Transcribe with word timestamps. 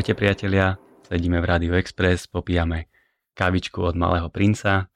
Ahojte 0.00 0.16
priatelia, 0.16 0.80
sedíme 1.04 1.44
v 1.44 1.48
Radio 1.52 1.72
Express, 1.76 2.24
popíjame 2.24 2.88
kávičku 3.36 3.84
od 3.84 3.92
Malého 4.00 4.32
princa. 4.32 4.88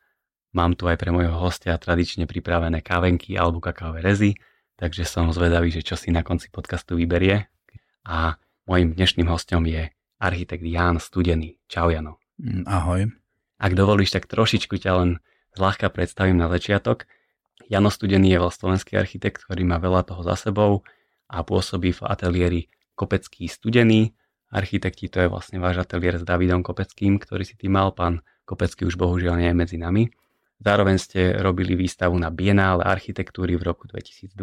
Mám 0.56 0.80
tu 0.80 0.88
aj 0.88 0.96
pre 0.96 1.12
môjho 1.12 1.36
hostia 1.44 1.76
tradične 1.76 2.24
pripravené 2.24 2.80
kávenky 2.80 3.36
alebo 3.36 3.60
kakaové 3.60 4.00
rezy, 4.00 4.32
takže 4.80 5.04
som 5.04 5.28
zvedavý, 5.28 5.68
že 5.68 5.84
čo 5.84 6.00
si 6.00 6.08
na 6.08 6.24
konci 6.24 6.48
podcastu 6.48 6.96
vyberie. 6.96 7.52
A 8.08 8.40
môjim 8.64 8.96
dnešným 8.96 9.28
hostom 9.28 9.68
je 9.68 9.92
architekt 10.16 10.64
Jan 10.64 10.96
Studený. 10.96 11.60
Čau 11.68 11.92
Jano. 11.92 12.16
Mm, 12.40 12.64
ahoj. 12.64 13.12
Ak 13.60 13.76
dovolíš, 13.76 14.08
tak 14.08 14.24
trošičku 14.24 14.80
ťa 14.80 15.04
len 15.04 15.20
zľahka 15.52 15.92
predstavím 15.92 16.40
na 16.40 16.48
začiatok. 16.48 17.04
Jano 17.68 17.92
Studený 17.92 18.40
je 18.40 18.48
slovenský 18.48 18.96
architekt, 18.96 19.44
ktorý 19.44 19.68
má 19.68 19.76
veľa 19.76 20.08
toho 20.08 20.24
za 20.24 20.40
sebou 20.40 20.80
a 21.28 21.44
pôsobí 21.44 21.92
v 21.92 22.00
ateliéri 22.08 22.72
Kopecký 22.96 23.52
Studený, 23.52 24.16
architekti, 24.54 25.10
to 25.10 25.18
je 25.18 25.28
vlastne 25.28 25.58
váš 25.58 25.82
ateliér 25.82 26.22
s 26.22 26.24
Davidom 26.24 26.62
Kopeckým, 26.62 27.18
ktorý 27.18 27.42
si 27.42 27.58
ty 27.58 27.66
mal, 27.66 27.90
pán 27.90 28.22
Kopecký 28.46 28.86
už 28.86 28.94
bohužiaľ 28.94 29.42
nie 29.42 29.50
je 29.50 29.56
medzi 29.58 29.76
nami. 29.76 30.14
Zároveň 30.62 30.96
ste 31.02 31.34
robili 31.42 31.74
výstavu 31.74 32.14
na 32.14 32.30
Bienále 32.30 32.86
architektúry 32.86 33.58
v 33.58 33.66
roku 33.66 33.90
2002, 33.90 34.38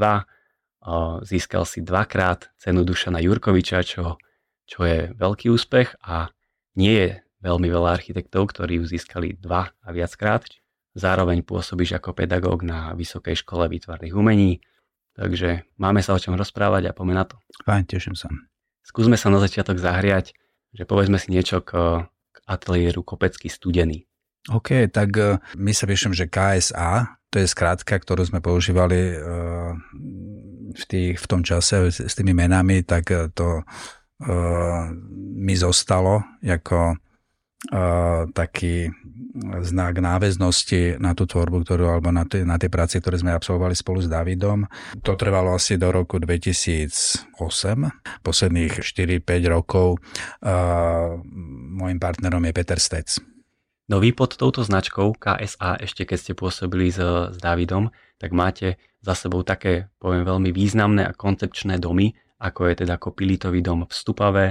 získal 1.24 1.64
si 1.64 1.80
dvakrát 1.82 2.52
cenu 2.60 2.84
Dušana 2.84 3.24
Jurkoviča, 3.24 3.86
čo, 3.88 4.20
čo 4.68 4.80
je 4.84 5.16
veľký 5.16 5.48
úspech 5.54 5.96
a 6.04 6.30
nie 6.76 6.94
je 6.94 7.10
veľmi 7.42 7.72
veľa 7.72 7.90
architektov, 7.96 8.54
ktorí 8.54 8.84
ju 8.84 8.86
získali 8.86 9.40
dva 9.40 9.72
a 9.72 9.90
viackrát. 9.90 10.46
Zároveň 10.92 11.48
pôsobíš 11.48 11.98
ako 11.98 12.12
pedagóg 12.12 12.68
na 12.68 12.92
Vysokej 12.94 13.48
škole 13.48 13.72
výtvarných 13.72 14.12
umení, 14.12 14.60
takže 15.16 15.64
máme 15.80 16.04
sa 16.04 16.14
o 16.14 16.20
čom 16.20 16.36
rozprávať 16.36 16.92
a 16.92 16.96
poďme 16.98 17.16
na 17.16 17.26
to. 17.26 17.40
Fajn, 17.64 17.88
teším 17.88 18.14
sa. 18.20 18.28
Skúsme 18.82 19.16
sa 19.16 19.30
na 19.30 19.40
začiatok 19.40 19.78
zahriať, 19.78 20.34
že 20.72 20.84
povedzme 20.84 21.20
si 21.20 21.32
niečo 21.32 21.62
k, 21.62 22.04
k 22.08 22.38
ateliéru 22.48 23.06
Kopecký 23.06 23.48
studený. 23.52 24.08
OK, 24.50 24.90
tak 24.90 25.10
e, 25.22 25.38
my 25.58 25.72
sa 25.72 25.86
píšem, 25.86 26.18
že 26.18 26.26
KSA, 26.26 27.22
to 27.30 27.38
je 27.38 27.48
skrátka, 27.48 27.94
ktorú 27.94 28.26
sme 28.26 28.42
používali 28.42 29.14
e, 29.14 29.16
v, 30.74 30.84
tých, 30.90 31.22
v 31.22 31.26
tom 31.30 31.46
čase 31.46 31.94
s 31.94 32.14
tými 32.18 32.34
menami, 32.34 32.82
tak 32.82 33.14
e, 33.14 33.30
to 33.32 33.62
mi 35.34 35.58
zostalo 35.58 36.22
ako 36.46 36.94
taký 38.34 38.90
znak 39.62 40.02
náväznosti 40.02 40.98
na 40.98 41.14
tú 41.14 41.30
tvorbu, 41.30 41.62
ktorú, 41.62 41.94
alebo 41.94 42.10
na, 42.10 42.26
tie, 42.26 42.42
na 42.42 42.58
tie 42.58 42.68
práce, 42.68 42.98
ktoré 42.98 43.22
sme 43.22 43.32
absolvovali 43.32 43.78
spolu 43.78 44.02
s 44.02 44.10
Davidom. 44.10 44.66
To 45.06 45.14
trvalo 45.14 45.56
asi 45.56 45.78
do 45.78 45.94
roku 45.94 46.18
2008. 46.18 47.38
Posledných 48.26 48.74
4-5 48.82 49.54
rokov 49.54 50.02
uh, 50.02 51.16
môjim 51.78 52.02
partnerom 52.02 52.44
je 52.50 52.52
Peter 52.52 52.80
Stec. 52.82 53.22
No 53.88 54.00
vy 54.00 54.16
pod 54.16 54.40
touto 54.40 54.64
značkou 54.64 55.16
KSA, 55.20 55.84
ešte 55.84 56.08
keď 56.08 56.18
ste 56.18 56.34
pôsobili 56.36 56.92
s, 56.92 57.00
s 57.32 57.38
Davidom, 57.40 57.92
tak 58.20 58.32
máte 58.32 58.80
za 59.02 59.18
sebou 59.18 59.42
také, 59.42 59.90
poviem, 59.98 60.24
veľmi 60.24 60.54
významné 60.54 61.04
a 61.10 61.18
koncepčné 61.18 61.82
domy, 61.82 62.14
ako 62.38 62.72
je 62.72 62.86
teda 62.86 62.96
Kopilitový 63.02 63.60
dom 63.66 63.84
v 63.84 63.94
Stupave, 63.94 64.48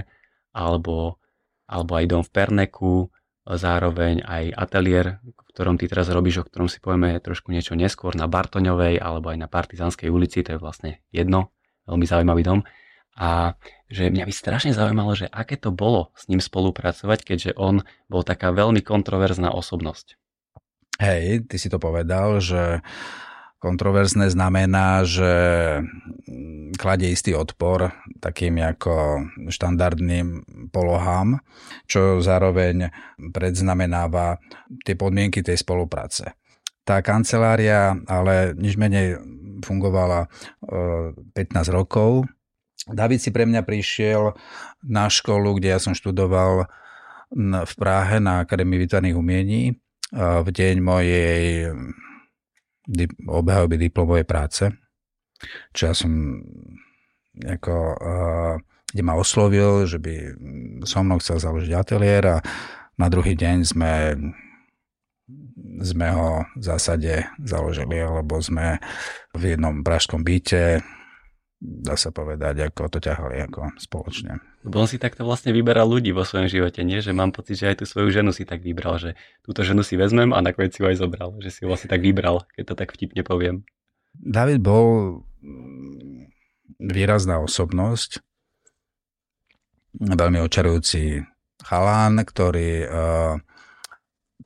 alebo, 0.51 1.20
alebo 1.71 1.95
aj 1.95 2.05
dom 2.11 2.23
v 2.27 2.35
Perneku, 2.35 2.95
zároveň 3.47 4.27
aj 4.27 4.45
ateliér, 4.53 5.23
v 5.23 5.43
ktorom 5.55 5.79
ty 5.79 5.87
teraz 5.87 6.11
robíš, 6.11 6.43
o 6.43 6.47
ktorom 6.47 6.67
si 6.67 6.83
povieme 6.83 7.19
trošku 7.23 7.55
niečo 7.55 7.79
neskôr 7.79 8.19
na 8.19 8.27
Bartoňovej 8.27 8.99
alebo 8.99 9.31
aj 9.31 9.39
na 9.39 9.49
Partizanskej 9.49 10.11
ulici, 10.11 10.43
to 10.43 10.59
je 10.59 10.63
vlastne 10.63 10.99
jedno, 11.15 11.55
veľmi 11.87 12.07
zaujímavý 12.07 12.43
dom. 12.43 12.61
A 13.21 13.59
že 13.91 14.09
mňa 14.09 14.25
by 14.25 14.33
strašne 14.33 14.73
zaujímalo, 14.73 15.13
že 15.19 15.27
aké 15.27 15.59
to 15.59 15.75
bolo 15.75 16.15
s 16.15 16.31
ním 16.31 16.39
spolupracovať, 16.39 17.27
keďže 17.27 17.53
on 17.59 17.83
bol 18.07 18.23
taká 18.23 18.55
veľmi 18.55 18.81
kontroverzná 18.87 19.51
osobnosť. 19.51 20.15
Hej, 21.01 21.49
ty 21.49 21.57
si 21.57 21.73
to 21.73 21.81
povedal, 21.81 22.39
že 22.45 22.85
Kontroverzné 23.61 24.33
znamená, 24.33 25.05
že 25.05 25.33
kladie 26.81 27.13
istý 27.13 27.37
odpor 27.37 27.93
takým 28.17 28.57
ako 28.57 29.29
štandardným 29.53 30.49
polohám, 30.73 31.45
čo 31.85 32.25
zároveň 32.25 32.89
predznamenáva 33.37 34.41
tie 34.81 34.97
podmienky 34.97 35.45
tej 35.45 35.61
spolupráce. 35.61 36.33
Tá 36.89 37.05
kancelária 37.05 38.01
ale 38.09 38.57
nič 38.57 38.81
menej 38.81 39.21
fungovala 39.61 40.33
15 40.65 41.37
e, 41.37 41.69
rokov. 41.69 42.25
David 42.89 43.21
si 43.21 43.29
pre 43.29 43.45
mňa 43.45 43.61
prišiel 43.61 44.33
na 44.89 45.13
školu, 45.13 45.61
kde 45.61 45.77
ja 45.77 45.79
som 45.79 45.93
študoval 45.93 46.65
v 47.69 47.73
Prahe 47.77 48.25
na 48.25 48.49
Akadémii 48.49 48.89
výtvarných 48.89 49.21
umení 49.21 49.77
v 50.17 50.49
deň 50.49 50.77
mojej 50.81 51.37
obhajoby 53.27 53.77
diplomovej 53.89 54.25
práce, 54.27 54.71
čo 55.73 55.83
ja 55.91 55.95
som 55.95 56.43
ako, 57.41 57.75
uh, 57.97 58.55
kde 58.91 59.03
ma 59.07 59.15
oslovil, 59.15 59.87
že 59.87 60.03
by 60.03 60.15
so 60.83 61.01
mnou 61.01 61.23
chcel 61.23 61.39
založiť 61.39 61.73
ateliér 61.73 62.23
a 62.27 62.37
na 62.99 63.07
druhý 63.09 63.39
deň 63.39 63.57
sme 63.65 63.93
sme 65.81 66.13
ho 66.13 66.45
v 66.59 66.63
zásade 66.63 67.25
založili, 67.41 68.03
alebo 68.03 68.37
sme 68.43 68.83
v 69.33 69.57
jednom 69.57 69.81
pražskom 69.81 70.21
byte 70.21 70.85
dá 71.61 71.93
sa 71.95 72.09
povedať, 72.09 72.65
ako 72.65 72.89
to 72.89 72.99
ťahali 73.05 73.45
ako 73.45 73.77
spoločne. 73.77 74.41
Lebo 74.65 74.81
on 74.81 74.89
si 74.89 74.97
takto 74.97 75.29
vlastne 75.29 75.53
vyberal 75.53 75.85
ľudí 75.85 76.09
vo 76.11 76.25
svojom 76.25 76.49
živote, 76.49 76.81
nie? 76.81 77.05
Že 77.05 77.13
mám 77.13 77.37
pocit, 77.37 77.61
že 77.61 77.69
aj 77.69 77.77
tú 77.81 77.85
svoju 77.85 78.09
ženu 78.09 78.33
si 78.33 78.49
tak 78.49 78.65
vybral, 78.65 78.97
že 78.97 79.13
túto 79.45 79.61
ženu 79.61 79.85
si 79.85 80.01
vezmem 80.01 80.33
a 80.33 80.41
nakoniec 80.41 80.73
si 80.73 80.81
ho 80.81 80.89
aj 80.89 80.97
zobral. 80.97 81.37
Že 81.37 81.51
si 81.53 81.61
ho 81.65 81.69
vlastne 81.69 81.93
tak 81.93 82.01
vybral, 82.01 82.49
keď 82.57 82.65
to 82.65 82.75
tak 82.81 82.97
vtipne 82.97 83.21
poviem. 83.21 83.69
David 84.17 84.65
bol 84.65 85.21
mm, 85.45 86.33
výrazná 86.81 87.45
osobnosť, 87.45 88.25
veľmi 90.01 90.41
očarujúci 90.41 91.21
chalán, 91.61 92.25
ktorý 92.25 92.89
uh, 92.89 93.37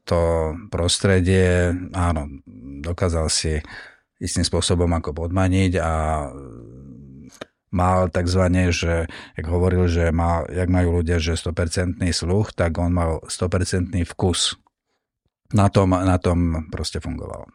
to 0.04 0.20
prostredie, 0.69 1.72
áno, 1.94 2.28
dokázal 2.82 3.30
si 3.30 3.62
istým 4.20 4.44
spôsobom 4.44 4.88
ako 4.98 5.26
podmaniť 5.26 5.72
a 5.80 5.92
mal 7.74 8.06
takzvané, 8.06 8.70
že, 8.70 9.10
jak 9.34 9.46
hovoril, 9.50 9.90
že 9.90 10.14
má, 10.14 10.46
jak 10.46 10.70
majú 10.70 11.02
ľudia, 11.02 11.18
že 11.18 11.34
100% 11.34 11.98
sluch, 12.14 12.54
tak 12.54 12.78
on 12.78 12.94
mal 12.94 13.18
100% 13.26 13.90
vkus. 14.14 14.54
Na 15.50 15.70
tom, 15.70 15.92
na 15.94 16.18
tom 16.18 16.70
proste 16.70 16.98
fungoval. 17.02 17.46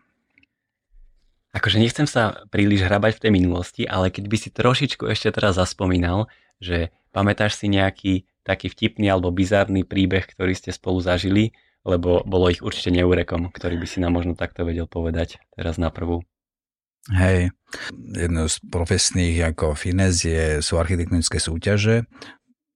Akože 1.49 1.81
nechcem 1.81 2.05
sa 2.05 2.45
príliš 2.53 2.85
hrabať 2.85 3.17
v 3.17 3.21
tej 3.25 3.31
minulosti, 3.33 3.83
ale 3.89 4.13
keď 4.13 4.25
by 4.29 4.37
si 4.37 4.49
trošičku 4.53 5.09
ešte 5.09 5.33
teraz 5.33 5.57
zaspomínal, 5.57 6.29
že 6.61 6.93
pamätáš 7.09 7.57
si 7.57 7.65
nejaký 7.65 8.29
taký 8.45 8.69
vtipný 8.69 9.09
alebo 9.09 9.33
bizarný 9.33 9.81
príbeh, 9.81 10.29
ktorý 10.29 10.53
ste 10.53 10.69
spolu 10.69 11.01
zažili, 11.01 11.57
lebo 11.81 12.21
bolo 12.21 12.53
ich 12.53 12.61
určite 12.61 12.93
neúrekom, 12.93 13.49
ktorý 13.49 13.81
by 13.81 13.87
si 13.89 13.97
nám 13.97 14.13
možno 14.13 14.37
takto 14.37 14.61
vedel 14.61 14.85
povedať 14.85 15.41
teraz 15.57 15.81
na 15.81 15.89
prvú. 15.89 16.21
Hej, 17.07 17.55
jedno 18.11 18.51
z 18.51 18.59
profesných 18.67 19.55
ako 19.55 19.73
finez 19.73 20.27
sú 20.59 20.75
architektonické 20.75 21.39
súťaže. 21.39 22.05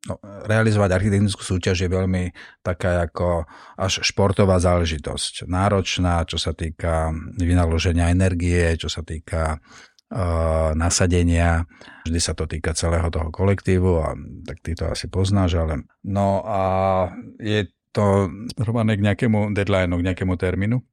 No, 0.03 0.19
realizovať 0.23 0.99
architektonickú 0.99 1.43
súťaž 1.47 1.87
je 1.87 1.89
veľmi 1.91 2.35
taká 2.59 3.07
ako 3.07 3.47
až 3.79 4.03
športová 4.03 4.59
záležitosť. 4.59 5.47
Náročná, 5.47 6.27
čo 6.27 6.35
sa 6.35 6.51
týka 6.51 7.15
vynaloženia 7.39 8.11
energie, 8.11 8.75
čo 8.75 8.91
sa 8.91 8.99
týka 8.99 9.63
uh, 10.13 10.75
nasadenia. 10.75 11.63
Vždy 12.03 12.19
sa 12.19 12.35
to 12.35 12.51
týka 12.51 12.75
celého 12.75 13.07
toho 13.07 13.31
kolektívu 13.31 13.91
a 14.03 14.11
tak 14.43 14.59
ty 14.59 14.75
to 14.75 14.91
asi 14.91 15.07
poznáš, 15.07 15.55
ale 15.55 15.87
no 16.03 16.43
a 16.43 16.61
je 17.39 17.71
to 17.95 18.27
rovnané 18.59 18.99
k 18.99 19.05
nejakému 19.07 19.55
deadlineu, 19.55 20.03
k 20.03 20.07
nejakému 20.11 20.35
termínu. 20.35 20.83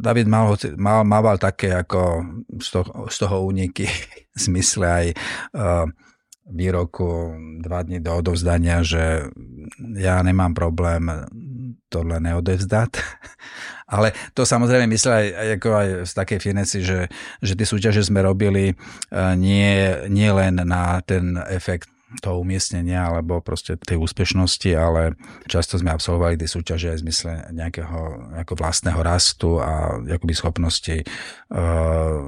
David 0.00 0.24
mal, 0.24 0.56
mal, 0.80 1.04
mával 1.04 1.36
také 1.36 1.76
ako 1.76 2.24
z 2.56 2.68
toho, 2.80 2.90
z 3.12 3.16
toho 3.20 3.36
úniky 3.44 3.84
zmysle 4.48 4.86
aj 4.88 5.06
uh, 5.52 5.84
výroku 6.50 7.36
dva 7.60 7.84
dní 7.84 8.00
do 8.00 8.16
odovzdania, 8.16 8.82
že 8.82 9.28
ja 9.94 10.18
nemám 10.24 10.56
problém 10.56 11.06
tohle 11.92 12.18
neodevzdať. 12.18 12.90
Ale 13.94 14.14
to 14.32 14.46
samozrejme 14.46 14.86
myslel 14.86 15.14
aj, 15.18 15.26
ako 15.58 15.68
aj 15.74 15.88
z 16.06 16.12
takej 16.14 16.38
fineci, 16.40 16.78
že, 16.80 17.10
že 17.42 17.52
tie 17.58 17.66
súťaže 17.66 18.06
sme 18.06 18.22
robili 18.24 18.72
uh, 18.72 19.34
nie, 19.36 20.08
nie 20.08 20.30
len 20.32 20.62
na 20.62 21.04
ten 21.04 21.36
efekt 21.50 21.90
toho 22.18 22.42
umiestnenia 22.42 23.06
alebo 23.06 23.38
proste 23.38 23.78
tej 23.78 24.02
úspešnosti, 24.02 24.70
ale 24.74 25.14
často 25.46 25.78
sme 25.78 25.94
absolvovali 25.94 26.34
tie 26.34 26.50
súťaže 26.50 26.90
aj 26.90 26.96
v 26.98 27.04
zmysle 27.06 27.32
nejakého 27.54 27.98
ako 28.42 28.52
vlastného 28.58 29.00
rastu 29.00 29.62
a 29.62 30.02
akoby 30.02 30.34
schopnosti 30.34 30.96
uh, 31.54 32.18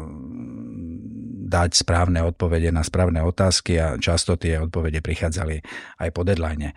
dať 1.53 1.71
správne 1.75 2.23
odpovede 2.23 2.71
na 2.71 2.87
správne 2.87 3.21
otázky 3.27 3.77
a 3.77 3.99
často 3.99 4.39
tie 4.39 4.63
odpovede 4.63 5.05
prichádzali 5.05 5.61
aj 6.01 6.09
po 6.15 6.23
deadline. 6.23 6.73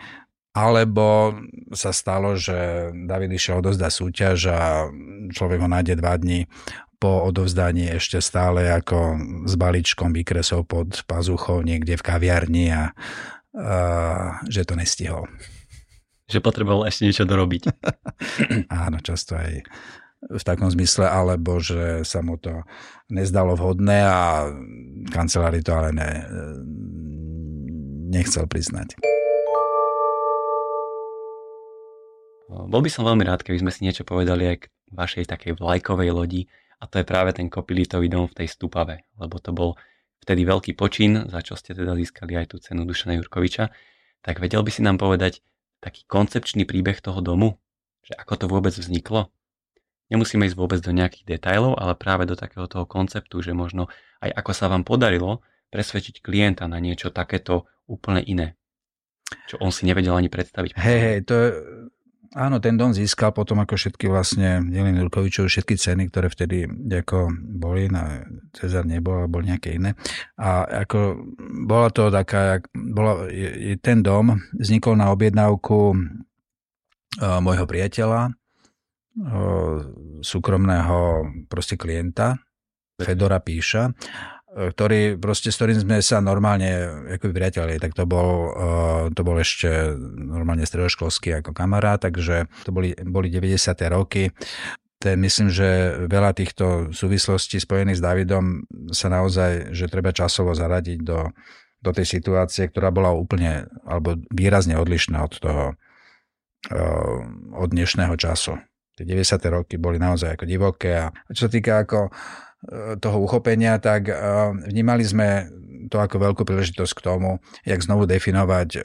Alebo 0.56 1.36
sa 1.76 1.92
stalo, 1.92 2.40
že 2.40 2.88
David 2.96 3.36
išiel 3.36 3.60
odozdať 3.60 3.92
súťaž 3.92 4.38
a 4.56 4.88
človek 5.36 5.60
ho 5.60 5.68
nájde 5.68 6.00
dva 6.00 6.16
dní 6.16 6.48
po 7.00 7.28
odovzdaní 7.28 7.92
ešte 7.92 8.24
stále 8.24 8.72
ako 8.72 9.20
s 9.46 9.54
balíčkom 9.60 10.16
výkresov 10.16 10.68
pod 10.68 11.04
pazuchou 11.06 11.62
niekde 11.62 12.00
v 12.00 12.06
kaviarni 12.06 12.66
a, 12.72 12.84
a 13.56 13.76
že 14.48 14.64
to 14.64 14.74
nestihol. 14.80 15.28
Že 16.26 16.42
potreboval 16.42 16.90
ešte 16.90 17.06
niečo 17.06 17.30
dorobiť. 17.30 17.70
Áno, 18.86 18.98
často 19.04 19.38
aj 19.38 19.62
v 20.26 20.42
takom 20.42 20.74
zmysle, 20.74 21.06
alebo 21.06 21.62
že 21.62 22.02
sa 22.02 22.26
mu 22.26 22.42
to 22.42 22.66
nezdalo 23.14 23.54
vhodné 23.54 24.02
a 24.02 24.50
kancelári 25.14 25.62
to 25.62 25.70
ale 25.78 25.94
ne, 25.94 26.10
nechcel 28.10 28.50
priznať. 28.50 28.98
Bol 32.50 32.82
by 32.82 32.90
som 32.90 33.06
veľmi 33.06 33.22
rád, 33.26 33.46
keby 33.46 33.62
sme 33.62 33.72
si 33.74 33.86
niečo 33.86 34.02
povedali 34.02 34.50
aj 34.50 34.58
k 34.66 34.70
vašej 34.96 35.26
takej 35.30 35.62
vlajkovej 35.62 36.10
lodi 36.10 36.42
a 36.80 36.84
to 36.86 37.00
je 37.02 37.06
práve 37.08 37.32
ten 37.36 37.48
kopilitový 37.48 38.12
dom 38.12 38.28
v 38.28 38.44
tej 38.44 38.48
Stupave, 38.52 39.08
lebo 39.16 39.40
to 39.40 39.56
bol 39.56 39.80
vtedy 40.26 40.42
veľký 40.44 40.74
počin, 40.74 41.30
za 41.30 41.40
čo 41.46 41.54
ste 41.54 41.78
teda 41.78 41.94
získali 41.94 42.34
aj 42.36 42.56
tú 42.56 42.58
cenu 42.58 42.84
Dušana 42.84 43.16
Jurkoviča. 43.22 43.70
Tak 44.26 44.42
vedel 44.42 44.66
by 44.66 44.72
si 44.74 44.82
nám 44.82 44.98
povedať 44.98 45.46
taký 45.80 46.04
koncepčný 46.10 46.66
príbeh 46.66 46.98
toho 46.98 47.22
domu? 47.22 47.62
Že 48.02 48.14
ako 48.18 48.34
to 48.38 48.46
vôbec 48.50 48.74
vzniklo? 48.74 49.30
Nemusíme 50.10 50.46
ísť 50.46 50.58
vôbec 50.58 50.80
do 50.82 50.94
nejakých 50.94 51.38
detajlov, 51.38 51.82
ale 51.82 51.98
práve 51.98 52.30
do 52.30 52.38
takého 52.38 52.70
toho 52.70 52.86
konceptu, 52.86 53.42
že 53.42 53.58
možno 53.58 53.90
aj 54.22 54.34
ako 54.34 54.52
sa 54.54 54.66
vám 54.70 54.86
podarilo 54.86 55.42
presvedčiť 55.74 56.22
klienta 56.22 56.70
na 56.70 56.78
niečo 56.78 57.10
takéto 57.10 57.66
úplne 57.90 58.22
iné. 58.22 58.58
Čo 59.50 59.58
on 59.62 59.74
si 59.74 59.90
nevedel 59.90 60.14
ani 60.14 60.30
predstaviť. 60.30 60.78
Hej, 60.78 61.00
hej, 61.02 61.18
to 61.26 61.36
áno, 62.36 62.60
ten 62.60 62.76
dom 62.76 62.92
získal 62.92 63.32
potom 63.32 63.64
ako 63.64 63.80
všetky 63.80 64.12
vlastne 64.12 64.60
Jelin 64.68 65.00
Jurkovičov, 65.00 65.48
všetky 65.48 65.80
ceny, 65.80 66.12
ktoré 66.12 66.28
vtedy 66.28 66.68
ako 66.68 67.32
boli, 67.34 67.88
na 67.88 68.28
Cezar 68.52 68.84
nebol, 68.84 69.24
ale 69.24 69.32
bol 69.32 69.40
nejaké 69.40 69.80
iné. 69.80 69.96
A 70.36 70.68
ako 70.84 71.24
bola 71.64 71.88
to 71.96 72.12
taká, 72.12 72.60
bola, 72.76 73.32
ten 73.80 74.04
dom 74.04 74.36
vznikol 74.52 75.00
na 75.00 75.16
objednávku 75.16 75.96
môjho 77.16 77.66
priateľa, 77.66 78.36
súkromného 80.20 81.00
proste 81.48 81.80
klienta, 81.80 82.36
Fedora 83.00 83.40
Píša, 83.40 83.96
ktorý 84.56 85.20
proste, 85.20 85.52
s 85.52 85.60
ktorým 85.60 85.84
sme 85.84 85.98
sa 86.00 86.24
normálne 86.24 86.88
ako 87.20 87.36
priateľi, 87.36 87.76
tak 87.76 87.92
to 87.92 88.08
bol, 88.08 88.56
to 89.12 89.22
bol 89.28 89.36
ešte 89.36 89.92
normálne 90.16 90.64
stredoškolský 90.64 91.44
ako 91.44 91.52
kamarát, 91.52 92.00
takže 92.00 92.48
to 92.64 92.72
boli, 92.72 92.96
boli 93.04 93.28
90. 93.28 93.52
roky. 93.92 94.32
Ten, 94.96 95.20
myslím, 95.20 95.52
že 95.52 96.00
veľa 96.08 96.32
týchto 96.32 96.96
súvislostí 96.96 97.60
spojených 97.60 98.00
s 98.00 98.06
Davidom 98.06 98.64
sa 98.96 99.12
naozaj, 99.12 99.76
že 99.76 99.92
treba 99.92 100.16
časovo 100.16 100.56
zaradiť 100.56 101.04
do, 101.04 101.36
do 101.84 101.92
tej 101.92 102.08
situácie, 102.08 102.72
ktorá 102.72 102.96
bola 102.96 103.12
úplne 103.12 103.68
alebo 103.84 104.16
výrazne 104.32 104.80
odlišná 104.80 105.20
od 105.20 105.36
toho 105.36 105.66
od 107.54 107.70
dnešného 107.70 108.18
času 108.18 108.58
tie 108.96 109.04
90. 109.04 109.38
roky 109.52 109.76
boli 109.76 110.00
naozaj 110.00 110.40
ako 110.40 110.46
divoké 110.48 110.96
a 110.96 111.12
čo 111.28 111.48
sa 111.48 111.52
týka 111.52 111.84
ako 111.84 112.08
e, 112.08 112.12
toho 113.00 113.18
uchopenia, 113.22 113.78
tak 113.78 114.10
e, 114.10 114.14
vnímali 114.70 115.06
sme 115.06 115.50
to 115.90 116.02
ako 116.02 116.18
veľkú 116.18 116.42
príležitosť 116.44 116.94
k 116.98 117.06
tomu, 117.06 117.38
jak 117.62 117.82
znovu 117.82 118.10
definovať 118.10 118.70
e, 118.76 118.80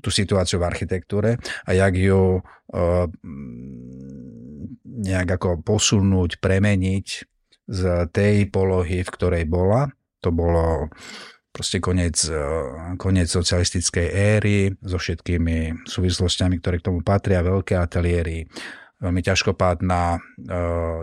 tú 0.00 0.08
situáciu 0.08 0.62
v 0.62 0.68
architektúre 0.68 1.36
a 1.66 1.70
jak 1.74 1.94
ju 1.98 2.40
nejak 4.84 5.28
ako 5.40 5.64
posunúť, 5.64 6.36
premeniť 6.42 7.06
z 7.68 7.82
tej 8.12 8.48
polohy, 8.52 9.00
v 9.04 9.12
ktorej 9.12 9.44
bola. 9.48 9.88
To 10.20 10.28
bolo 10.34 10.92
proste 11.48 11.80
koniec, 11.80 12.18
koniec 13.00 13.28
socialistickej 13.32 14.06
éry 14.12 14.58
so 14.84 15.00
všetkými 15.00 15.88
súvislostiami, 15.88 16.60
ktoré 16.60 16.78
k 16.78 16.92
tomu 16.92 17.00
patria, 17.00 17.40
veľké 17.40 17.74
ateliéry, 17.74 18.46
veľmi 18.98 19.22
ťažkopádna 19.22 20.02
e, 20.14 20.18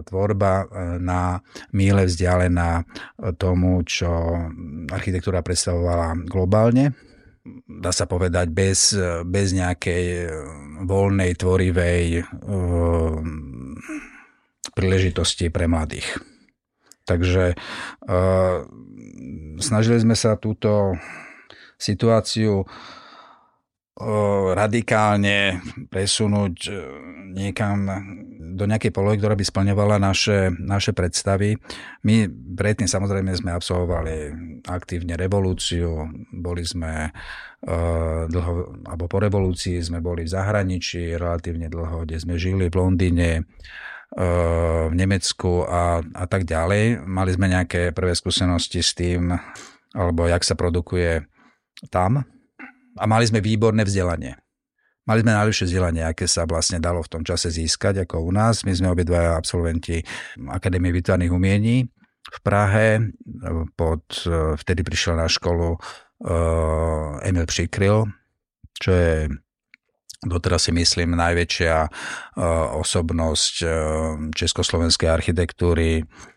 tvorba 0.03 0.53
e, 0.61 0.65
na 0.99 1.39
míle 1.71 2.07
vzdialená 2.07 2.83
tomu, 3.39 3.79
čo 3.87 4.09
architektúra 4.91 5.39
predstavovala 5.39 6.27
globálne. 6.27 6.91
Dá 7.69 7.93
sa 7.93 8.09
povedať 8.09 8.49
bez, 8.49 8.97
bez 9.29 9.53
nejakej 9.53 10.33
voľnej, 10.83 11.31
tvorivej 11.37 12.05
e, 12.19 12.21
príležitosti 14.75 15.47
pre 15.53 15.69
mladých. 15.71 16.19
Takže 17.05 17.53
e, 17.53 17.55
snažili 19.61 19.97
sme 20.01 20.17
sa 20.17 20.35
túto 20.35 20.97
situáciu 21.77 22.65
radikálne 24.55 25.63
presunúť 25.87 26.55
niekam 27.31 27.87
do 28.55 28.63
nejakej 28.63 28.91
polohy, 28.95 29.19
ktorá 29.19 29.35
by 29.35 29.43
splňovala 29.43 29.99
naše, 29.99 30.51
naše 30.63 30.95
predstavy. 30.95 31.59
My 32.07 32.27
predtým 32.31 32.87
samozrejme 32.87 33.35
sme 33.35 33.51
absolvovali 33.51 34.15
aktívne 34.67 35.19
revolúciu, 35.19 36.07
boli 36.31 36.63
sme 36.63 37.11
uh, 37.11 38.23
dlho, 38.31 38.83
alebo 38.87 39.11
po 39.11 39.19
revolúcii 39.19 39.83
sme 39.83 39.99
boli 39.99 40.23
v 40.23 40.31
zahraničí 40.31 41.19
relatívne 41.19 41.67
dlho, 41.67 42.07
kde 42.07 42.15
sme 42.15 42.39
žili 42.39 42.71
v 42.71 42.79
Londýne, 42.79 43.43
uh, 43.43 44.87
v 44.87 44.93
Nemecku 44.95 45.67
a, 45.67 45.99
a 45.99 46.25
tak 46.27 46.47
ďalej. 46.47 47.03
Mali 47.03 47.31
sme 47.35 47.51
nejaké 47.51 47.91
prvé 47.91 48.15
skúsenosti 48.15 48.79
s 48.79 48.95
tým, 48.95 49.35
alebo 49.91 50.31
jak 50.31 50.47
sa 50.47 50.55
produkuje 50.55 51.27
tam, 51.91 52.23
a 52.95 53.03
mali 53.05 53.27
sme 53.27 53.43
výborné 53.43 53.83
vzdelanie. 53.83 54.39
Mali 55.05 55.21
sme 55.21 55.37
najlepšie 55.37 55.69
vzdelanie, 55.69 56.01
aké 56.01 56.25
sa 56.25 56.49
vlastne 56.49 56.81
dalo 56.81 57.05
v 57.05 57.11
tom 57.11 57.21
čase 57.21 57.53
získať 57.53 58.09
ako 58.09 58.25
u 58.25 58.31
nás. 58.33 58.65
My 58.65 58.73
sme 58.73 58.89
obidva 58.89 59.37
absolventi 59.37 60.01
Akadémie 60.49 60.89
výtvarných 60.89 61.29
umiení 61.29 61.85
v 62.25 62.39
Prahe. 62.41 63.13
Pod, 63.77 64.01
vtedy 64.57 64.81
prišiel 64.81 65.13
na 65.13 65.29
školu 65.29 65.77
uh, 65.77 67.21
Emil 67.21 67.45
Přikryl, 67.45 68.09
čo 68.81 68.89
je 68.89 69.29
doteraz 70.25 70.65
si 70.65 70.73
myslím 70.73 71.13
najväčšia 71.13 71.75
uh, 71.85 71.93
osobnosť 72.81 73.55
uh, 73.61 73.69
československej 74.33 75.05
architektúry 75.05 76.01
Eh, 76.01 76.34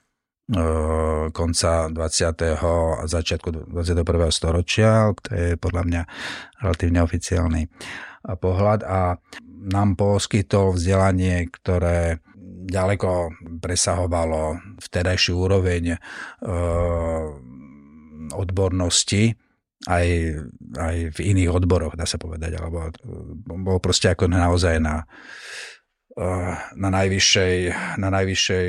konca 1.29 1.93
20. 1.93 2.57
a 2.57 3.05
začiatku 3.05 3.69
21. 3.69 4.33
storočia, 4.33 5.13
to 5.21 5.31
je 5.37 5.49
podľa 5.61 5.83
mňa 5.85 6.03
relatívne 6.65 7.05
oficiálny 7.05 7.69
pohľad 8.25 8.81
a 8.89 9.21
nám 9.69 10.01
poskytol 10.01 10.73
vzdelanie, 10.73 11.53
ktoré 11.53 12.25
ďaleko 12.69 13.33
presahovalo 13.61 14.61
vtedajšiu 14.81 15.35
úroveň 15.37 15.97
e, 15.97 15.99
odbornosti 18.33 19.33
aj, 19.89 20.07
aj 20.77 20.97
v 21.17 21.19
iných 21.23 21.55
odboroch, 21.55 21.97
dá 21.97 22.05
sa 22.05 22.21
povedať, 22.21 22.61
alebo 22.61 22.93
bol 23.47 23.79
proste 23.81 24.13
ako 24.13 24.29
naozaj 24.29 24.83
na, 24.83 25.09
na 26.75 26.89
najvyššej, 26.91 27.57
na 28.03 28.09
najvyššej 28.11 28.67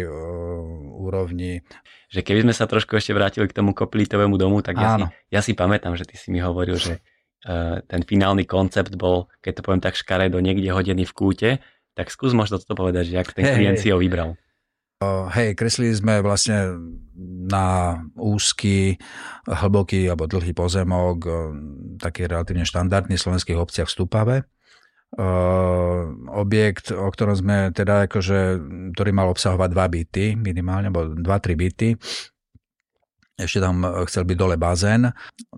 úrovni. 1.02 1.66
Že 2.10 2.22
keby 2.26 2.40
sme 2.46 2.54
sa 2.54 2.66
trošku 2.70 2.98
ešte 2.98 3.14
vrátili 3.14 3.50
k 3.50 3.58
tomu 3.58 3.74
koplítovému 3.74 4.38
domu, 4.38 4.62
tak 4.62 4.78
ja 4.78 4.98
si, 4.98 5.04
ja 5.30 5.42
si 5.46 5.54
pamätám, 5.54 5.94
že 5.94 6.06
ty 6.10 6.18
si 6.18 6.34
mi 6.34 6.42
hovoril, 6.42 6.78
že 6.78 7.02
uh, 7.46 7.82
ten 7.86 8.02
finálny 8.02 8.50
koncept 8.50 8.94
bol, 8.98 9.30
keď 9.46 9.62
to 9.62 9.66
poviem 9.66 9.82
tak 9.82 9.94
škaredo, 9.94 10.42
niekde 10.42 10.74
hodený 10.74 11.06
v 11.06 11.14
kúte, 11.14 11.50
tak 11.94 12.10
skús 12.10 12.34
možno 12.34 12.58
to 12.58 12.74
povedať, 12.74 13.14
že 13.14 13.22
ak 13.22 13.34
ten 13.38 13.46
hey, 13.46 13.56
klient 13.62 13.78
si 13.78 13.94
ho 13.94 14.02
vybral. 14.02 14.38
Uh, 15.06 15.30
hej, 15.38 15.54
kreslili 15.54 15.94
sme 15.94 16.26
vlastne 16.26 16.82
na 17.50 17.98
úzky, 18.18 18.98
hlboký 19.46 20.10
alebo 20.10 20.26
dlhý 20.26 20.54
pozemok, 20.58 21.18
uh, 21.30 21.54
taký 22.02 22.26
relatívne 22.26 22.66
štandardný 22.66 23.22
slovenských 23.22 23.58
obciach 23.58 23.90
v 23.90 23.94
Stupave 23.94 24.38
Uh, 24.42 24.59
objekt, 26.30 26.94
o 26.94 27.10
ktorom 27.10 27.34
sme 27.34 27.58
teda 27.74 28.06
akože, 28.06 28.40
ktorý 28.94 29.10
mal 29.10 29.34
obsahovať 29.34 29.70
dva 29.74 29.86
byty 29.90 30.38
minimálne, 30.38 30.94
alebo 30.94 31.18
dva, 31.18 31.42
tri 31.42 31.58
byty. 31.58 31.98
Ešte 33.40 33.64
tam 33.64 33.88
chcel 34.06 34.28
byť 34.28 34.38
dole 34.38 34.60
bazén, 34.60 35.10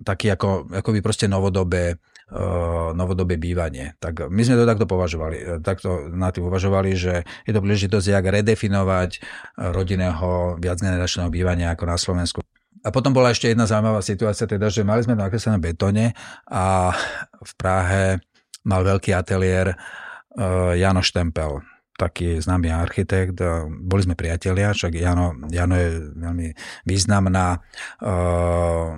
taký 0.06 0.32
ako, 0.32 0.70
ako 0.70 0.88
by 0.94 1.00
proste 1.02 1.26
novodobé, 1.26 1.98
uh, 2.30 2.94
novodobé 2.94 3.42
bývanie. 3.42 3.98
Tak 3.98 4.30
my 4.30 4.40
sme 4.46 4.54
to 4.54 4.64
takto 4.64 4.86
považovali, 4.86 5.60
takto 5.66 6.06
na 6.14 6.30
tým 6.30 6.46
uvažovali, 6.46 6.94
že 6.94 7.26
je 7.42 7.52
to 7.52 7.58
príležitosť, 7.58 8.06
jak 8.06 8.24
redefinovať 8.24 9.10
rodinného 9.58 10.62
viacgeneračného 10.62 11.26
bývania 11.26 11.74
ako 11.74 11.84
na 11.90 11.98
Slovensku 11.98 12.38
A 12.82 12.90
potom 12.90 13.14
bola 13.14 13.30
ešte 13.30 13.50
jedna 13.50 13.66
zaujímavá 13.66 14.02
situácia, 14.02 14.46
teda, 14.46 14.66
že 14.66 14.82
mali 14.82 15.06
sme 15.06 15.14
nakreslené 15.14 15.58
betóne 15.62 16.18
a 16.50 16.90
v 17.38 17.52
Prahe 17.54 18.22
mal 18.66 18.82
veľký 18.86 19.10
ateliér 19.14 19.74
uh, 19.74 20.72
Jano 20.78 21.02
Štempel, 21.02 21.62
taký 21.98 22.40
známy 22.40 22.72
architekt. 22.72 23.38
Boli 23.68 24.02
sme 24.02 24.18
priatelia, 24.18 24.74
však 24.74 24.92
Jano, 24.96 25.36
Jano 25.52 25.74
je 25.76 25.90
veľmi 26.18 26.48
významná 26.88 27.58
uh, 27.58 28.96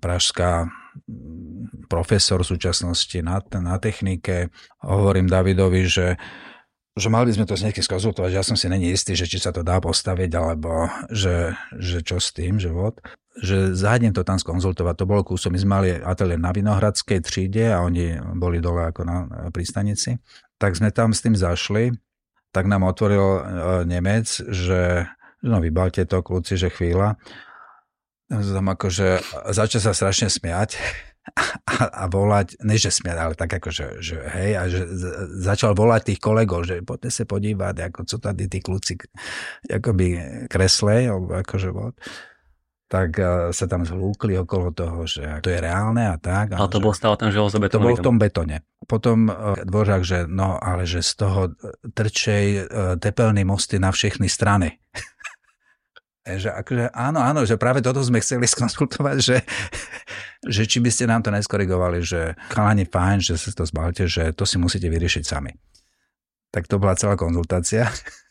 pražská 0.00 0.68
profesor 1.90 2.42
v 2.42 2.50
súčasnosti 2.54 3.18
na, 3.24 3.42
na 3.58 3.76
technike. 3.82 4.52
Hovorím 4.82 5.26
Davidovi, 5.26 5.82
že 5.88 6.06
že 6.94 7.10
mali 7.10 7.26
by 7.26 7.42
sme 7.42 7.46
to 7.50 7.58
s 7.58 7.66
niekým 7.66 7.82
skonzultovať, 7.82 8.30
ja 8.30 8.46
som 8.46 8.54
si 8.54 8.70
není 8.70 8.94
istý, 8.94 9.18
že 9.18 9.26
či 9.26 9.42
sa 9.42 9.50
to 9.50 9.66
dá 9.66 9.82
postaviť, 9.82 10.30
alebo 10.38 10.86
že, 11.10 11.58
že 11.74 12.06
čo 12.06 12.22
s 12.22 12.30
tým, 12.30 12.62
že 12.62 12.70
vod. 12.70 13.02
Že 13.34 13.74
zájdem 13.74 14.14
to 14.14 14.22
tam 14.22 14.38
skonzultovať, 14.38 14.94
to 14.94 15.10
bolo 15.10 15.26
kúsom. 15.26 15.50
My 15.50 15.58
sme 15.58 15.72
mali 15.74 15.88
ateliér 15.98 16.38
na 16.38 16.54
Vinohradskej 16.54 17.18
tříde 17.18 17.74
a 17.74 17.82
oni 17.82 18.14
boli 18.38 18.62
dole 18.62 18.86
ako 18.94 19.02
na 19.02 19.16
pristanici. 19.50 20.22
Tak 20.62 20.78
sme 20.78 20.94
tam 20.94 21.10
s 21.10 21.22
tým 21.26 21.34
zašli, 21.34 21.90
tak 22.54 22.70
nám 22.70 22.86
otvoril 22.86 23.26
e, 23.26 23.40
Nemec, 23.90 24.30
že 24.30 25.10
no 25.42 25.58
vybalte 25.58 26.06
to, 26.06 26.22
kľúci, 26.22 26.54
že 26.54 26.70
chvíľa. 26.70 27.18
Tam 28.30 28.66
akože 28.70 29.20
začal 29.50 29.80
sa 29.82 29.92
strašne 29.92 30.30
smiať 30.30 30.78
a, 31.74 31.74
a 31.90 32.04
volať, 32.06 32.62
ne 32.62 32.78
že 32.78 32.94
smiať, 32.94 33.18
ale 33.18 33.34
tak 33.34 33.50
ako, 33.58 33.68
že, 33.98 34.16
hej, 34.38 34.50
a 34.54 34.62
že 34.70 34.86
začal 35.42 35.74
volať 35.74 36.14
tých 36.14 36.20
kolegov, 36.22 36.62
že 36.64 36.86
poďte 36.86 37.10
sa 37.10 37.24
podívať, 37.26 37.90
ako 37.90 38.00
co 38.06 38.16
tady 38.22 38.46
tí 38.46 38.62
kľúci 38.62 38.94
akoby 39.68 40.06
kreslej, 40.46 41.10
alebo 41.10 41.34
akože 41.42 41.70
vod 41.74 41.98
tak 42.94 43.18
sa 43.50 43.66
tam 43.66 43.82
zhlúkli 43.82 44.38
okolo 44.38 44.70
toho, 44.70 45.02
že 45.02 45.42
to 45.42 45.50
je 45.50 45.58
reálne 45.58 46.06
a 46.06 46.14
tak. 46.14 46.54
Ale 46.54 46.70
to 46.70 46.78
bol 46.78 46.94
stále 46.94 47.18
ten 47.18 47.34
železobetónový 47.34 47.74
To 47.74 47.82
bol 47.90 47.98
v 47.98 48.06
tom 48.06 48.16
betone. 48.22 48.62
Potom 48.86 49.26
e, 49.26 49.34
dvořák, 49.66 50.02
že 50.06 50.18
no, 50.30 50.62
ale 50.62 50.86
že 50.86 51.02
z 51.02 51.12
toho 51.18 51.50
trčej 51.90 52.46
e, 52.54 52.62
tepelný 53.02 53.42
mosty 53.42 53.82
na 53.82 53.90
všechny 53.90 54.30
strany. 54.30 54.78
že 56.38 56.54
akože, 56.54 56.94
áno, 56.94 57.18
áno, 57.18 57.42
že 57.42 57.58
práve 57.58 57.82
toto 57.82 57.98
sme 57.98 58.22
chceli 58.22 58.46
skonsultovať, 58.54 59.16
že, 59.18 59.36
že 60.46 60.62
či 60.62 60.78
by 60.78 60.90
ste 60.94 61.10
nám 61.10 61.26
to 61.26 61.34
neskorigovali, 61.34 61.98
že 61.98 62.38
chalani 62.54 62.86
fajn, 62.86 63.18
že 63.26 63.34
sa 63.34 63.50
to 63.50 63.66
zbalte, 63.66 64.06
že 64.06 64.30
to 64.38 64.46
si 64.46 64.54
musíte 64.62 64.86
vyriešiť 64.86 65.24
sami. 65.26 65.50
Tak 66.54 66.70
to 66.70 66.78
bola 66.78 66.94
celá 66.94 67.18
konzultácia. 67.18 67.90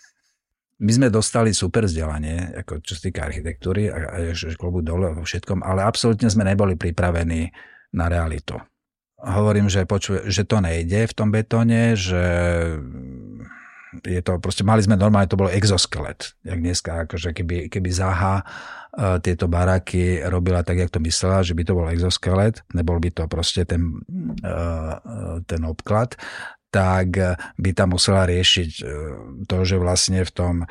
My 0.83 0.91
sme 0.91 1.07
dostali 1.07 1.55
super 1.55 1.87
vzdelanie, 1.87 2.59
ako 2.59 2.83
čo 2.83 2.99
sa 2.99 3.07
týka 3.07 3.23
architektúry 3.23 3.87
a, 3.87 3.95
a 4.11 4.15
že 4.35 4.59
klobu 4.59 4.83
dole 4.83 5.15
vo 5.15 5.23
všetkom, 5.23 5.63
ale 5.63 5.87
absolútne 5.87 6.27
sme 6.27 6.43
neboli 6.43 6.75
pripravení 6.75 7.55
na 7.95 8.11
realitu. 8.11 8.59
Hovorím, 9.23 9.71
že, 9.71 9.87
počuj, 9.87 10.27
že 10.27 10.43
to 10.43 10.59
nejde 10.59 11.07
v 11.07 11.13
tom 11.15 11.31
betóne, 11.31 11.95
že 11.95 12.19
je 14.03 14.21
to, 14.25 14.41
proste 14.43 14.67
mali 14.67 14.83
sme 14.83 14.99
normálne, 14.99 15.31
to 15.31 15.39
bolo 15.39 15.53
exoskelet, 15.53 16.35
jak 16.43 16.59
dneska, 16.59 17.07
akože 17.07 17.31
keby, 17.31 17.71
keby 17.71 17.89
Zaha 17.93 18.43
uh, 18.43 19.21
tieto 19.23 19.47
baraky 19.47 20.19
robila 20.27 20.65
tak, 20.65 20.83
jak 20.83 20.91
to 20.91 20.99
myslela, 20.99 21.45
že 21.45 21.55
by 21.55 21.63
to 21.63 21.77
bol 21.77 21.87
exoskelet, 21.87 22.59
nebol 22.75 22.99
by 22.99 23.13
to 23.13 23.23
proste 23.31 23.69
ten, 23.69 24.03
uh, 24.43 25.39
ten 25.47 25.61
obklad, 25.63 26.19
tak 26.73 27.21
by 27.61 27.69
tam 27.77 27.93
musela 27.93 28.25
riešiť 28.25 28.71
e, 28.81 28.83
to, 29.45 29.57
že 29.61 29.77
vlastne 29.77 30.25
v 30.25 30.31
tom, 30.33 30.55
e, 30.65 30.67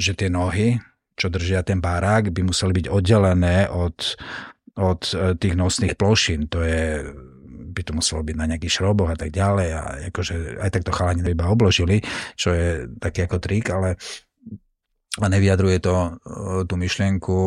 že 0.00 0.16
tie 0.16 0.32
nohy, 0.32 0.80
čo 1.20 1.28
držia 1.28 1.60
ten 1.60 1.84
barák, 1.84 2.32
by 2.32 2.40
museli 2.48 2.80
byť 2.80 2.86
oddelené 2.88 3.68
od, 3.68 4.16
od 4.80 5.00
tých 5.36 5.54
nosných 5.54 6.00
plošín. 6.00 6.48
To 6.48 6.64
je 6.64 7.04
by 7.70 7.86
to 7.86 7.92
muselo 7.94 8.26
byť 8.26 8.34
na 8.34 8.48
nejakých 8.50 8.82
šroboch 8.82 9.14
a 9.14 9.16
tak 9.16 9.30
ďalej 9.30 9.68
a 9.72 9.82
akože 10.10 10.58
aj 10.58 10.70
takto 10.74 10.90
chalani 10.90 11.22
iba 11.22 11.46
obložili, 11.46 12.02
čo 12.34 12.50
je 12.50 12.90
taký 12.98 13.30
ako 13.30 13.38
trik, 13.38 13.70
ale 13.70 13.94
a 15.18 15.26
nevyjadruje 15.26 15.82
to 15.82 16.22
tú 16.70 16.74
myšlienku 16.78 17.38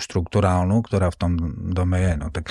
štruktúrálnu, 0.00 0.80
ktorá 0.80 1.12
v 1.12 1.18
tom 1.20 1.32
dome 1.68 2.00
je. 2.00 2.12
No 2.16 2.32
tak 2.32 2.48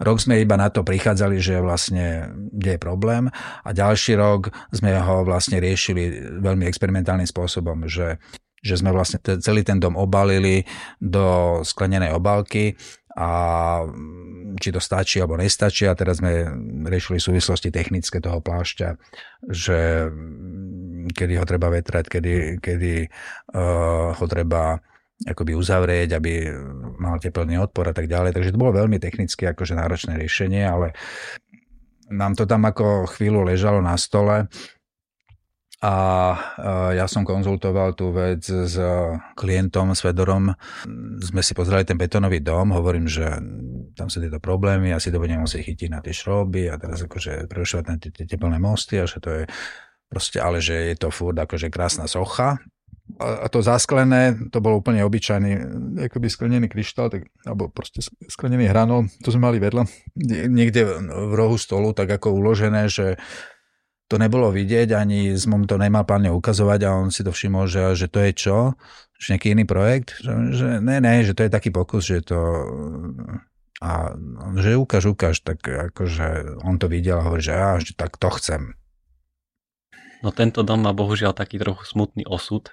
Rok 0.00 0.18
sme 0.22 0.40
iba 0.40 0.56
na 0.56 0.72
to 0.72 0.86
prichádzali, 0.86 1.36
že 1.42 1.60
vlastne 1.60 2.32
kde 2.52 2.76
je 2.76 2.80
problém. 2.80 3.28
A 3.66 3.68
ďalší 3.74 4.16
rok 4.16 4.54
sme 4.72 4.94
ho 4.96 5.26
vlastne 5.26 5.58
riešili 5.58 6.38
veľmi 6.40 6.64
experimentálnym 6.68 7.28
spôsobom, 7.28 7.90
že 7.90 8.16
že 8.62 8.78
sme 8.78 8.94
vlastne 8.94 9.18
celý 9.42 9.66
ten 9.66 9.82
dom 9.82 9.98
obalili 9.98 10.62
do 11.02 11.58
sklenenej 11.66 12.14
obálky 12.14 12.78
a 13.18 13.30
či 14.56 14.70
to 14.70 14.78
stačí 14.78 15.18
alebo 15.18 15.34
nestačí. 15.34 15.84
A 15.90 15.98
teraz 15.98 16.22
sme 16.22 16.46
riešili 16.86 17.18
súvislosti 17.18 17.74
technické 17.74 18.22
toho 18.22 18.38
plášťa, 18.38 18.94
že 19.50 20.08
kedy 21.10 21.34
ho 21.42 21.44
treba 21.44 21.74
vetrať, 21.74 22.04
kedy, 22.06 22.34
kedy 22.62 23.10
uh, 23.10 24.14
ho 24.14 24.24
treba 24.30 24.78
akoby 25.22 25.54
uzavrieť, 25.54 26.18
aby 26.18 26.50
mal 26.98 27.18
teplný 27.22 27.58
odpor 27.62 27.90
a 27.90 27.94
tak 27.94 28.10
ďalej. 28.10 28.34
Takže 28.34 28.52
to 28.54 28.60
bolo 28.60 28.74
veľmi 28.74 28.98
technicky 28.98 29.46
akože 29.46 29.78
náročné 29.78 30.18
riešenie, 30.18 30.66
ale 30.66 30.94
nám 32.12 32.36
to 32.36 32.44
tam 32.44 32.66
ako 32.68 33.08
chvíľu 33.08 33.46
ležalo 33.46 33.80
na 33.80 33.96
stole 33.96 34.50
a 35.82 35.94
ja 36.94 37.10
som 37.10 37.26
konzultoval 37.26 37.98
tú 37.98 38.14
vec 38.14 38.46
s 38.46 38.78
klientom, 39.34 39.98
s 39.98 40.06
Fedorom. 40.06 40.54
Sme 41.18 41.42
si 41.42 41.58
pozreli 41.58 41.82
ten 41.82 41.98
betónový 41.98 42.38
dom, 42.38 42.70
hovorím, 42.70 43.10
že 43.10 43.26
tam 43.98 44.06
sú 44.06 44.22
tieto 44.22 44.38
problémy, 44.38 44.94
asi 44.94 45.10
to 45.10 45.18
budeme 45.18 45.42
musieť 45.42 45.66
chytiť 45.66 45.88
na 45.90 45.98
tie 45.98 46.14
šroby 46.14 46.70
a 46.70 46.78
teraz 46.78 47.02
akože 47.02 47.50
prerušovať 47.50 48.14
tie 48.14 48.26
teplné 48.30 48.62
mosty 48.62 49.02
a 49.02 49.10
že 49.10 49.18
to 49.18 49.42
je 49.42 49.44
proste, 50.06 50.38
ale 50.38 50.62
že 50.62 50.94
je 50.94 50.96
to 51.02 51.10
furt 51.10 51.34
akože 51.34 51.66
krásna 51.66 52.06
socha, 52.06 52.62
a 53.18 53.46
to 53.50 53.60
zasklené, 53.60 54.34
to 54.50 54.58
bol 54.62 54.78
úplne 54.78 55.04
obyčajný, 55.04 55.52
akoby 56.08 56.26
sklenený 56.30 56.66
kryštál, 56.70 57.12
tak, 57.12 57.28
alebo 57.44 57.68
proste 57.68 58.00
sklenený 58.30 58.70
hranol, 58.70 59.10
to 59.20 59.34
sme 59.34 59.52
mali 59.52 59.58
vedľa, 59.60 59.84
niekde 60.48 60.86
v 61.06 61.34
rohu 61.34 61.58
stolu, 61.60 61.92
tak 61.92 62.08
ako 62.08 62.32
uložené, 62.34 62.88
že 62.88 63.20
to 64.12 64.20
nebolo 64.20 64.52
vidieť, 64.52 64.92
ani 64.92 65.34
som 65.40 65.64
to 65.64 65.80
nemal 65.80 66.04
plánne 66.04 66.28
ukazovať 66.28 66.80
a 66.84 66.90
on 67.00 67.08
si 67.08 67.24
to 67.24 67.32
všimol, 67.32 67.64
že, 67.64 67.96
že 67.96 68.12
to 68.12 68.20
je 68.20 68.30
čo? 68.36 68.58
Že 69.16 69.26
nejaký 69.36 69.48
iný 69.56 69.64
projekt? 69.64 70.20
Že, 70.20 70.32
že 70.52 70.66
ne, 70.84 70.96
ne, 71.00 71.24
že 71.24 71.32
to 71.32 71.48
je 71.48 71.50
taký 71.52 71.72
pokus, 71.72 72.12
že 72.12 72.20
to... 72.20 72.38
A 73.82 74.14
že 74.62 74.78
ukáž, 74.78 75.10
ukáž, 75.10 75.42
tak 75.42 75.66
akože 75.66 76.60
on 76.62 76.78
to 76.78 76.86
videl 76.86 77.18
a 77.18 77.26
hovorí, 77.26 77.42
že, 77.42 77.50
á, 77.50 77.82
že 77.82 77.98
tak 77.98 78.14
to 78.14 78.30
chcem. 78.38 78.78
No 80.22 80.30
tento 80.30 80.62
dom 80.62 80.86
má 80.86 80.94
bohužiaľ 80.94 81.34
taký 81.34 81.58
trochu 81.58 81.82
smutný 81.82 82.22
osud, 82.22 82.70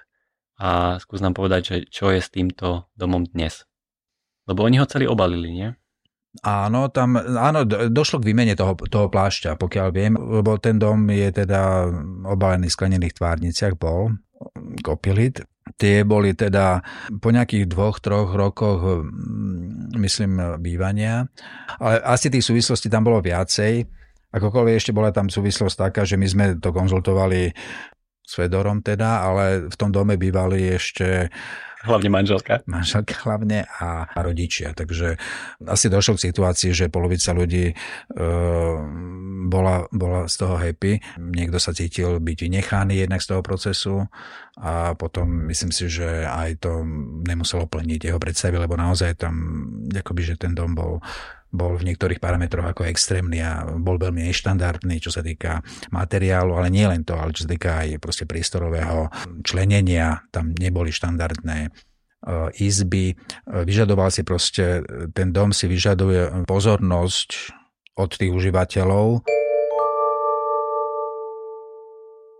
a 0.60 1.00
skús 1.00 1.24
nám 1.24 1.32
povedať, 1.32 1.60
že 1.64 1.76
čo 1.88 2.12
je 2.12 2.20
s 2.20 2.28
týmto 2.28 2.92
domom 2.92 3.24
dnes. 3.24 3.64
Lebo 4.44 4.68
oni 4.68 4.76
ho 4.76 4.84
celý 4.84 5.08
obalili, 5.08 5.48
nie? 5.56 5.68
Áno, 6.46 6.86
tam, 6.94 7.18
áno, 7.18 7.66
došlo 7.66 8.22
k 8.22 8.30
výmene 8.30 8.54
toho, 8.54 8.78
toho 8.86 9.10
plášťa, 9.10 9.58
pokiaľ 9.58 9.88
viem, 9.90 10.14
lebo 10.14 10.62
ten 10.62 10.78
dom 10.78 11.10
je 11.10 11.26
teda 11.42 11.90
obalený 12.22 12.70
v 12.70 12.76
sklenených 12.76 13.18
tvárniciach, 13.18 13.74
bol 13.74 14.14
kopilit. 14.84 15.42
Tie 15.74 16.06
boli 16.06 16.34
teda 16.38 16.82
po 17.18 17.34
nejakých 17.34 17.66
dvoch, 17.66 17.98
troch 17.98 18.30
rokoch, 18.34 19.02
mm, 19.06 19.96
myslím, 19.98 20.60
bývania. 20.62 21.26
Ale 21.82 21.98
asi 22.06 22.30
tých 22.30 22.46
súvislostí 22.46 22.86
tam 22.86 23.06
bolo 23.06 23.18
viacej. 23.18 23.86
Akokoľvek 24.30 24.74
ešte 24.78 24.94
bola 24.94 25.10
tam 25.10 25.26
súvislosť 25.26 25.90
taká, 25.90 26.02
že 26.06 26.14
my 26.14 26.26
sme 26.30 26.44
to 26.62 26.70
konzultovali 26.70 27.50
s 28.30 28.38
Fedorom 28.38 28.78
teda, 28.78 29.26
ale 29.26 29.66
v 29.66 29.74
tom 29.74 29.90
dome 29.90 30.14
bývali 30.14 30.70
ešte 30.70 31.26
Hlavne 31.80 32.12
manželka. 32.12 32.60
Manželka 32.68 33.24
hlavne 33.24 33.64
a, 33.64 34.04
a 34.04 34.18
rodičia. 34.20 34.76
Takže 34.76 35.16
asi 35.64 35.88
došlo 35.88 36.20
k 36.20 36.28
situácii, 36.28 36.76
že 36.76 36.92
polovica 36.92 37.32
ľudí 37.32 37.72
e, 37.72 37.74
bola, 39.48 39.88
bola 39.88 40.28
z 40.28 40.34
toho 40.44 40.60
happy. 40.60 41.00
Niekto 41.16 41.56
sa 41.56 41.72
cítil 41.72 42.20
byť 42.20 42.36
vynechaný 42.36 43.00
jednak 43.00 43.24
z 43.24 43.32
toho 43.32 43.40
procesu 43.40 44.04
a 44.60 44.92
potom 44.92 45.48
myslím 45.48 45.72
si, 45.72 45.88
že 45.88 46.28
aj 46.28 46.68
to 46.68 46.84
nemuselo 47.24 47.64
plniť 47.64 48.12
jeho 48.12 48.20
predstavy, 48.20 48.60
lebo 48.60 48.76
naozaj 48.76 49.16
tam, 49.16 49.34
akoby, 49.88 50.20
že 50.20 50.34
ten 50.36 50.52
dom 50.52 50.76
bol 50.76 51.00
bol 51.50 51.74
v 51.74 51.92
niektorých 51.92 52.22
parametroch 52.22 52.70
ako 52.74 52.86
extrémny 52.86 53.42
a 53.42 53.66
bol 53.66 53.98
veľmi 53.98 54.22
neštandardný, 54.30 55.02
čo 55.02 55.10
sa 55.10 55.20
týka 55.20 55.62
materiálu, 55.90 56.54
ale 56.54 56.70
nie 56.70 56.86
len 56.86 57.02
to, 57.02 57.18
ale 57.18 57.34
čo 57.34 57.44
sa 57.46 57.50
týka 57.50 57.70
aj 57.82 57.98
proste 57.98 58.24
priestorového 58.24 59.10
členenia, 59.42 60.22
tam 60.30 60.54
neboli 60.54 60.94
štandardné 60.94 61.58
e, 61.66 61.70
izby. 62.62 63.12
E, 63.12 63.14
vyžadoval 63.66 64.14
si 64.14 64.22
proste, 64.22 64.86
ten 65.10 65.34
dom 65.34 65.50
si 65.50 65.66
vyžaduje 65.66 66.46
pozornosť 66.46 67.30
od 67.98 68.10
tých 68.14 68.30
užívateľov. 68.30 69.26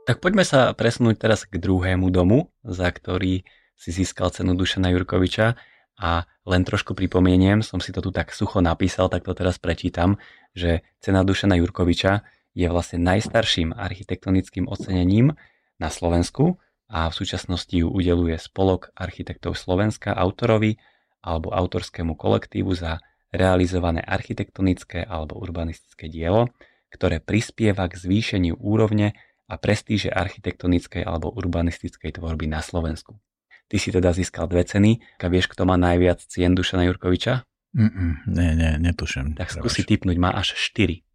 Tak 0.06 0.18
poďme 0.18 0.42
sa 0.42 0.74
presunúť 0.74 1.22
teraz 1.22 1.46
k 1.46 1.58
druhému 1.58 2.10
domu, 2.10 2.50
za 2.66 2.90
ktorý 2.90 3.46
si 3.80 3.90
získal 3.94 4.28
cenu 4.34 4.52
Dušana 4.58 4.92
Jurkoviča. 4.92 5.54
A 6.00 6.24
len 6.48 6.64
trošku 6.64 6.96
pripomeniem, 6.96 7.60
som 7.60 7.76
si 7.76 7.92
to 7.92 8.00
tu 8.00 8.08
tak 8.08 8.32
sucho 8.32 8.64
napísal, 8.64 9.12
tak 9.12 9.28
to 9.28 9.36
teraz 9.36 9.60
prečítam, 9.60 10.16
že 10.56 10.80
cena 10.96 11.20
Dušana 11.20 11.60
Jurkoviča 11.60 12.24
je 12.56 12.66
vlastne 12.72 13.04
najstarším 13.04 13.76
architektonickým 13.76 14.64
ocenením 14.64 15.36
na 15.76 15.92
Slovensku 15.92 16.56
a 16.90 17.12
v 17.12 17.14
súčasnosti 17.14 17.70
ju 17.70 17.86
udeluje 17.86 18.34
Spolok 18.40 18.96
architektov 18.96 19.54
Slovenska 19.54 20.16
autorovi 20.16 20.80
alebo 21.20 21.52
autorskému 21.52 22.16
kolektívu 22.16 22.72
za 22.72 22.98
realizované 23.30 24.02
architektonické 24.02 25.06
alebo 25.06 25.38
urbanistické 25.38 26.10
dielo, 26.10 26.50
ktoré 26.90 27.22
prispieva 27.22 27.86
k 27.86 27.94
zvýšeniu 27.94 28.58
úrovne 28.58 29.14
a 29.46 29.54
prestíže 29.54 30.10
architektonickej 30.10 31.06
alebo 31.06 31.30
urbanistickej 31.30 32.18
tvorby 32.18 32.50
na 32.50 32.58
Slovensku. 32.58 33.20
Ty 33.70 33.76
si 33.78 33.94
teda 33.94 34.10
získal 34.10 34.50
dve 34.50 34.66
ceny. 34.66 34.98
A 35.22 35.30
vieš, 35.30 35.46
kto 35.46 35.62
má 35.62 35.78
najviac 35.78 36.18
cien 36.26 36.58
Dušana 36.58 36.90
Jurkoviča? 36.90 37.46
Mm-mm, 37.70 38.26
nie, 38.26 38.50
nie, 38.58 38.82
netuším. 38.82 39.38
Tak 39.38 39.54
skúsi 39.54 39.86
typnúť, 39.86 40.18
má 40.18 40.34
až 40.34 40.58
4. 40.58 41.06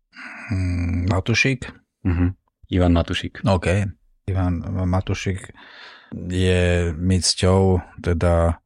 Mm, 0.56 1.12
Matušik? 1.12 1.68
Uh-huh. 2.08 2.32
Ivan 2.72 2.96
Matušik. 2.96 3.44
OK. 3.44 3.92
Ivan 4.32 4.64
Matušik 4.88 5.52
je 6.16 6.96
mi 6.96 7.20
cťou 7.20 7.84
teda 8.00 8.64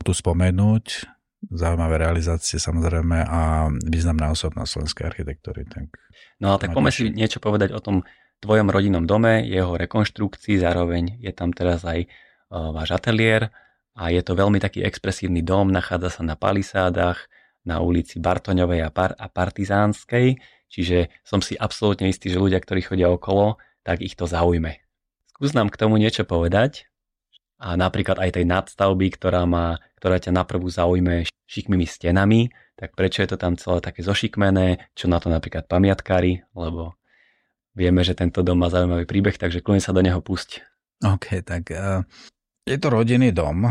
tu 0.00 0.16
spomenúť 0.16 1.04
zaujímavé 1.46 2.02
realizácie 2.02 2.58
samozrejme 2.58 3.22
a 3.22 3.68
významná 3.70 4.32
osobnosť 4.32 4.70
slovenskej 4.72 5.04
architektúry. 5.06 5.62
Tak 5.68 5.92
no 6.42 6.54
a 6.54 6.56
tak 6.56 6.72
poďme 6.72 6.90
si 6.90 7.12
niečo 7.12 7.38
povedať 7.38 7.70
o 7.76 7.84
tom 7.84 8.02
tvojom 8.42 8.68
rodinnom 8.68 9.04
dome, 9.06 9.46
jeho 9.46 9.78
rekonštrukcii, 9.78 10.60
zároveň 10.60 11.22
je 11.22 11.32
tam 11.32 11.54
teraz 11.54 11.86
aj 11.86 12.08
váš 12.50 12.94
ateliér 12.94 13.50
a 13.96 14.12
je 14.12 14.20
to 14.20 14.36
veľmi 14.36 14.60
taký 14.60 14.84
expresívny 14.84 15.40
dom, 15.40 15.72
nachádza 15.72 16.20
sa 16.20 16.22
na 16.22 16.36
palisádach, 16.36 17.26
na 17.66 17.82
ulici 17.82 18.22
Bartoňovej 18.22 18.86
a, 18.86 18.90
Par- 18.94 19.18
a 19.18 19.26
Partizánskej, 19.26 20.38
čiže 20.70 21.10
som 21.26 21.42
si 21.42 21.58
absolútne 21.58 22.06
istý, 22.06 22.30
že 22.30 22.38
ľudia, 22.38 22.62
ktorí 22.62 22.86
chodia 22.86 23.10
okolo, 23.10 23.58
tak 23.82 24.04
ich 24.04 24.14
to 24.14 24.30
zaujme. 24.30 24.78
Skús 25.34 25.52
nám 25.52 25.68
k 25.74 25.80
tomu 25.80 25.98
niečo 25.98 26.22
povedať 26.22 26.86
a 27.58 27.74
napríklad 27.74 28.22
aj 28.22 28.38
tej 28.38 28.46
nadstavby, 28.46 29.10
ktorá, 29.18 29.44
má, 29.44 29.82
ktorá 29.98 30.22
ťa 30.22 30.30
naprvú 30.30 30.70
zaujme 30.70 31.26
šikmými 31.50 31.84
stenami, 31.88 32.54
tak 32.76 32.94
prečo 32.94 33.24
je 33.24 33.34
to 33.34 33.38
tam 33.40 33.56
celé 33.56 33.80
také 33.80 34.04
zošikmené, 34.04 34.92
čo 34.92 35.08
na 35.08 35.18
to 35.18 35.32
napríklad 35.32 35.64
pamiatkári, 35.66 36.44
lebo 36.52 36.94
vieme, 37.72 38.04
že 38.04 38.14
tento 38.16 38.44
dom 38.44 38.60
má 38.60 38.68
zaujímavý 38.68 39.08
príbeh, 39.08 39.36
takže 39.40 39.64
kľudne 39.64 39.82
sa 39.82 39.96
do 39.96 40.04
neho 40.04 40.20
pusť. 40.20 40.62
OK, 41.04 41.44
tak 41.44 41.72
uh, 41.72 42.04
je 42.66 42.76
to 42.82 42.90
rodinný 42.90 43.30
dom. 43.30 43.70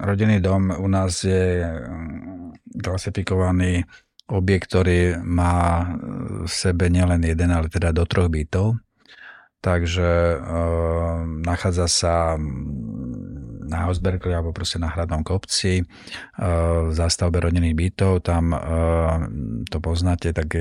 Rodinný 0.00 0.40
dom 0.40 0.72
u 0.72 0.88
nás 0.88 1.20
je 1.20 1.60
mm, 1.60 2.80
klasifikovaný 2.80 3.84
objekt, 4.32 4.72
ktorý 4.72 5.20
má 5.20 5.84
v 6.46 6.50
sebe 6.50 6.88
nielen 6.88 7.20
jeden, 7.26 7.52
ale 7.52 7.68
teda 7.68 7.92
do 7.92 8.08
troch 8.08 8.32
bytov. 8.32 8.80
Takže 9.60 10.08
e, 10.08 10.36
nachádza 11.44 11.86
sa 11.90 12.14
mm, 12.40 13.68
na 13.68 13.84
Hausbergli 13.84 14.32
alebo 14.32 14.56
proste 14.56 14.80
na 14.80 14.88
Hradnom 14.88 15.20
kopci 15.20 15.82
e, 15.82 15.84
v 16.88 16.92
zástavbe 16.96 17.44
rodinných 17.44 17.76
bytov. 17.76 18.24
Tam 18.24 18.56
e, 18.56 18.60
to 19.68 19.78
poznáte, 19.84 20.32
tak 20.32 20.56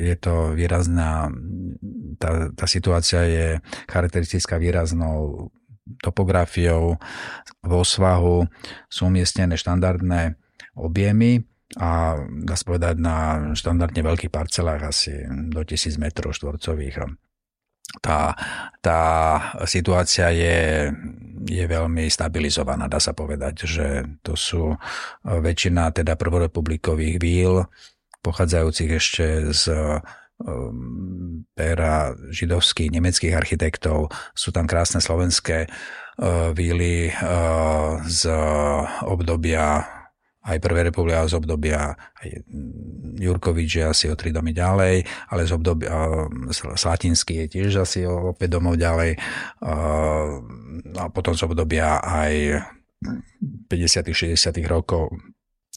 je 0.00 0.16
to 0.16 0.56
výrazná, 0.56 1.28
tá, 2.16 2.48
tá 2.56 2.64
situácia 2.64 3.20
je 3.28 3.46
charakteristická 3.90 4.56
výraznou 4.56 5.50
topografiou 6.02 6.98
vo 7.62 7.82
svahu 7.82 8.46
sú 8.86 9.00
umiestnené 9.10 9.58
štandardné 9.58 10.38
objemy 10.78 11.42
a 11.76 12.20
dá 12.44 12.54
sa 12.54 12.64
povedať 12.68 13.00
na 13.00 13.16
štandardne 13.56 14.02
veľkých 14.04 14.32
parcelách 14.32 14.82
asi 14.92 15.24
do 15.28 15.64
1000 15.64 15.96
metrov 15.96 16.36
štvorcových. 16.36 17.08
Tá, 18.00 18.32
tá 18.80 19.02
situácia 19.68 20.32
je, 20.32 20.88
je 21.44 21.64
veľmi 21.68 22.08
stabilizovaná, 22.08 22.88
dá 22.88 22.96
sa 22.96 23.12
povedať, 23.12 23.68
že 23.68 23.86
to 24.24 24.32
sú 24.32 24.72
väčšina 25.24 25.92
teda 25.92 26.16
prvorepublikových 26.16 27.16
víl, 27.20 27.68
pochádzajúcich 28.22 28.90
ešte 28.96 29.26
z 29.52 29.64
Um, 30.42 31.46
péra 31.54 32.18
židovských, 32.34 32.90
nemeckých 32.90 33.34
architektov. 33.36 34.10
Sú 34.34 34.50
tam 34.50 34.66
krásne 34.66 34.98
slovenské 34.98 35.70
uh, 35.70 36.50
víly 36.50 37.14
uh, 37.14 38.02
z 38.10 38.26
obdobia 39.06 39.86
aj 40.42 40.58
Prvej 40.58 40.90
republiky, 40.90 41.14
z 41.30 41.38
obdobia 41.38 41.94
aj 41.94 42.28
Jurkovič 43.22 43.70
je 43.78 43.84
asi 43.86 44.04
o 44.10 44.18
tri 44.18 44.34
domy 44.34 44.50
ďalej, 44.50 45.06
ale 45.30 45.42
z 45.46 45.52
obdobia 45.54 45.94
uh, 45.94 46.26
Slatinský 46.74 47.46
je 47.46 47.62
tiež 47.62 47.86
asi 47.86 48.02
o 48.02 48.34
5 48.34 48.42
domov 48.50 48.74
ďalej 48.74 49.14
a 50.98 51.04
potom 51.14 51.38
z 51.38 51.46
obdobia 51.46 52.02
aj 52.02 52.66
50 53.70 54.10
60 54.10 54.34
rokov 54.66 55.14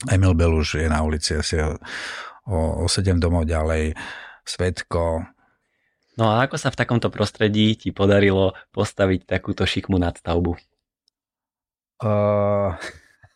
Emil 0.10 0.34
Beluš 0.34 0.82
je 0.82 0.90
na 0.90 1.06
ulici 1.06 1.38
asi 1.38 1.62
o, 1.62 1.78
o 2.82 2.86
7 2.90 3.22
domov 3.22 3.46
ďalej 3.46 3.94
Svetko. 4.46 5.26
No 6.16 6.32
a 6.32 6.48
ako 6.48 6.56
sa 6.56 6.72
v 6.72 6.80
takomto 6.80 7.12
prostredí 7.12 7.76
ti 7.76 7.92
podarilo 7.92 8.56
postaviť 8.72 9.28
takúto 9.28 9.68
šikmu 9.68 10.00
nadstavbu? 10.00 10.56
Uh... 12.00 12.72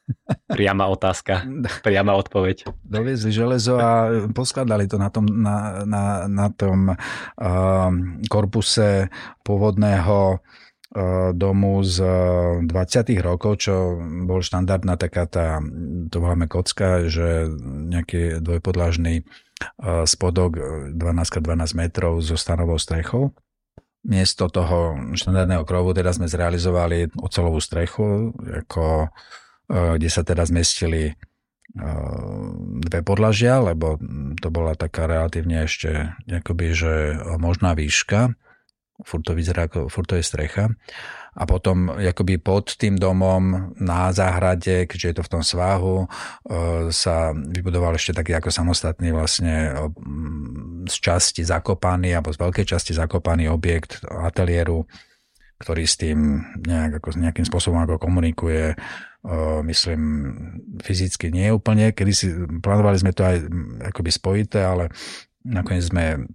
Priama 0.50 0.90
otázka, 0.90 1.46
priama 1.86 2.18
odpoveď. 2.18 2.66
Doviezli 2.82 3.30
železo 3.30 3.78
a 3.78 4.10
poskladali 4.34 4.90
to 4.90 4.98
na 4.98 5.10
tom, 5.14 5.26
na, 5.30 5.86
na, 5.86 6.04
na 6.26 6.48
tom 6.50 6.94
uh, 6.94 7.90
korpuse 8.26 9.10
pôvodného 9.46 10.42
uh, 10.42 11.30
domu 11.34 11.86
z 11.86 11.98
20. 12.66 12.70
rokov, 13.22 13.62
čo 13.62 14.02
bol 14.26 14.42
štandardná 14.42 14.98
taká 14.98 15.30
tá, 15.30 15.62
to 16.10 16.18
voláme 16.18 16.50
kocka, 16.50 17.06
že 17.06 17.50
nejaký 17.64 18.42
dvojpodlažný 18.42 19.26
spodok 20.08 20.56
12x12 20.96 21.76
metrov 21.76 22.24
so 22.24 22.40
stanovou 22.40 22.80
strechou. 22.80 23.36
Miesto 24.08 24.48
toho 24.48 24.96
štandardného 25.16 25.68
krovu 25.68 25.92
teda 25.92 26.16
sme 26.16 26.32
zrealizovali 26.32 27.20
ocelovú 27.20 27.60
strechu, 27.60 28.32
ako, 28.64 29.12
kde 29.68 30.10
sa 30.10 30.24
teda 30.24 30.48
zmestili 30.48 31.20
dve 32.82 33.06
podlažia, 33.06 33.62
lebo 33.62 34.02
to 34.42 34.50
bola 34.50 34.74
taká 34.74 35.06
relatívne 35.06 35.68
ešte 35.68 36.18
akoby, 36.26 36.66
že 36.74 36.94
možná 37.38 37.78
výška 37.78 38.34
furt 39.04 39.24
to 39.24 39.36
vyzerá 39.36 39.72
ako, 39.72 39.88
furt 39.88 40.08
to 40.08 40.16
je 40.20 40.26
strecha. 40.26 40.72
A 41.38 41.46
potom 41.46 41.94
akoby 41.94 42.42
pod 42.42 42.76
tým 42.76 42.98
domom 42.98 43.72
na 43.80 44.10
záhrade, 44.12 44.90
keďže 44.90 45.08
je 45.08 45.16
to 45.22 45.24
v 45.24 45.34
tom 45.38 45.44
svahu, 45.46 46.04
e, 46.04 46.08
sa 46.90 47.32
vybudoval 47.32 47.96
ešte 47.96 48.18
taký 48.18 48.36
ako 48.36 48.50
samostatný 48.50 49.14
vlastne 49.14 49.72
z 50.90 50.96
časti 51.00 51.46
zakopaný, 51.46 52.18
alebo 52.18 52.34
z 52.34 52.42
veľkej 52.42 52.66
časti 52.66 52.92
zakopaný 52.98 53.48
objekt 53.48 54.02
ateliéru, 54.04 54.84
ktorý 55.62 55.84
s 55.86 55.96
tým 56.02 56.44
nejak, 56.66 57.00
ako, 57.00 57.08
nejakým 57.20 57.46
spôsobom 57.46 57.78
ako 57.86 58.02
komunikuje, 58.02 58.74
e, 58.74 58.76
myslím, 59.70 60.02
fyzicky 60.82 61.30
nie 61.30 61.54
úplne. 61.54 61.94
Kedy 61.94 62.12
si 62.12 62.28
plánovali 62.60 62.98
sme 63.00 63.14
to 63.14 63.22
aj 63.24 63.38
akoby 63.94 64.12
spojité, 64.12 64.66
ale 64.66 64.90
nakoniec 65.46 65.88
sme 65.88 66.26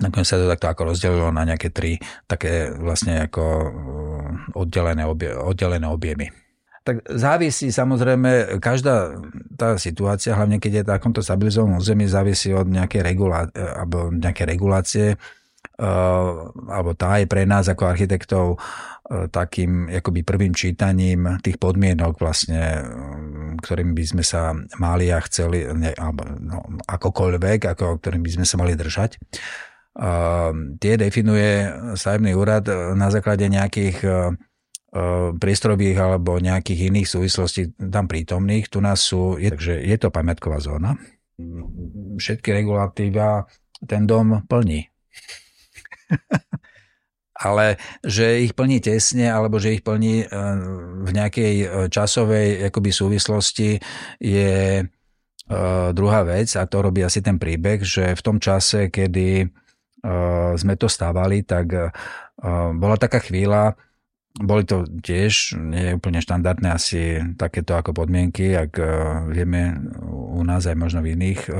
Nakoniec 0.00 0.26
sa 0.26 0.40
to 0.40 0.48
takto 0.48 0.66
ako 0.72 0.82
rozdelilo 0.96 1.28
na 1.28 1.44
nejaké 1.44 1.68
tri 1.68 2.00
také 2.24 2.72
vlastne 2.72 3.28
ako 3.28 3.44
uh, 3.44 4.58
oddelené, 4.58 5.04
obie, 5.04 5.28
oddelené 5.28 5.84
objemy. 5.84 6.32
Tak 6.80 7.04
závisí 7.12 7.68
samozrejme, 7.68 8.56
každá 8.56 9.12
tá 9.60 9.76
situácia, 9.76 10.32
hlavne 10.32 10.56
keď 10.56 10.72
je 10.72 10.84
v 10.88 10.92
takomto 10.96 11.20
stabilizovanom 11.20 11.84
území, 11.84 12.08
závisí 12.08 12.56
od 12.56 12.64
nejakej, 12.64 13.04
regulá, 13.04 13.52
alebo 13.52 14.08
nejaké 14.08 14.48
regulácie, 14.48 15.20
uh, 15.20 16.48
alebo 16.72 16.96
tá 16.96 17.20
je 17.20 17.28
pre 17.28 17.44
nás 17.44 17.68
ako 17.68 17.84
architektov 17.84 18.56
takým 19.10 19.90
akoby 19.90 20.22
prvým 20.22 20.54
čítaním 20.54 21.42
tých 21.42 21.58
podmienok 21.58 22.14
vlastne, 22.22 22.78
ktorým 23.58 23.90
by 23.90 24.04
sme 24.06 24.22
sa 24.22 24.54
mali 24.78 25.10
a 25.10 25.18
chceli, 25.26 25.66
ne, 25.74 25.90
alebo 25.98 26.30
no, 26.38 26.78
akokoľvek, 26.86 27.74
ako, 27.74 27.98
ktorým 27.98 28.22
by 28.22 28.30
sme 28.38 28.46
sa 28.46 28.54
mali 28.62 28.78
držať 28.78 29.18
tie 30.78 30.94
definuje 30.94 31.66
stavebný 31.98 32.32
úrad 32.38 32.64
na 32.94 33.10
základe 33.10 33.50
nejakých 33.50 33.96
e, 34.06 34.08
e, 34.08 34.14
priestorových 35.34 35.98
alebo 35.98 36.38
nejakých 36.38 36.94
iných 36.94 37.08
súvislostí 37.10 37.74
tam 37.90 38.06
prítomných. 38.06 38.70
Tu 38.70 38.78
nás 38.78 39.02
sú, 39.02 39.34
je, 39.34 39.50
takže 39.50 39.82
je 39.82 39.96
to 39.98 40.14
pamiatková 40.14 40.62
zóna. 40.62 40.94
Všetky 42.16 42.54
regulatíva 42.54 43.50
ten 43.82 44.06
dom 44.06 44.46
plní. 44.46 44.86
ale 47.40 47.80
že 48.04 48.44
ich 48.44 48.52
plní 48.52 48.84
tesne 48.84 49.32
alebo 49.32 49.56
že 49.56 49.72
ich 49.72 49.82
plní 49.82 50.28
v 51.00 51.10
nejakej 51.10 51.88
časovej 51.88 52.68
akoby 52.68 52.90
súvislosti 52.92 53.80
je 54.20 54.84
druhá 55.96 56.20
vec 56.28 56.52
a 56.60 56.68
to 56.68 56.84
robí 56.84 57.00
asi 57.00 57.24
ten 57.24 57.40
príbeh, 57.40 57.80
že 57.80 58.12
v 58.12 58.22
tom 58.22 58.36
čase, 58.36 58.92
kedy 58.92 59.48
sme 60.56 60.74
to 60.80 60.88
stávali, 60.88 61.44
tak 61.44 61.92
bola 62.76 62.96
taká 62.96 63.20
chvíľa, 63.20 63.76
boli 64.30 64.62
to 64.62 64.86
tiež 64.86 65.58
nie 65.58 65.98
úplne 65.98 66.22
štandardné 66.22 66.68
asi 66.70 67.18
takéto 67.34 67.74
ako 67.74 67.92
podmienky, 67.92 68.54
ak 68.54 68.78
vieme 69.26 69.90
u 70.06 70.40
nás 70.46 70.70
aj 70.70 70.78
možno 70.78 71.02
v 71.02 71.18
iných, 71.18 71.50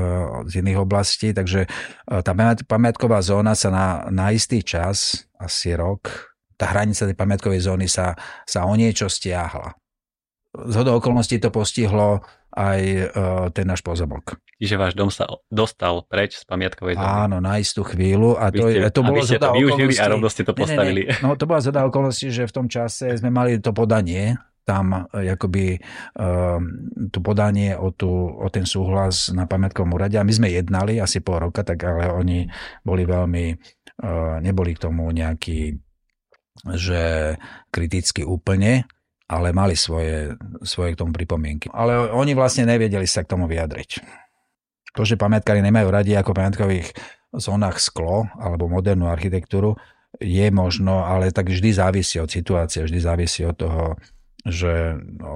z 0.46 0.52
iných 0.62 0.78
oblastí. 0.78 1.34
Takže 1.34 1.66
tá 2.06 2.32
pamiatková 2.64 3.20
zóna 3.26 3.58
sa 3.58 3.68
na, 3.74 3.86
na 4.14 4.30
istý 4.30 4.62
čas, 4.62 5.26
asi 5.34 5.74
rok, 5.74 6.30
tá 6.54 6.70
hranica 6.70 7.08
tej 7.08 7.16
pamiatkovej 7.18 7.66
zóny 7.66 7.88
sa, 7.88 8.14
sa 8.46 8.68
o 8.68 8.72
niečo 8.76 9.08
stiahla. 9.10 9.79
Z 10.50 10.76
okolností 10.82 11.38
to 11.38 11.54
postihlo 11.54 12.26
aj 12.50 12.80
uh, 12.82 13.46
ten 13.54 13.62
náš 13.70 13.86
pozemok. 13.86 14.42
Čiže 14.58 14.74
váš 14.74 14.98
dom 14.98 15.06
sa 15.06 15.30
dostal 15.46 16.02
preč 16.10 16.42
z 16.42 16.44
pamiatkovej 16.50 16.98
zóny. 16.98 17.06
Áno, 17.06 17.38
na 17.38 17.62
istú 17.62 17.86
chvíľu. 17.86 18.34
A 18.34 18.50
to, 18.50 18.66
ste, 18.66 18.82
to 18.90 19.02
bolo 19.06 19.22
zhoda 19.22 19.54
to 19.54 19.62
využili 19.62 19.94
a 19.94 20.10
rovno 20.10 20.26
ste 20.26 20.42
to 20.42 20.50
postavili. 20.50 21.06
Nie, 21.06 21.14
nie, 21.14 21.22
No 21.22 21.38
to 21.38 21.46
bola 21.46 21.62
zhoda 21.62 21.86
okolností, 21.86 22.34
že 22.34 22.50
v 22.50 22.52
tom 22.52 22.66
čase 22.66 23.14
sme 23.14 23.30
mali 23.30 23.62
to 23.62 23.70
podanie, 23.70 24.34
tam 24.66 25.06
e, 25.14 25.30
akoby 25.30 25.78
uh, 26.18 26.58
to 27.14 27.18
podanie 27.22 27.78
o, 27.78 27.94
tú, 27.94 28.10
o 28.10 28.50
ten 28.50 28.66
súhlas 28.66 29.30
na 29.30 29.46
pamiatkovom 29.46 29.94
úrade 29.94 30.18
a 30.18 30.26
my 30.26 30.34
sme 30.34 30.50
jednali 30.50 30.98
asi 30.98 31.22
pol 31.22 31.46
roka, 31.46 31.62
tak 31.62 31.78
ale 31.86 32.10
oni 32.10 32.50
boli 32.82 33.06
veľmi, 33.06 33.44
neboli 34.42 34.72
k 34.74 34.82
tomu 34.82 35.06
nejaký 35.14 35.78
že 36.76 37.36
kriticky 37.72 38.20
úplne, 38.26 38.84
ale 39.30 39.54
mali 39.54 39.78
svoje, 39.78 40.34
svoje 40.66 40.98
k 40.98 40.98
tomu 40.98 41.14
pripomienky. 41.14 41.70
Ale 41.70 42.10
oni 42.10 42.34
vlastne 42.34 42.66
nevedeli 42.66 43.06
sa 43.06 43.22
k 43.22 43.30
tomu 43.30 43.46
vyjadriť. 43.46 44.02
To, 44.98 45.06
že 45.06 45.14
pamiatkári 45.14 45.62
nemajú 45.62 45.86
radi 45.86 46.18
ako 46.18 46.34
pamiatkových 46.34 46.90
zónach 47.30 47.78
sklo 47.78 48.26
alebo 48.34 48.66
modernú 48.66 49.06
architektúru, 49.06 49.78
je 50.18 50.50
možno, 50.50 51.06
ale 51.06 51.30
tak 51.30 51.46
vždy 51.46 51.70
závisí 51.70 52.18
od 52.18 52.26
situácie, 52.26 52.82
vždy 52.82 52.98
závisí 52.98 53.46
od 53.46 53.54
toho, 53.54 53.94
že 54.42 54.98
no, 54.98 55.30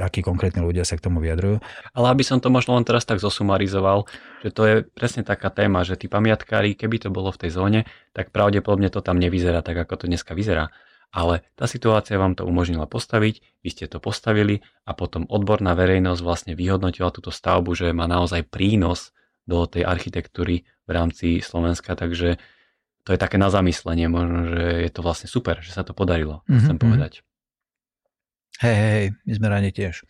akí 0.00 0.24
konkrétni 0.24 0.64
ľudia 0.64 0.88
sa 0.88 0.96
k 0.96 1.04
tomu 1.04 1.20
vyjadrujú. 1.20 1.60
Ale 1.92 2.06
aby 2.08 2.24
som 2.24 2.40
to 2.40 2.48
možno 2.48 2.80
len 2.80 2.88
teraz 2.88 3.04
tak 3.04 3.20
zosumarizoval, 3.20 4.08
že 4.40 4.48
to 4.48 4.62
je 4.64 4.74
presne 4.96 5.20
taká 5.20 5.52
téma, 5.52 5.84
že 5.84 6.00
tí 6.00 6.08
pamiatkári, 6.08 6.72
keby 6.72 7.04
to 7.04 7.12
bolo 7.12 7.28
v 7.28 7.40
tej 7.44 7.50
zóne, 7.52 7.80
tak 8.16 8.32
pravdepodobne 8.32 8.88
to 8.88 9.04
tam 9.04 9.20
nevyzerá 9.20 9.60
tak, 9.60 9.76
ako 9.76 10.00
to 10.00 10.04
dneska 10.08 10.32
vyzerá 10.32 10.72
ale 11.10 11.42
tá 11.58 11.66
situácia 11.66 12.14
vám 12.16 12.38
to 12.38 12.46
umožnila 12.46 12.86
postaviť, 12.86 13.62
vy 13.66 13.68
ste 13.68 13.90
to 13.90 13.98
postavili 13.98 14.62
a 14.86 14.94
potom 14.94 15.26
odborná 15.26 15.74
verejnosť 15.74 16.20
vlastne 16.22 16.52
vyhodnotila 16.54 17.10
túto 17.10 17.34
stavbu, 17.34 17.74
že 17.74 17.90
má 17.90 18.06
naozaj 18.06 18.46
prínos 18.46 19.10
do 19.42 19.66
tej 19.66 19.82
architektúry 19.82 20.62
v 20.86 20.90
rámci 20.90 21.42
Slovenska, 21.42 21.98
takže 21.98 22.38
to 23.02 23.10
je 23.10 23.18
také 23.18 23.42
na 23.42 23.50
zamyslenie, 23.50 24.06
možno, 24.06 24.54
že 24.54 24.86
je 24.86 24.90
to 24.94 25.00
vlastne 25.02 25.26
super, 25.26 25.58
že 25.58 25.74
sa 25.74 25.82
to 25.82 25.90
podarilo, 25.90 26.46
mm-hmm. 26.46 26.60
chcem 26.62 26.76
mhm. 26.78 26.82
povedať. 26.82 27.12
Hej, 28.60 28.76
hej, 28.76 29.04
my 29.24 29.32
sme 29.34 29.46
radi 29.48 29.70
tiež. 29.72 30.04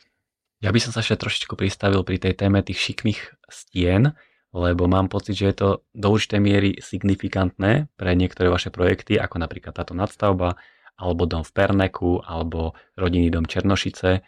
Ja 0.60 0.74
by 0.74 0.80
som 0.82 0.92
sa 0.92 1.00
ešte 1.00 1.16
trošičku 1.16 1.56
pristavil 1.56 2.04
pri 2.04 2.20
tej 2.20 2.36
téme 2.36 2.60
tých 2.60 2.76
šikmých 2.76 3.40
stien, 3.48 4.12
lebo 4.50 4.90
mám 4.90 5.06
pocit, 5.06 5.38
že 5.38 5.54
je 5.54 5.56
to 5.56 5.68
do 5.94 6.08
určitej 6.10 6.40
miery 6.42 6.70
signifikantné 6.82 7.88
pre 7.94 8.12
niektoré 8.18 8.50
vaše 8.50 8.74
projekty, 8.74 9.16
ako 9.16 9.38
napríklad 9.38 9.72
táto 9.72 9.94
nadstavba, 9.94 10.58
alebo 11.00 11.24
dom 11.24 11.40
v 11.40 11.52
Perneku, 11.56 12.20
alebo 12.20 12.76
rodinný 12.94 13.32
dom 13.32 13.48
Černošice. 13.48 14.20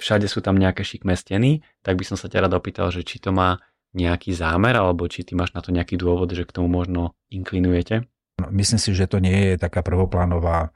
Všade 0.00 0.26
sú 0.26 0.40
tam 0.40 0.56
nejaké 0.56 0.82
šikmé 0.82 1.14
steny, 1.14 1.60
tak 1.84 2.00
by 2.00 2.04
som 2.08 2.16
sa 2.16 2.32
ťa 2.32 2.48
rád 2.48 2.56
opýtal, 2.56 2.88
že 2.88 3.04
či 3.04 3.20
to 3.20 3.30
má 3.30 3.60
nejaký 3.94 4.34
zámer, 4.34 4.74
alebo 4.74 5.06
či 5.06 5.22
ty 5.22 5.38
máš 5.38 5.54
na 5.54 5.62
to 5.62 5.70
nejaký 5.70 6.00
dôvod, 6.00 6.32
že 6.32 6.42
k 6.42 6.54
tomu 6.56 6.66
možno 6.66 7.14
inklinujete? 7.30 8.08
No, 8.42 8.50
myslím 8.50 8.80
si, 8.82 8.90
že 8.90 9.06
to 9.06 9.22
nie 9.22 9.54
je 9.54 9.62
taká 9.62 9.84
prvoplánová 9.86 10.74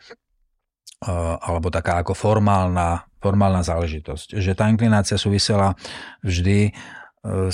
alebo 1.39 1.71
taká 1.71 2.03
ako 2.03 2.15
formálna, 2.15 3.07
formálna 3.23 3.63
záležitosť. 3.63 4.35
Že 4.35 4.53
tá 4.59 4.67
inklinácia 4.67 5.15
súvisela 5.15 5.79
vždy 6.27 6.59
e, 6.67 6.73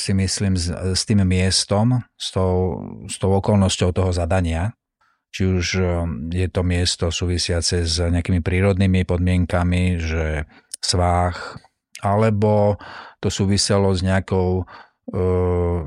si 0.00 0.12
myslím 0.16 0.56
s 0.56 1.02
tým 1.04 1.20
miestom, 1.28 2.00
s 2.16 2.32
tou, 2.32 2.80
s 3.04 3.20
tou 3.20 3.36
okolnosťou 3.36 3.92
toho 3.92 4.10
zadania, 4.16 4.72
či 5.34 5.50
už 5.50 5.66
um, 5.82 5.82
je 6.30 6.46
to 6.46 6.62
miesto 6.62 7.10
súvisiace 7.10 7.82
s 7.82 7.98
nejakými 7.98 8.38
prírodnými 8.38 9.02
podmienkami, 9.02 9.98
že 9.98 10.46
svách, 10.78 11.58
alebo 11.98 12.78
to 13.18 13.34
súviselo 13.34 13.90
s 13.90 14.06
nejakou 14.06 14.62
uh, 14.62 15.78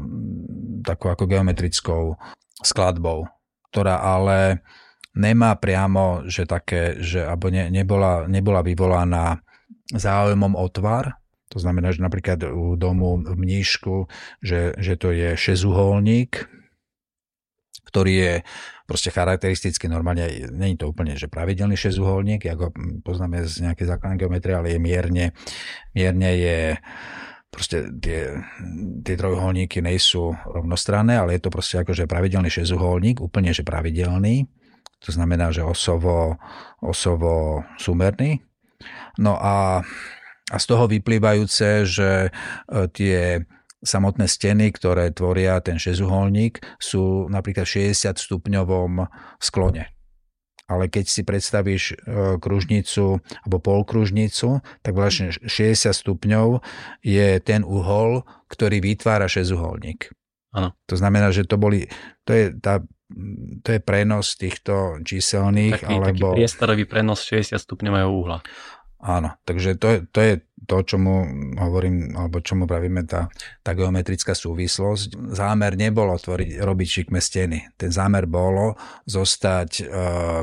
takou 0.84 1.08
ako 1.16 1.24
geometrickou 1.32 2.20
skladbou, 2.60 3.32
ktorá 3.72 4.04
ale 4.04 4.68
nemá 5.16 5.56
priamo, 5.56 6.28
že 6.28 6.44
také, 6.44 7.00
že 7.00 7.24
alebo 7.24 7.48
ne, 7.48 7.72
nebola, 7.72 8.28
nebola 8.28 8.60
vyvolaná 8.60 9.40
záujmom 9.96 10.60
o 10.60 10.68
tvar, 10.68 11.24
to 11.48 11.64
znamená, 11.64 11.96
že 11.96 12.04
napríklad 12.04 12.44
u 12.52 12.76
domu 12.76 13.24
v 13.24 13.32
Mníšku, 13.32 14.12
že, 14.44 14.76
že 14.76 15.00
to 15.00 15.16
je 15.16 15.40
šezuholník, 15.40 16.52
ktorý 17.88 18.14
je 18.20 18.34
proste 18.88 19.12
charakteristicky 19.12 19.92
normálne, 19.92 20.48
není 20.56 20.80
to 20.80 20.88
úplne, 20.88 21.20
že 21.20 21.28
pravidelný 21.28 21.76
šesťuholník, 21.76 22.48
ako 22.48 22.72
poznáme 23.04 23.44
z 23.44 23.68
nejakej 23.68 23.94
základnej 23.94 24.20
geometrie, 24.24 24.56
ale 24.56 24.72
je 24.74 24.80
mierne, 24.80 25.26
mierne 25.92 26.32
je 26.40 26.60
proste 27.52 27.92
tie, 28.00 28.40
tie 29.04 29.16
trojuholníky 29.20 29.84
nejsú 29.84 30.32
rovnostranné, 30.48 31.20
ale 31.20 31.36
je 31.36 31.42
to 31.44 31.52
proste 31.52 31.84
akože 31.84 32.08
pravidelný 32.08 32.48
šesťuholník, 32.48 33.20
úplne 33.20 33.52
že 33.52 33.68
pravidelný, 33.68 34.48
to 35.04 35.10
znamená, 35.12 35.52
že 35.52 35.68
osovo, 35.68 36.40
osovo 36.80 37.68
súmerný. 37.78 38.42
No 39.20 39.38
a, 39.38 39.84
a 40.48 40.56
z 40.58 40.66
toho 40.66 40.88
vyplývajúce, 40.88 41.86
že 41.86 42.10
e, 42.28 42.32
tie 42.94 43.46
samotné 43.84 44.26
steny, 44.26 44.74
ktoré 44.74 45.14
tvoria 45.14 45.62
ten 45.62 45.78
šesťuholník, 45.78 46.62
sú 46.82 47.30
napríklad 47.30 47.66
v 47.66 47.94
60 47.94 48.18
stupňovom 48.18 49.06
sklone. 49.38 49.94
Ale 50.68 50.92
keď 50.92 51.06
si 51.08 51.24
predstavíš 51.24 51.84
e, 51.96 51.96
kružnicu 52.44 53.24
alebo 53.24 53.58
polkružnicu, 53.64 54.60
tak 54.84 54.94
vlastne 55.00 55.32
60 55.32 55.96
stupňov 55.96 56.60
je 57.00 57.40
ten 57.40 57.64
uhol, 57.64 58.28
ktorý 58.52 58.84
vytvára 58.84 59.32
šesťuholník. 59.32 60.12
Ano. 60.52 60.76
To 60.92 60.96
znamená, 61.00 61.32
že 61.32 61.48
to 61.48 61.56
boli, 61.56 61.88
to 62.28 62.36
je 62.36 62.46
tá 62.60 62.84
to 63.64 63.70
je 63.72 63.80
prenos 63.80 64.36
týchto 64.36 65.00
číselných, 65.00 65.80
taký, 65.80 65.96
alebo... 65.96 66.36
Taký 66.36 66.44
priestorový 66.44 66.84
prenos 66.84 67.24
60 67.24 67.56
stupňového 67.56 68.12
uhla. 68.12 68.44
Áno, 68.98 69.38
takže 69.46 69.78
to 69.78 69.88
je, 69.94 69.98
to 70.10 70.20
je 70.26 70.34
to, 70.66 70.82
čomu 70.82 71.22
hovorím, 71.62 72.18
alebo 72.18 72.42
čomu 72.42 72.66
pravíme 72.66 73.06
tá, 73.06 73.30
tá 73.62 73.78
geometrická 73.78 74.34
súvislosť. 74.34 75.38
Zámer 75.38 75.78
nebolo 75.78 76.18
tvoriť, 76.18 76.58
robiť 76.58 76.88
šikme 76.90 77.22
steny. 77.22 77.78
Ten 77.78 77.94
zámer 77.94 78.26
bolo 78.26 78.74
zostať 79.06 79.70
uh, 79.80 79.86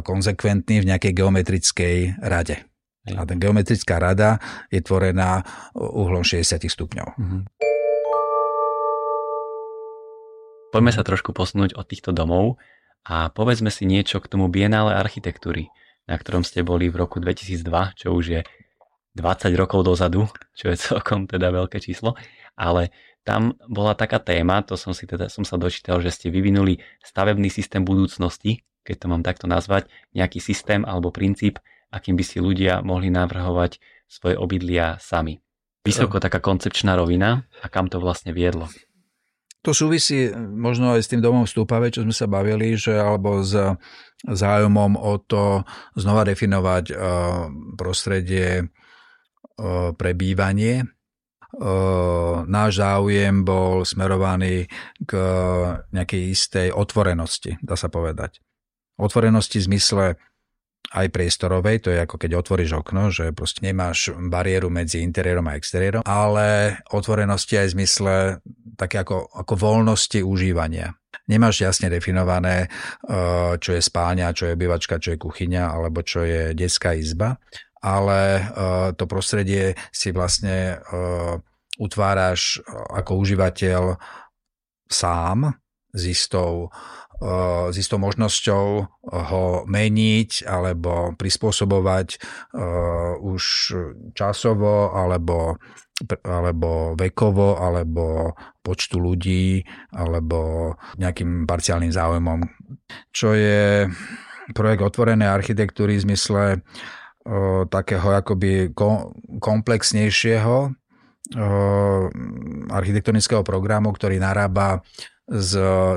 konzekventný 0.07 0.87
v 0.87 0.89
nejakej 0.95 1.13
geometrickej 1.19 1.97
rade. 2.23 2.63
A 3.05 3.27
ten 3.29 3.37
geometrická 3.37 4.01
rada 4.01 4.41
je 4.73 4.81
tvorená 4.81 5.45
uhlom 5.77 6.25
60 6.25 6.65
stupňov. 6.65 7.09
Mm-hmm. 7.21 7.43
Poďme 10.73 10.91
sa 10.91 11.05
trošku 11.05 11.37
posunúť 11.37 11.77
od 11.77 11.85
týchto 11.85 12.17
domov 12.17 12.57
a 13.05 13.29
povedzme 13.29 13.69
si 13.69 13.85
niečo 13.85 14.19
k 14.25 14.31
tomu 14.31 14.49
bienále 14.49 14.97
architektúry 14.97 15.69
na 16.05 16.17
ktorom 16.17 16.45
ste 16.45 16.61
boli 16.61 16.93
v 16.93 17.01
roku 17.01 17.21
2002, 17.21 18.01
čo 18.01 18.13
už 18.13 18.25
je 18.29 18.41
20 19.15 19.55
rokov 19.55 19.87
dozadu, 19.87 20.27
čo 20.53 20.71
je 20.71 20.77
celkom 20.91 21.25
teda 21.31 21.55
veľké 21.55 21.79
číslo, 21.81 22.19
ale 22.59 22.91
tam 23.25 23.57
bola 23.73 23.97
taká 23.97 24.21
téma, 24.21 24.61
to 24.61 24.77
som 24.77 24.93
si 24.93 25.09
teda 25.09 25.33
som 25.33 25.49
sa 25.49 25.57
dočítal, 25.57 26.05
že 26.05 26.13
ste 26.13 26.29
vyvinuli 26.29 26.77
stavebný 27.01 27.49
systém 27.49 27.81
budúcnosti, 27.81 28.61
keď 28.85 28.97
to 29.01 29.07
mám 29.09 29.25
takto 29.25 29.49
nazvať, 29.49 29.89
nejaký 30.13 30.45
systém 30.45 30.85
alebo 30.85 31.09
princíp, 31.09 31.57
akým 31.89 32.21
by 32.21 32.25
si 32.27 32.39
ľudia 32.43 32.85
mohli 32.85 33.09
navrhovať 33.09 33.81
svoje 34.05 34.37
obydlia 34.37 35.01
sami. 35.01 35.41
Vysoko 35.89 36.21
taká 36.21 36.41
koncepčná 36.41 36.97
rovina 36.97 37.49
a 37.65 37.67
kam 37.73 37.89
to 37.89 37.97
vlastne 38.01 38.37
viedlo. 38.37 38.69
To 39.65 39.73
súvisí 39.73 40.29
možno 40.37 40.93
aj 40.93 41.09
s 41.09 41.11
tým 41.11 41.25
domom 41.25 41.49
Stúpave, 41.49 41.89
čo 41.89 42.05
sme 42.05 42.13
sa 42.13 42.29
bavili, 42.29 42.77
že 42.77 43.01
alebo 43.01 43.41
s 43.41 43.57
zájomom 44.25 45.01
o 45.01 45.17
to 45.25 45.65
znova 45.97 46.29
definovať 46.29 46.85
eh, 46.93 46.97
prostredie 47.77 48.49
eh, 48.61 49.89
pre 49.97 50.11
bývanie. 50.13 50.85
Eh, 50.85 52.37
náš 52.45 52.71
záujem 52.77 53.41
bol 53.41 53.89
smerovaný 53.89 54.69
k 55.01 55.13
nejakej 55.97 56.23
istej 56.29 56.69
otvorenosti, 56.77 57.57
dá 57.65 57.81
sa 57.81 57.89
povedať. 57.89 58.45
Otvorenosti 59.01 59.65
v 59.65 59.67
zmysle 59.73 60.05
aj 60.93 61.07
priestorovej, 61.11 61.77
to 61.81 61.89
je 61.91 61.99
ako 62.05 62.17
keď 62.21 62.31
otvoríš 62.37 62.85
okno, 62.85 63.09
že 63.09 63.33
proste 63.33 63.65
nemáš 63.65 64.13
bariéru 64.13 64.69
medzi 64.69 65.01
interiérom 65.01 65.49
a 65.49 65.57
exteriérom, 65.57 66.05
ale 66.05 66.79
otvorenosti 66.93 67.57
aj 67.57 67.67
v 67.73 67.75
zmysle 67.81 68.15
také 68.77 69.01
ako, 69.01 69.31
ako 69.33 69.55
voľnosti 69.57 70.21
užívania. 70.21 70.93
Nemáš 71.25 71.65
jasne 71.65 71.89
definované, 71.89 72.69
eh, 72.69 73.55
čo 73.57 73.71
je 73.73 73.81
spálňa, 73.81 74.37
čo 74.37 74.51
je 74.51 74.57
obývačka, 74.59 75.01
čo 75.01 75.17
je 75.17 75.23
kuchyňa, 75.23 75.73
alebo 75.73 76.05
čo 76.05 76.27
je 76.27 76.53
detská 76.53 76.93
izba, 76.99 77.41
ale 77.81 78.21
eh, 78.39 78.43
to 78.93 79.09
prostredie 79.09 79.79
si 79.89 80.13
vlastne 80.13 80.79
eh, 80.79 81.35
utváraš 81.81 82.63
ako 82.71 83.19
užívateľ 83.19 83.99
sám 84.87 85.59
s 85.95 86.03
istou 86.07 86.71
s 87.71 87.77
istou 87.79 88.03
možnosťou 88.03 88.67
ho 89.07 89.45
meniť 89.71 90.45
alebo 90.45 91.15
prispôsobovať 91.15 92.09
eh, 92.15 93.13
už 93.23 93.43
časovo 94.13 94.91
alebo, 94.93 95.57
alebo 96.27 96.99
vekovo 96.99 97.61
alebo 97.63 98.35
počtu 98.65 98.99
ľudí 98.99 99.63
alebo 99.95 100.73
nejakým 100.99 101.47
parciálnym 101.47 101.95
záujmom. 101.95 102.41
Čo 103.15 103.33
je 103.39 103.89
projekt 104.53 104.83
otvorenej 104.83 105.31
architektúry 105.31 105.97
v 105.97 106.05
zmysle 106.11 106.45
eh, 106.51 106.61
takého 107.71 108.09
akoby 108.11 108.75
komplexnejšieho 109.39 110.75
architektonického 112.69 113.41
programu, 113.41 113.97
ktorý 113.97 114.21
narába 114.21 114.85
s 115.29 115.53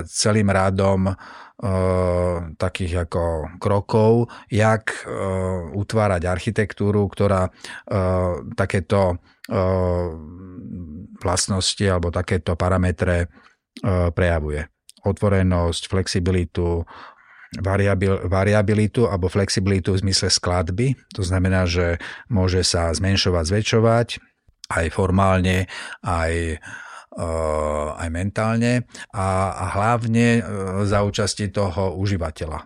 celým 0.08 0.50
rádom 0.52 1.16
Uh, 1.58 2.54
takých 2.62 3.10
ako 3.10 3.58
krokov, 3.58 4.30
jak 4.46 4.94
uh, 5.10 5.74
utvárať 5.74 6.30
architektúru, 6.30 7.10
ktorá 7.10 7.50
uh, 7.50 8.46
takéto 8.54 9.18
vlastnosti 11.18 11.82
alebo 11.82 12.14
takéto 12.14 12.54
parametre 12.54 13.26
prejavuje. 14.14 14.70
Otvorenosť, 15.02 15.90
flexibilitu, 15.90 16.86
variabil, 17.58 18.22
variabilitu 18.30 19.10
alebo 19.10 19.26
flexibilitu 19.26 19.98
v 19.98 20.06
zmysle 20.06 20.30
skladby. 20.30 20.94
To 21.18 21.26
znamená, 21.26 21.66
že 21.66 21.98
môže 22.30 22.62
sa 22.62 22.94
zmenšovať, 22.94 23.44
zväčšovať 23.50 24.08
aj 24.78 24.86
formálne, 24.94 25.66
aj 26.06 26.62
aj 27.98 28.10
mentálne 28.14 28.86
a, 29.12 29.52
a 29.52 29.66
hlavne 29.74 30.28
eh, 30.38 30.42
za 30.86 31.02
účasti 31.02 31.50
toho 31.50 31.98
užívateľa, 31.98 32.60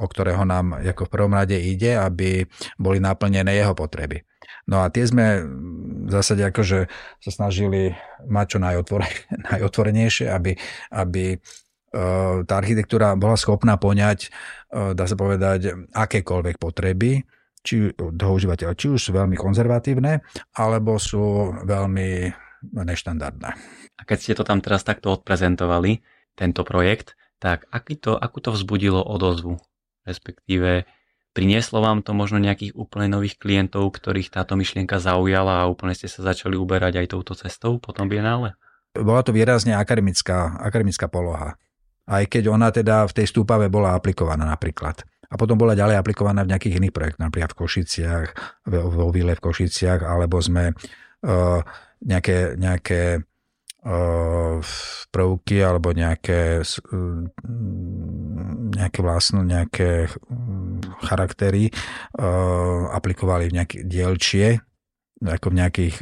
o 0.00 0.06
ktorého 0.08 0.42
nám 0.48 0.80
ako 0.80 1.06
v 1.06 1.12
prvom 1.12 1.32
rade 1.36 1.56
ide, 1.60 1.94
aby 2.00 2.48
boli 2.80 2.98
naplnené 2.98 3.60
jeho 3.60 3.76
potreby. 3.76 4.24
No 4.68 4.80
a 4.80 4.88
tie 4.88 5.04
sme 5.04 5.44
v 6.06 6.10
zásade 6.10 6.46
akože 6.46 6.88
sa 7.20 7.30
snažili 7.30 7.92
mať 8.24 8.46
čo 8.56 8.58
najotvore, 8.58 9.08
najotvorenejšie, 9.52 10.32
aby, 10.32 10.56
aby 10.96 11.36
eh, 11.36 12.36
tá 12.48 12.54
architektúra 12.56 13.12
bola 13.20 13.36
schopná 13.36 13.76
poňať, 13.76 14.32
dá 14.70 15.02
sa 15.02 15.18
povedať, 15.18 15.90
akékoľvek 15.90 16.56
potreby, 16.62 17.26
či 17.60 17.92
toho 17.92 18.32
užívateľa, 18.38 18.78
či 18.78 18.86
už 18.88 19.00
sú 19.02 19.10
veľmi 19.12 19.36
konzervatívne, 19.36 20.24
alebo 20.56 20.96
sú 20.96 21.52
veľmi 21.66 22.30
neštandardné. 22.70 23.79
A 24.00 24.08
keď 24.08 24.18
ste 24.18 24.32
to 24.32 24.48
tam 24.48 24.64
teraz 24.64 24.80
takto 24.80 25.12
odprezentovali, 25.12 26.00
tento 26.32 26.64
projekt, 26.64 27.20
tak 27.36 27.68
aký 27.68 28.00
to, 28.00 28.16
akú 28.16 28.40
to 28.40 28.56
vzbudilo 28.56 29.04
odozvu? 29.04 29.60
Respektíve 30.08 30.88
prinieslo 31.36 31.84
vám 31.84 32.00
to 32.00 32.16
možno 32.16 32.40
nejakých 32.40 32.72
úplne 32.72 33.12
nových 33.12 33.36
klientov, 33.36 33.92
ktorých 33.92 34.32
táto 34.32 34.56
myšlienka 34.56 34.96
zaujala 34.96 35.64
a 35.64 35.68
úplne 35.68 35.92
ste 35.92 36.08
sa 36.08 36.24
začali 36.24 36.56
uberať 36.56 37.04
aj 37.04 37.06
touto 37.12 37.36
cestou 37.36 37.76
po 37.76 37.92
tom 37.92 38.08
bienále? 38.08 38.56
Bola 38.96 39.22
to 39.22 39.30
výrazne 39.30 39.76
akademická, 39.76 40.58
akademická 40.58 41.06
poloha. 41.06 41.54
Aj 42.10 42.24
keď 42.26 42.50
ona 42.50 42.74
teda 42.74 43.06
v 43.06 43.22
tej 43.22 43.26
stúpave 43.30 43.70
bola 43.70 43.94
aplikovaná 43.94 44.42
napríklad. 44.42 45.06
A 45.30 45.38
potom 45.38 45.54
bola 45.54 45.78
ďalej 45.78 45.94
aplikovaná 45.94 46.42
v 46.42 46.50
nejakých 46.50 46.82
iných 46.82 46.90
projektoch, 46.90 47.22
napríklad 47.22 47.54
v 47.54 47.58
Košiciach, 47.62 48.28
vo 48.66 49.06
Vile 49.14 49.38
v 49.38 49.44
Košiciach, 49.46 50.02
alebo 50.02 50.42
sme 50.42 50.74
uh, 50.74 51.62
nejaké, 52.02 52.58
nejaké 52.58 53.29
prvky 55.10 55.64
alebo 55.64 55.96
nejaké, 55.96 56.60
nejaké 58.76 59.00
vlastno, 59.00 59.40
nejaké 59.40 60.12
charaktery 61.00 61.72
aplikovali 62.92 63.48
v 63.48 63.56
nejakých 63.56 63.82
dielčie, 63.88 64.46
ako 65.24 65.46
v 65.52 65.58
nejakých 65.64 65.94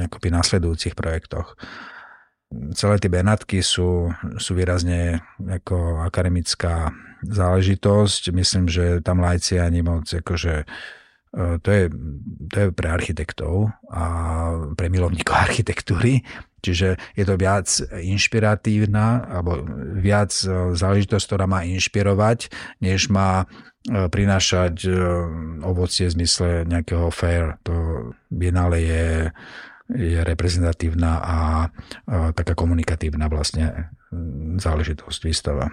nejakoby 0.00 0.28
nasledujúcich 0.32 0.96
projektoch. 0.96 1.56
Celé 2.78 2.96
tie 3.02 3.10
Benátky 3.10 3.58
sú, 3.60 4.08
sú 4.38 4.54
výrazne 4.54 5.20
ako 5.42 6.06
akademická 6.06 6.94
záležitosť. 7.26 8.30
Myslím, 8.30 8.70
že 8.70 9.02
tam 9.02 9.18
lajci 9.18 9.58
ani 9.58 9.82
moc 9.82 10.06
akože 10.06 10.64
to 11.36 11.68
je, 11.68 11.84
to 12.48 12.56
je 12.56 12.66
pre 12.72 12.88
architektov 12.88 13.68
a 13.92 14.02
pre 14.72 14.88
milovníkov 14.88 15.36
architektúry, 15.46 16.24
čiže 16.66 16.88
je 17.14 17.24
to 17.24 17.34
viac 17.38 17.66
inšpiratívna 17.94 19.30
alebo 19.30 19.62
viac 19.94 20.34
e, 20.42 20.74
záležitosť, 20.74 21.24
ktorá 21.26 21.46
má 21.46 21.62
inšpirovať, 21.62 22.50
než 22.82 23.08
má 23.08 23.46
e, 23.46 24.10
prinášať 24.10 24.90
ovocie 25.62 26.10
v 26.10 26.16
zmysle 26.22 26.66
nejakého 26.66 27.08
fair. 27.14 27.62
To 27.64 28.10
Biennale 28.26 28.82
je, 28.82 29.06
je 29.94 30.18
reprezentatívna 30.26 31.12
a, 31.22 31.22
a 31.30 31.38
taká 32.34 32.58
komunikatívna 32.58 33.30
vlastne 33.30 33.94
záležitosť 34.58 35.20
výstava. 35.22 35.70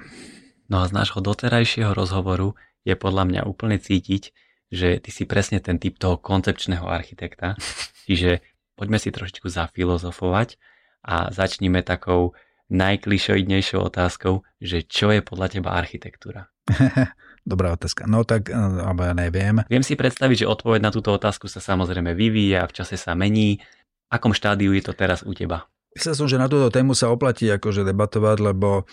No 0.71 0.81
a 0.81 0.89
z 0.89 0.95
nášho 0.95 1.19
doterajšieho 1.21 1.91
rozhovoru 1.91 2.55
je 2.87 2.95
podľa 2.95 3.23
mňa 3.29 3.41
úplne 3.47 3.79
cítiť, 3.79 4.31
že 4.73 4.97
ty 4.97 5.09
si 5.13 5.29
presne 5.29 5.61
ten 5.61 5.77
typ 5.77 6.01
toho 6.01 6.17
koncepčného 6.17 6.87
architekta. 6.87 7.55
Čiže 8.09 8.41
poďme 8.73 8.97
si 8.97 9.13
trošičku 9.13 9.47
zafilozofovať 9.47 10.57
a 11.03 11.29
začníme 11.29 11.83
takou 11.83 12.33
najklišoidnejšou 12.71 13.79
otázkou, 13.83 14.41
že 14.57 14.87
čo 14.87 15.11
je 15.11 15.21
podľa 15.21 15.59
teba 15.59 15.75
architektúra? 15.75 16.49
Dobrá 17.43 17.75
otázka. 17.75 18.07
No 18.07 18.23
tak, 18.23 18.47
eh, 18.49 18.55
alebo 18.55 19.03
ja 19.03 19.13
neviem. 19.13 19.61
Viem 19.67 19.83
si 19.83 19.99
predstaviť, 19.99 20.47
že 20.47 20.49
odpoveď 20.49 20.79
na 20.79 20.91
túto 20.95 21.11
otázku 21.11 21.51
sa 21.51 21.59
samozrejme 21.59 22.15
vyvíja, 22.15 22.63
v 22.65 22.75
čase 22.75 22.95
sa 22.95 23.13
mení. 23.13 23.59
V 23.59 24.09
akom 24.09 24.31
štádiu 24.31 24.71
je 24.71 24.83
to 24.83 24.95
teraz 24.95 25.27
u 25.27 25.35
teba? 25.35 25.67
Myslel 25.93 26.15
som, 26.15 26.25
že 26.25 26.41
na 26.41 26.47
túto 26.49 26.71
tému 26.73 26.95
sa 26.97 27.11
oplatí 27.11 27.45
akože 27.51 27.85
debatovať, 27.85 28.37
lebo, 28.41 28.87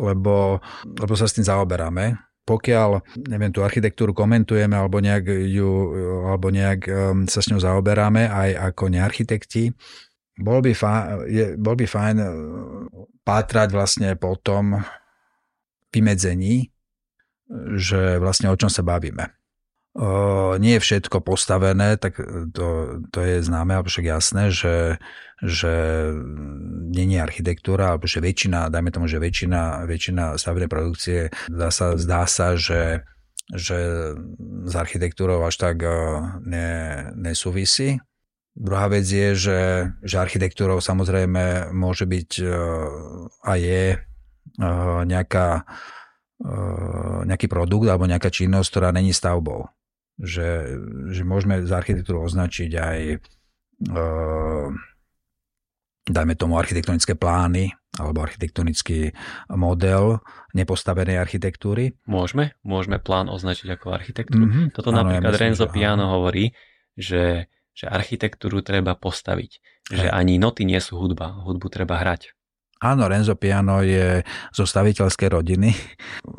lebo, 0.00 0.58
lebo 0.82 1.14
sa 1.14 1.28
s 1.28 1.36
tým 1.36 1.46
zaoberáme 1.46 2.32
pokiaľ, 2.42 3.22
neviem, 3.30 3.54
tú 3.54 3.62
architektúru 3.62 4.10
komentujeme 4.10 4.74
alebo 4.74 4.98
nejak, 4.98 5.30
ju, 5.46 5.70
alebo 6.26 6.50
nejak 6.50 6.80
um, 6.90 7.22
sa 7.30 7.38
s 7.38 7.46
ňou 7.54 7.62
zaoberáme 7.62 8.26
aj 8.26 8.74
ako 8.74 8.90
nearchitekti, 8.90 9.70
bol 10.38 10.64
by, 10.64 10.72
fajn, 10.72 11.04
je, 11.28 11.44
bol 11.60 11.76
by 11.76 11.86
fajn 11.86 12.16
uh, 12.20 12.30
pátrať 13.26 13.68
vlastne 13.72 14.16
po 14.16 14.36
tom 14.40 14.80
vymedzení, 15.92 16.72
že 17.76 18.16
vlastne 18.16 18.48
o 18.48 18.56
čom 18.56 18.72
sa 18.72 18.80
bavíme 18.80 19.28
nie 20.56 20.80
je 20.80 20.84
všetko 20.84 21.20
postavené, 21.20 22.00
tak 22.00 22.16
to, 22.56 22.96
to 23.12 23.18
je 23.20 23.44
známe, 23.44 23.76
alebo 23.76 23.92
však 23.92 24.08
jasné, 24.08 24.48
že, 24.48 24.96
že 25.44 25.72
nie 26.88 27.20
je 27.20 27.20
architektúra, 27.20 27.92
alebo 27.92 28.08
že 28.08 28.24
väčšina, 28.24 28.72
dajme 28.72 28.88
tomu, 28.88 29.04
že 29.04 29.20
väčšina, 29.20 29.84
väčšina 29.84 30.40
stavebnej 30.40 30.70
produkcie 30.72 31.28
zdá 31.52 31.68
sa, 31.68 32.00
zdá 32.00 32.24
sa 32.24 32.56
že, 32.56 33.04
že 33.52 33.78
s 34.64 34.72
architektúrou 34.72 35.44
až 35.44 35.60
tak 35.60 35.84
ne, 36.40 37.12
nesúvisí. 37.12 38.00
Druhá 38.52 38.86
vec 38.92 39.08
je, 39.08 39.32
že, 39.32 39.60
že 40.04 40.16
architektúrou 40.20 40.84
samozrejme 40.84 41.72
môže 41.72 42.04
byť 42.04 42.30
a 43.40 43.52
je 43.56 43.96
nejaká, 45.08 45.64
nejaký 47.24 47.46
produkt 47.48 47.88
alebo 47.88 48.04
nejaká 48.04 48.28
činnosť, 48.28 48.68
ktorá 48.68 48.88
není 48.92 49.16
stavbou 49.16 49.72
že, 50.22 50.78
že 51.10 51.22
môžeme 51.24 51.64
z 51.64 51.72
architektúru 51.72 52.22
označiť 52.22 52.70
aj 52.76 52.98
e, 53.10 53.18
dajme 56.06 56.34
tomu 56.36 56.54
architektonické 56.60 57.16
plány 57.16 57.72
alebo 58.00 58.24
architektonický 58.24 59.12
model 59.52 60.24
nepostavenej 60.56 61.20
architektúry. 61.20 61.92
Môžeme? 62.08 62.56
Môžeme 62.64 62.96
plán 62.96 63.28
označiť 63.28 63.68
ako 63.76 63.92
architektúru? 63.92 64.48
Mm-hmm. 64.48 64.66
Toto 64.72 64.94
Áno, 64.94 65.04
napríklad 65.04 65.28
ja 65.28 65.36
myslím, 65.36 65.44
Renzo 65.52 65.66
Piano 65.68 66.04
hovorí, 66.08 66.56
že, 66.96 67.52
že 67.72 67.88
architektúru 67.88 68.60
treba 68.60 68.94
postaviť. 68.96 69.52
Že 69.92 70.08
ani 70.12 70.38
noty 70.38 70.62
nie 70.64 70.78
sú 70.78 71.00
hudba, 71.00 71.42
hudbu 71.42 71.66
treba 71.72 71.98
hrať. 71.98 72.32
Áno, 72.82 73.06
Renzo 73.06 73.38
Piano 73.38 73.78
je 73.86 74.26
zo 74.50 74.66
staviteľskej 74.66 75.28
rodiny. 75.30 75.70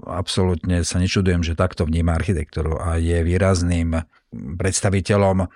Absolútne 0.04 0.84
sa 0.84 1.00
nečudujem, 1.00 1.39
že 1.39 1.56
takto 1.56 1.88
vníma 1.88 2.19
architektúru 2.19 2.84
a 2.84 3.00
je 3.00 3.24
výrazným 3.24 4.04
predstaviteľom 4.60 5.48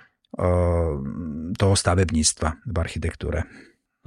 toho 1.56 1.74
stavebníctva 1.76 2.48
v 2.64 2.76
architektúre. 2.80 3.44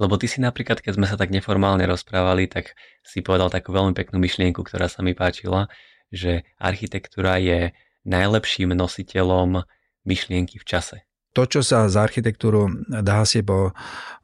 Lebo 0.02 0.18
ty 0.18 0.26
si 0.26 0.42
napríklad, 0.42 0.82
keď 0.82 0.98
sme 0.98 1.06
sa 1.06 1.14
tak 1.14 1.30
neformálne 1.30 1.86
rozprávali, 1.86 2.50
tak 2.50 2.74
si 3.06 3.22
povedal 3.22 3.54
takú 3.54 3.70
veľmi 3.70 3.94
peknú 3.94 4.18
myšlienku, 4.18 4.66
ktorá 4.66 4.90
sa 4.90 5.06
mi 5.06 5.14
páčila, 5.14 5.70
že 6.10 6.42
architektúra 6.58 7.38
je 7.38 7.70
najlepším 8.02 8.74
nositeľom 8.74 9.62
myšlienky 10.02 10.58
v 10.58 10.66
čase. 10.66 11.06
To, 11.32 11.42
čo 11.48 11.64
sa 11.64 11.88
za 11.88 12.04
architektúru 12.04 12.68
dá 12.88 13.24
si 13.24 13.40
po, 13.40 13.72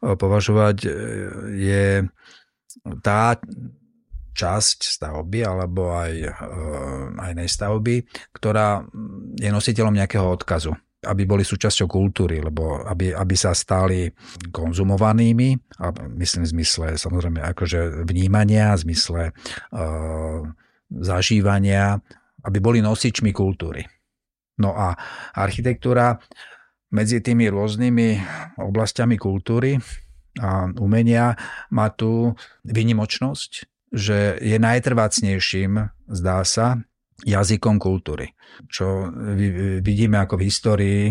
považovať, 0.00 0.76
je 1.56 2.04
tá 3.00 3.40
časť 4.38 4.78
stavby 4.86 5.42
alebo 5.42 5.90
aj, 5.90 6.12
aj 7.18 7.32
nestavby, 7.34 8.06
ktorá 8.36 8.86
je 9.40 9.50
nositeľom 9.50 9.98
nejakého 9.98 10.28
odkazu 10.28 10.76
aby 11.06 11.22
boli 11.30 11.46
súčasťou 11.46 11.86
kultúry, 11.86 12.42
lebo 12.42 12.82
aby, 12.82 13.14
aby 13.14 13.34
sa 13.38 13.54
stali 13.54 14.10
konzumovanými, 14.50 15.78
a 15.78 15.94
myslím 16.18 16.42
v 16.42 16.52
zmysle 16.58 16.86
samozrejme 16.98 17.38
akože 17.54 18.02
vnímania, 18.02 18.74
v 18.74 18.90
zmysle 18.90 19.22
uh, 19.30 20.42
zažívania, 20.90 22.02
aby 22.42 22.58
boli 22.58 22.82
nosičmi 22.82 23.30
kultúry. 23.30 23.86
No 24.58 24.74
a 24.74 24.98
architektúra 25.38 26.18
medzi 26.92 27.20
tými 27.20 27.48
rôznymi 27.52 28.08
oblastiami 28.58 29.16
kultúry 29.20 29.76
a 30.38 30.70
umenia 30.78 31.34
má 31.74 31.90
tu 31.92 32.32
vynimočnosť, 32.64 33.50
že 33.92 34.38
je 34.40 34.56
najtrvácnejším, 34.60 35.72
zdá 36.08 36.44
sa, 36.44 36.80
jazykom 37.26 37.82
kultúry. 37.82 38.38
Čo 38.70 39.10
vidíme 39.82 40.22
ako 40.22 40.38
v 40.38 40.46
histórii, 40.46 41.02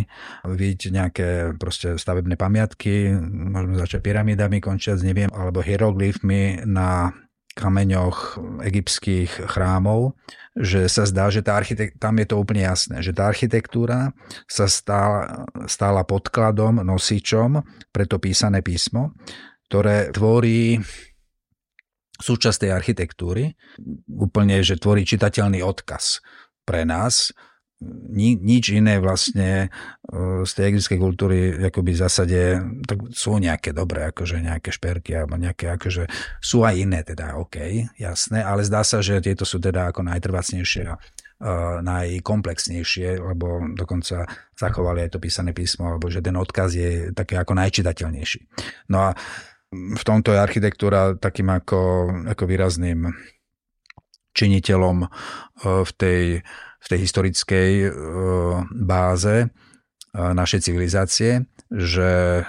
vidieť 0.47 0.81
nejaké 0.91 1.27
proste 1.59 1.99
stavebné 1.99 2.39
pamiatky, 2.39 3.11
môžeme 3.51 3.75
začať 3.75 3.99
pyramidami, 4.07 4.63
končiať, 4.63 5.03
neviem, 5.03 5.27
alebo 5.35 5.59
hieroglyfmi 5.59 6.63
na 6.63 7.11
kameňoch 7.57 8.37
egyptských 8.61 9.49
chrámov, 9.49 10.13
že 10.53 10.85
sa 10.85 11.09
zdá, 11.09 11.33
že 11.33 11.41
tá 11.41 11.57
architekt, 11.57 11.97
tam 11.97 12.21
je 12.21 12.29
to 12.29 12.37
úplne 12.37 12.65
jasné, 12.65 13.01
že 13.01 13.13
tá 13.13 13.29
architektúra 13.29 14.13
sa 14.45 14.69
stála, 14.69 15.45
stála 15.65 16.05
podkladom, 16.05 16.85
nosičom 16.85 17.61
pre 17.89 18.05
to 18.05 18.21
písané 18.21 18.61
písmo, 18.61 19.17
ktoré 19.69 20.13
tvorí 20.13 20.77
súčasť 22.17 22.65
tej 22.65 22.71
architektúry, 22.73 23.53
úplne, 24.09 24.65
že 24.65 24.81
tvorí 24.81 25.05
čitateľný 25.05 25.61
odkaz 25.61 26.21
pre 26.65 26.81
nás. 26.85 27.29
Ni, 27.85 28.33
nič 28.33 28.73
iné 28.73 28.97
vlastne 28.97 29.69
e, 30.09 30.41
z 30.41 30.51
tej 30.57 30.65
egyptskej 30.73 30.97
kultúry 30.97 31.37
akoby 31.69 31.93
v 31.93 32.01
zásade 32.01 32.41
tak 32.89 33.13
sú 33.13 33.37
nejaké 33.37 33.69
dobré, 33.69 34.09
akože 34.09 34.41
nejaké 34.41 34.73
šperky 34.73 35.13
alebo 35.13 35.37
nejaké, 35.37 35.77
akože 35.77 36.09
sú 36.41 36.65
aj 36.65 36.73
iné 36.73 37.05
teda, 37.05 37.37
OK, 37.37 37.61
jasné, 38.01 38.41
ale 38.41 38.65
zdá 38.65 38.81
sa, 38.81 39.05
že 39.05 39.21
tieto 39.21 39.45
sú 39.45 39.61
teda 39.61 39.93
ako 39.93 40.09
najtrvácnejšie 40.09 40.83
a 40.89 40.97
uh, 40.97 41.77
najkomplexnejšie, 41.85 43.21
lebo 43.21 43.61
dokonca 43.77 44.25
zachovali 44.57 45.05
aj 45.05 45.13
to 45.13 45.19
písané 45.21 45.53
písmo, 45.53 45.93
alebo 45.93 46.09
že 46.09 46.25
ten 46.25 46.33
odkaz 46.33 46.73
je 46.73 47.13
také 47.13 47.37
ako 47.37 47.53
najčitateľnejší. 47.61 48.41
No 48.89 49.05
a 49.05 49.09
v 49.73 50.03
tomto 50.03 50.31
je 50.33 50.39
architektúra 50.39 51.13
takým 51.19 51.51
ako, 51.51 52.09
ako 52.31 52.43
výrazným 52.47 53.11
činiteľom 54.31 54.97
e, 55.03 55.07
v 55.83 55.91
tej, 55.97 56.21
v 56.77 56.87
tej 56.87 56.99
historickej 57.03 57.71
e, 57.85 57.89
báze 58.71 59.35
e, 59.43 59.47
našej 60.13 60.59
civilizácie, 60.67 61.45
že 61.67 62.47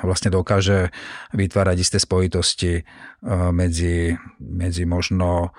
vlastne 0.00 0.32
dokáže 0.32 0.88
vytvárať 1.36 1.76
isté 1.76 2.00
spojitosti 2.00 2.88
medzi, 3.52 4.16
medzi 4.40 4.88
možno 4.88 5.52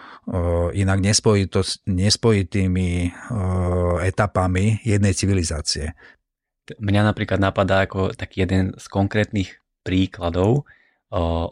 inak 0.73 0.97
nespojitými 1.85 2.89
etapami 4.01 4.81
jednej 4.81 5.13
civilizácie. 5.13 5.93
Mňa 6.81 7.13
napríklad 7.13 7.37
napadá 7.37 7.85
ako 7.85 8.17
taký 8.17 8.49
jeden 8.49 8.73
z 8.73 8.85
konkrétnych 8.89 9.61
príkladov 9.85 10.65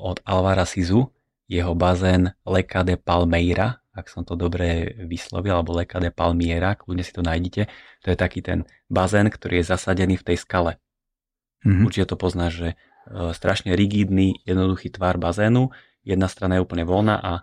od 0.01 0.17
Alvara 0.25 0.65
Sizu, 0.65 1.13
jeho 1.45 1.77
bazén 1.77 2.33
Leca 2.41 2.81
de 2.81 2.97
Palmeira, 2.97 3.82
ak 3.93 4.09
som 4.09 4.25
to 4.25 4.33
dobre 4.33 4.97
vyslovil, 5.05 5.53
alebo 5.53 5.77
Leca 5.77 6.01
de 6.01 6.09
Palmiera, 6.09 6.73
kľudne 6.73 7.05
si 7.05 7.13
to 7.13 7.21
nájdete. 7.21 7.69
To 8.03 8.07
je 8.09 8.17
taký 8.17 8.41
ten 8.41 8.65
bazén, 8.89 9.29
ktorý 9.29 9.61
je 9.61 9.69
zasadený 9.69 10.17
v 10.17 10.33
tej 10.33 10.37
skale. 10.41 10.81
Mm-hmm. 11.61 11.85
Určite 11.85 12.09
to 12.09 12.17
poznáš, 12.17 12.53
že 12.57 12.69
strašne 13.37 13.77
rigidný, 13.77 14.41
jednoduchý 14.47 14.89
tvar 14.95 15.21
bazénu, 15.21 15.69
jedna 16.01 16.25
strana 16.25 16.57
je 16.57 16.65
úplne 16.65 16.87
voľná 16.87 17.19
a, 17.21 17.33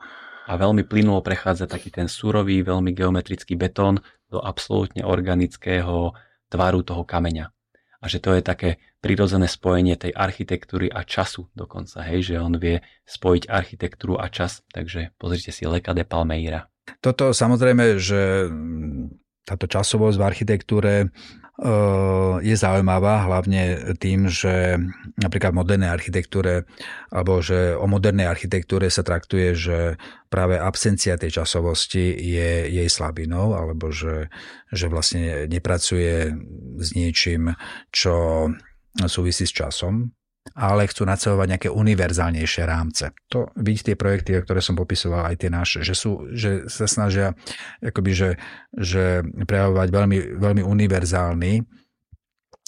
a 0.48 0.52
veľmi 0.58 0.88
plynulo 0.88 1.22
prechádza 1.22 1.70
taký 1.70 1.94
ten 1.94 2.10
surový, 2.10 2.64
veľmi 2.66 2.90
geometrický 2.96 3.54
betón 3.54 4.02
do 4.26 4.42
absolútne 4.42 5.06
organického 5.06 6.16
tvaru 6.50 6.80
toho 6.82 7.06
kameňa 7.06 7.52
a 8.00 8.08
že 8.08 8.18
to 8.18 8.32
je 8.32 8.42
také 8.42 8.70
prirodzené 9.04 9.44
spojenie 9.44 9.96
tej 9.96 10.16
architektúry 10.16 10.88
a 10.88 11.04
času 11.04 11.52
dokonca, 11.52 12.00
hej, 12.08 12.32
že 12.32 12.34
on 12.40 12.56
vie 12.56 12.80
spojiť 13.04 13.48
architektúru 13.48 14.16
a 14.16 14.32
čas, 14.32 14.64
takže 14.72 15.12
pozrite 15.20 15.52
si 15.52 15.68
Leca 15.68 15.92
de 15.92 16.04
Palmeira. 16.08 16.68
Toto 17.04 17.30
samozrejme, 17.30 18.00
že 18.00 18.50
táto 19.44 19.66
časovosť 19.66 20.16
v 20.16 20.26
architektúre 20.26 20.92
Eh, 21.61 22.35
je 22.40 22.57
zaujímavá 22.57 23.29
hlavne 23.29 23.92
tým, 24.00 24.33
že 24.33 24.81
napríklad 25.20 25.53
v 25.53 25.61
modernej 25.61 25.92
architektúre 25.92 26.64
alebo 27.12 27.44
že 27.44 27.76
o 27.76 27.85
modernej 27.85 28.33
architektúre 28.33 28.88
sa 28.88 29.05
traktuje, 29.05 29.53
že 29.53 30.00
práve 30.33 30.57
absencia 30.57 31.20
tej 31.20 31.44
časovosti 31.44 32.16
je 32.16 32.64
jej 32.64 32.88
slabinou 32.88 33.53
alebo 33.53 33.92
že, 33.92 34.33
že 34.72 34.88
vlastne 34.88 35.44
nepracuje 35.53 36.33
s 36.81 36.88
niečím, 36.96 37.53
čo 37.92 38.48
súvisí 39.05 39.44
s 39.44 39.53
časom 39.53 40.16
ale 40.57 40.88
chcú 40.88 41.05
nacehovať 41.05 41.46
nejaké 41.46 41.68
univerzálnejšie 41.68 42.62
rámce. 42.64 43.12
To 43.31 43.53
vidíte 43.55 43.92
tie 43.92 43.96
projekty, 43.96 44.31
ktoré 44.40 44.61
som 44.64 44.74
popisoval, 44.74 45.31
aj 45.31 45.37
tie 45.37 45.50
naše, 45.53 45.79
že, 45.85 45.94
sú, 45.94 46.33
že 46.33 46.66
sa 46.66 46.88
snažia 46.88 47.37
akoby, 47.85 48.12
že, 48.12 48.31
že 48.74 49.22
prejavovať 49.22 49.88
veľmi, 49.92 50.18
veľmi 50.40 50.62
univerzálny 50.64 51.53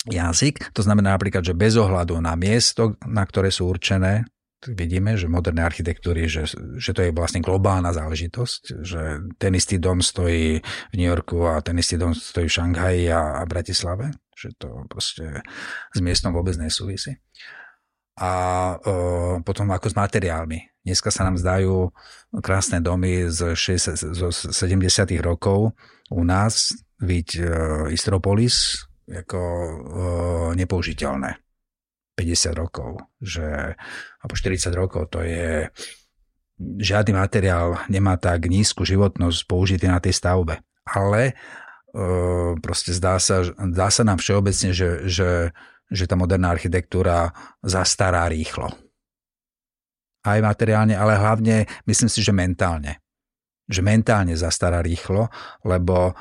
jazyk. 0.08 0.74
To 0.76 0.82
znamená 0.84 1.16
napríklad, 1.16 1.42
že 1.42 1.56
bez 1.56 1.74
ohľadu 1.78 2.18
na 2.20 2.36
miesto, 2.36 2.98
na 3.08 3.24
ktoré 3.24 3.48
sú 3.48 3.70
určené, 3.72 4.28
vidíme, 4.62 5.18
že 5.18 5.26
moderné 5.26 5.66
architektúry, 5.66 6.30
že, 6.30 6.46
že 6.78 6.94
to 6.94 7.02
je 7.02 7.10
vlastne 7.10 7.42
globálna 7.42 7.90
záležitosť, 7.90 8.62
že 8.86 9.02
ten 9.34 9.52
istý 9.58 9.82
dom 9.82 9.98
stojí 9.98 10.62
v 10.62 10.94
New 10.94 11.08
Yorku 11.10 11.42
a 11.50 11.58
ten 11.58 11.74
istý 11.82 11.98
dom 11.98 12.14
stojí 12.14 12.46
v 12.46 12.56
Šanghaji 12.62 13.04
a, 13.10 13.42
a 13.42 13.48
Bratislave, 13.48 14.14
že 14.38 14.54
to 14.54 14.86
proste 14.86 15.42
s 15.90 15.98
miestom 15.98 16.30
vôbec 16.30 16.54
nesúvisí 16.54 17.18
a 18.18 18.32
e, 18.76 18.94
potom 19.40 19.68
ako 19.72 19.92
s 19.92 19.96
materiálmi. 19.96 20.84
Dneska 20.84 21.14
sa 21.14 21.24
nám 21.24 21.38
zdajú 21.38 21.94
krásne 22.42 22.82
domy 22.82 23.30
z, 23.30 23.54
60, 23.54 24.18
zo 24.18 24.28
70. 24.32 24.82
rokov 25.22 25.72
u 26.10 26.22
nás, 26.26 26.74
byť 27.02 27.28
e, 27.38 27.42
Istropolis, 27.90 28.86
ako 29.10 29.40
e, 29.40 29.70
nepoužiteľné. 30.58 31.38
50 32.12 32.52
rokov, 32.52 33.08
že, 33.18 33.74
alebo 34.20 34.34
40 34.36 34.68
rokov, 34.76 35.02
to 35.10 35.24
je 35.24 35.72
žiadny 36.60 37.16
materiál 37.16 37.80
nemá 37.90 38.14
tak 38.20 38.46
nízku 38.46 38.84
životnosť 38.86 39.40
použitý 39.48 39.90
na 39.90 39.98
tej 39.98 40.14
stavbe. 40.14 40.62
Ale 40.86 41.32
e, 41.32 41.34
proste 42.60 42.94
zdá 42.94 43.18
sa, 43.18 43.42
zdá 43.46 43.88
sa 43.90 44.02
nám 44.06 44.22
všeobecne, 44.22 44.70
že, 44.70 45.08
že 45.08 45.28
že 45.92 46.08
tá 46.08 46.16
moderná 46.16 46.56
architektúra 46.56 47.28
zastará 47.60 48.24
rýchlo. 48.32 48.72
Aj 50.24 50.38
materiálne, 50.40 50.96
ale 50.96 51.20
hlavne 51.20 51.68
myslím 51.84 52.08
si, 52.08 52.24
že 52.24 52.32
mentálne. 52.32 53.04
Že 53.68 53.84
mentálne 53.84 54.32
zastará 54.32 54.80
rýchlo, 54.80 55.28
lebo 55.68 56.16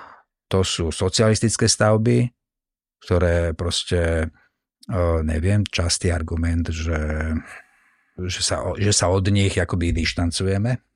to 0.52 0.68
sú 0.68 0.92
socialistické 0.92 1.72
stavby, 1.72 2.28
ktoré 3.02 3.56
proste, 3.56 4.28
neviem, 5.24 5.64
častý 5.64 6.12
argument, 6.12 6.68
že, 6.70 7.32
že, 8.20 8.42
sa, 8.44 8.76
že 8.76 8.92
sa 8.92 9.08
od 9.08 9.24
nich 9.32 9.56
akoby 9.56 9.96
dištancujeme. 9.96 10.91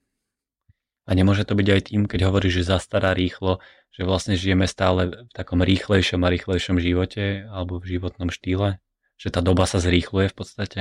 A 1.05 1.13
nemôže 1.13 1.45
to 1.45 1.53
byť 1.53 1.67
aj 1.69 1.81
tým, 1.93 2.01
keď 2.09 2.29
hovoríš, 2.29 2.65
že 2.65 2.73
zastará 2.73 3.13
rýchlo, 3.13 3.61
že 3.93 4.03
vlastne 4.03 4.33
žijeme 4.33 4.65
stále 4.65 5.29
v 5.29 5.31
takom 5.31 5.61
rýchlejšom 5.61 6.25
a 6.25 6.33
rýchlejšom 6.33 6.81
živote 6.81 7.45
alebo 7.47 7.77
v 7.77 7.97
životnom 7.97 8.33
štýle? 8.33 8.81
Že 9.21 9.27
tá 9.31 9.39
doba 9.45 9.69
sa 9.69 9.77
zrýchluje 9.77 10.33
v 10.33 10.35
podstate? 10.35 10.79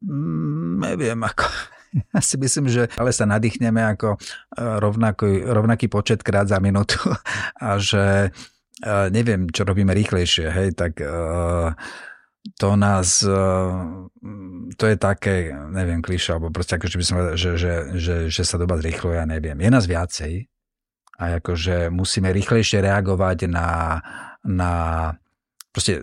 Mm, 0.00 0.80
neviem, 0.80 1.20
ako... 1.20 1.44
Ja 2.14 2.22
si 2.22 2.38
myslím, 2.38 2.70
že 2.70 2.86
ale 2.94 3.10
sa 3.10 3.26
nadýchneme 3.26 3.82
ako 3.82 4.14
rovnaký, 4.54 5.42
rovnaký 5.42 5.90
počet 5.90 6.22
krát 6.22 6.46
za 6.46 6.62
minútu 6.62 7.02
a 7.58 7.82
že 7.82 8.30
neviem, 9.10 9.50
čo 9.50 9.66
robíme 9.66 9.90
rýchlejšie, 9.90 10.54
hej, 10.54 10.68
tak 10.78 11.02
uh, 11.02 11.74
to 12.56 12.76
nás, 12.76 13.20
eh, 13.22 13.72
to 14.76 14.84
je 14.88 14.96
také, 14.96 15.52
neviem, 15.52 16.00
kliša, 16.00 16.40
alebo 16.40 16.48
proste 16.48 16.80
ako, 16.80 16.86
že 16.88 16.98
by 16.98 17.04
som 17.04 17.14
povedal, 17.20 17.36
že, 17.36 17.50
že, 17.60 17.72
že, 18.00 18.16
že 18.32 18.42
sa 18.44 18.56
doba 18.56 18.80
zrýchluje, 18.80 19.20
ja 19.20 19.26
neviem. 19.28 19.58
Je 19.60 19.70
nás 19.70 19.84
viacej 19.84 20.48
a 21.20 21.36
akože 21.36 21.92
musíme 21.92 22.32
rýchlejšie 22.32 22.80
reagovať 22.80 23.44
na, 23.52 24.00
na 24.40 24.72
proste 25.70 26.00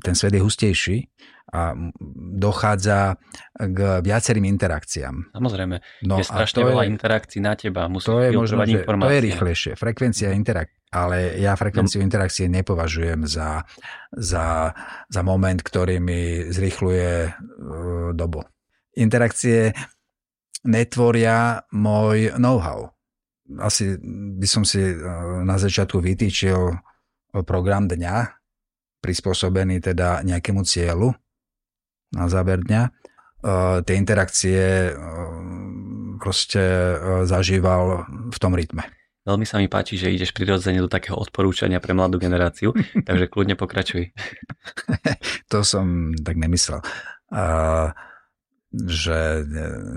ten 0.00 0.14
svet 0.16 0.34
je 0.34 0.42
hustejší 0.42 0.98
a 1.46 1.78
dochádza 2.34 3.22
k 3.54 3.78
viacerým 4.02 4.50
interakciám. 4.50 5.30
Samozrejme, 5.30 5.76
no, 6.10 6.18
je 6.18 6.26
strašne 6.26 6.66
veľa 6.66 6.84
je, 6.84 6.90
interakcií 6.90 7.38
na 7.38 7.54
teba, 7.54 7.86
musíš 7.86 8.10
to 8.10 8.18
je 8.18 8.28
možno, 8.34 8.66
informácie. 8.66 9.06
To 9.06 9.14
je 9.14 9.20
rýchlejšie, 9.30 9.72
frekvencia 9.78 10.34
interak- 10.34 10.74
ale 10.90 11.36
ja 11.42 11.58
frekvenciu 11.58 12.00
no. 12.00 12.06
interakcie 12.06 12.46
nepovažujem 12.46 13.26
za, 13.26 13.66
za, 14.14 14.72
za 15.10 15.20
moment, 15.26 15.58
ktorý 15.58 15.98
mi 15.98 16.46
zrýchluje 16.48 17.10
uh, 17.26 17.34
dobu. 18.14 18.46
Interakcie 18.96 19.74
netvoria 20.64 21.66
môj 21.74 22.38
know-how. 22.38 22.90
Asi 23.62 23.98
by 24.38 24.46
som 24.48 24.62
si 24.62 24.80
uh, 24.80 25.42
na 25.42 25.58
začiatku 25.58 25.98
vytýčil 25.98 26.78
program 27.44 27.84
dňa, 27.90 28.32
prispôsobený 29.04 29.84
teda 29.84 30.24
nejakému 30.24 30.64
cieľu 30.64 31.12
na 32.14 32.30
záver 32.30 32.62
dňa. 32.64 32.82
Uh, 33.46 33.84
tie 33.84 34.00
interakcie 34.00 34.90
uh, 34.90 34.96
proste 36.16 36.62
uh, 36.62 37.22
zažíval 37.28 38.08
v 38.32 38.38
tom 38.40 38.56
rytme. 38.56 38.88
Veľmi 39.26 39.42
sa 39.42 39.58
mi 39.58 39.66
páči, 39.66 39.98
že 39.98 40.14
ideš 40.14 40.30
prirodzene 40.30 40.78
do 40.78 40.86
takého 40.86 41.18
odporúčania 41.18 41.82
pre 41.82 41.98
mladú 41.98 42.22
generáciu, 42.22 42.70
takže 43.08 43.26
kľudne 43.26 43.58
pokračuj. 43.58 44.14
to 45.50 45.58
som 45.66 46.14
tak 46.22 46.38
nemyslel, 46.38 46.78
uh, 47.34 47.90
že 48.70 49.42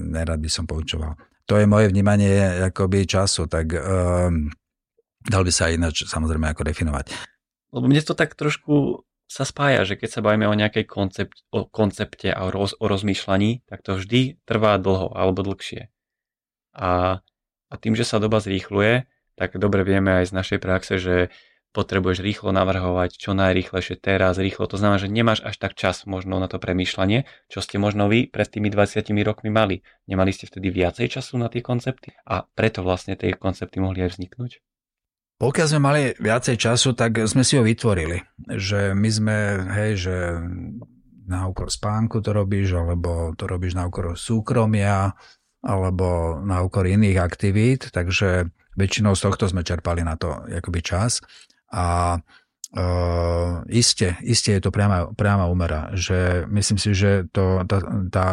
nerad 0.10 0.42
by 0.42 0.50
som 0.50 0.66
poučoval. 0.66 1.14
To 1.46 1.62
je 1.62 1.70
moje 1.70 1.94
vnímanie 1.94 2.66
akoby 2.74 3.06
času, 3.06 3.46
tak 3.46 3.70
uh, 3.78 4.34
dal 5.22 5.44
by 5.46 5.52
sa 5.54 5.70
ináč 5.70 6.10
samozrejme 6.10 6.50
ako 6.50 6.66
definovať. 6.66 7.14
Lebo 7.70 7.86
mne 7.86 8.02
to 8.02 8.18
tak 8.18 8.34
trošku 8.34 9.06
sa 9.30 9.46
spája, 9.46 9.86
že 9.86 9.94
keď 9.94 10.10
sa 10.10 10.26
bavíme 10.26 10.50
o 10.50 10.58
nejakej 10.58 10.90
koncept, 10.90 11.46
o 11.54 11.70
koncepte 11.70 12.34
a 12.34 12.42
o, 12.46 12.50
roz, 12.50 12.74
o 12.82 12.90
rozmýšľaní, 12.90 13.62
tak 13.70 13.86
to 13.86 13.94
vždy 13.94 14.42
trvá 14.42 14.82
dlho 14.82 15.14
alebo 15.14 15.46
dlhšie. 15.46 15.94
A, 16.74 17.22
a 17.70 17.74
tým, 17.78 17.94
že 17.94 18.10
sa 18.10 18.18
doba 18.18 18.42
zrýchluje, 18.42 19.06
tak 19.40 19.56
dobre 19.56 19.88
vieme 19.88 20.20
aj 20.20 20.30
z 20.30 20.34
našej 20.36 20.60
praxe, 20.60 21.00
že 21.00 21.16
potrebuješ 21.72 22.20
rýchlo 22.20 22.50
navrhovať 22.50 23.16
čo 23.16 23.32
najrýchlejšie 23.38 24.02
teraz, 24.02 24.42
rýchlo. 24.42 24.68
To 24.68 24.76
znamená, 24.76 25.00
že 25.00 25.08
nemáš 25.08 25.46
až 25.46 25.56
tak 25.62 25.78
čas 25.78 26.04
možno 26.04 26.42
na 26.42 26.52
to 26.52 26.58
premýšľanie, 26.60 27.30
čo 27.48 27.64
ste 27.64 27.78
možno 27.78 28.10
vy 28.12 28.28
pred 28.28 28.50
tými 28.50 28.68
20 28.74 29.06
rokmi 29.24 29.54
mali. 29.54 29.86
Nemali 30.10 30.34
ste 30.34 30.50
vtedy 30.50 30.74
viacej 30.74 31.08
času 31.08 31.40
na 31.40 31.48
tie 31.48 31.64
koncepty 31.64 32.18
a 32.26 32.44
preto 32.44 32.82
vlastne 32.82 33.16
tie 33.16 33.38
koncepty 33.38 33.80
mohli 33.80 34.04
aj 34.04 34.18
vzniknúť? 34.18 34.52
Pokiaľ 35.40 35.68
sme 35.72 35.80
mali 35.80 36.02
viacej 36.20 36.60
času, 36.60 36.92
tak 37.00 37.24
sme 37.24 37.48
si 37.48 37.56
ho 37.56 37.64
vytvorili. 37.64 38.20
Že 38.44 38.92
my 38.92 39.10
sme, 39.14 39.38
hej, 39.72 39.92
že 39.96 40.16
na 41.32 41.48
úkor 41.48 41.72
spánku 41.72 42.20
to 42.20 42.36
robíš, 42.36 42.76
alebo 42.76 43.32
to 43.40 43.48
robíš 43.48 43.78
na 43.78 43.88
úkor 43.88 44.20
súkromia, 44.20 45.16
alebo 45.64 46.40
na 46.44 46.60
úkor 46.60 46.84
iných 46.84 47.24
aktivít, 47.24 47.88
takže 47.96 48.52
väčšinou 48.80 49.12
z 49.14 49.28
tohto 49.28 49.52
sme 49.52 49.68
čerpali 49.68 50.02
na 50.08 50.16
to 50.16 50.32
akoby 50.48 50.80
čas. 50.80 51.20
A 51.76 52.18
Uh, 52.70 53.66
iste, 53.66 54.22
iste 54.22 54.54
je 54.54 54.62
to 54.62 54.70
priama, 54.70 55.10
priama 55.18 55.50
umera, 55.50 55.90
že 55.98 56.46
myslím 56.54 56.78
si, 56.78 56.94
že 56.94 57.26
to, 57.34 57.66
tá, 57.66 57.82
tá, 58.14 58.26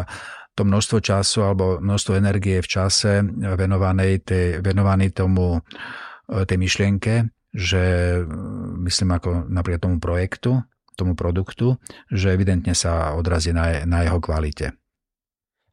to 0.53 0.61
množstvo 0.61 1.01
času 1.01 1.41
alebo 1.41 1.81
množstvo 1.81 2.13
energie 2.13 2.61
v 2.61 2.69
čase 2.69 3.25
venovanej, 3.33 4.21
tej, 4.21 4.61
venovaný 4.61 5.09
tomu 5.09 5.65
E, 6.27 6.43
tej 6.43 6.59
myšlienke, 6.59 7.31
že 7.55 7.83
e, 8.19 8.23
myslím 8.83 9.15
ako 9.15 9.47
napríklad 9.47 9.81
tomu 9.81 9.97
projektu, 10.03 10.59
tomu 10.99 11.15
produktu, 11.15 11.79
že 12.11 12.35
evidentne 12.35 12.75
sa 12.75 13.15
odrazí 13.15 13.55
na, 13.55 13.87
na 13.87 14.03
jeho 14.03 14.19
kvalite. 14.19 14.75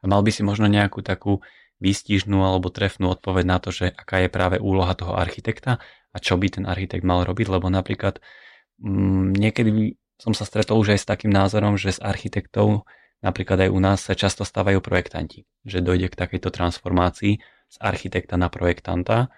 Mal 0.04 0.20
by 0.20 0.30
si 0.30 0.44
možno 0.44 0.68
nejakú 0.68 1.00
takú 1.00 1.40
výstižnú 1.84 2.40
alebo 2.40 2.72
trefnú 2.72 3.12
odpoveď 3.12 3.44
na 3.44 3.58
to, 3.60 3.68
že 3.68 3.92
aká 3.92 4.24
je 4.24 4.32
práve 4.32 4.56
úloha 4.56 4.96
toho 4.96 5.12
architekta 5.12 5.84
a 6.10 6.16
čo 6.16 6.40
by 6.40 6.48
ten 6.48 6.64
architekt 6.64 7.04
mal 7.04 7.28
robiť, 7.28 7.52
lebo 7.52 7.68
napríklad 7.68 8.24
mm, 8.80 9.36
niekedy 9.36 10.00
som 10.16 10.32
sa 10.32 10.48
stretol 10.48 10.80
už 10.80 10.96
aj 10.96 11.00
s 11.04 11.10
takým 11.10 11.28
názorom, 11.28 11.76
že 11.76 11.92
s 11.92 12.00
architektov 12.00 12.88
napríklad 13.20 13.68
aj 13.68 13.70
u 13.70 13.80
nás 13.84 14.00
sa 14.00 14.16
často 14.16 14.48
stávajú 14.48 14.80
projektanti, 14.80 15.44
že 15.68 15.84
dojde 15.84 16.08
k 16.08 16.16
takejto 16.16 16.48
transformácii 16.48 17.44
z 17.44 17.76
architekta 17.84 18.40
na 18.40 18.48
projektanta, 18.48 19.28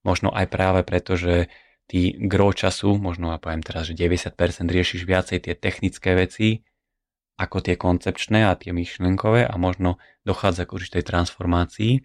Možno 0.00 0.32
aj 0.32 0.48
práve 0.48 0.80
preto, 0.80 1.16
že 1.16 1.52
ty 1.84 2.16
gro 2.16 2.56
času, 2.56 2.96
možno 2.96 3.36
ja 3.36 3.38
poviem 3.42 3.60
teraz, 3.60 3.90
že 3.90 3.98
90% 3.98 4.32
riešiš 4.64 5.04
viacej 5.04 5.38
tie 5.44 5.54
technické 5.58 6.16
veci, 6.16 6.64
ako 7.40 7.64
tie 7.64 7.80
koncepčné 7.80 8.44
a 8.44 8.52
tie 8.52 8.76
myšlenkové 8.76 9.48
a 9.48 9.54
možno 9.56 9.96
dochádza 10.28 10.68
k 10.68 10.76
určitej 10.76 11.08
transformácii 11.08 12.04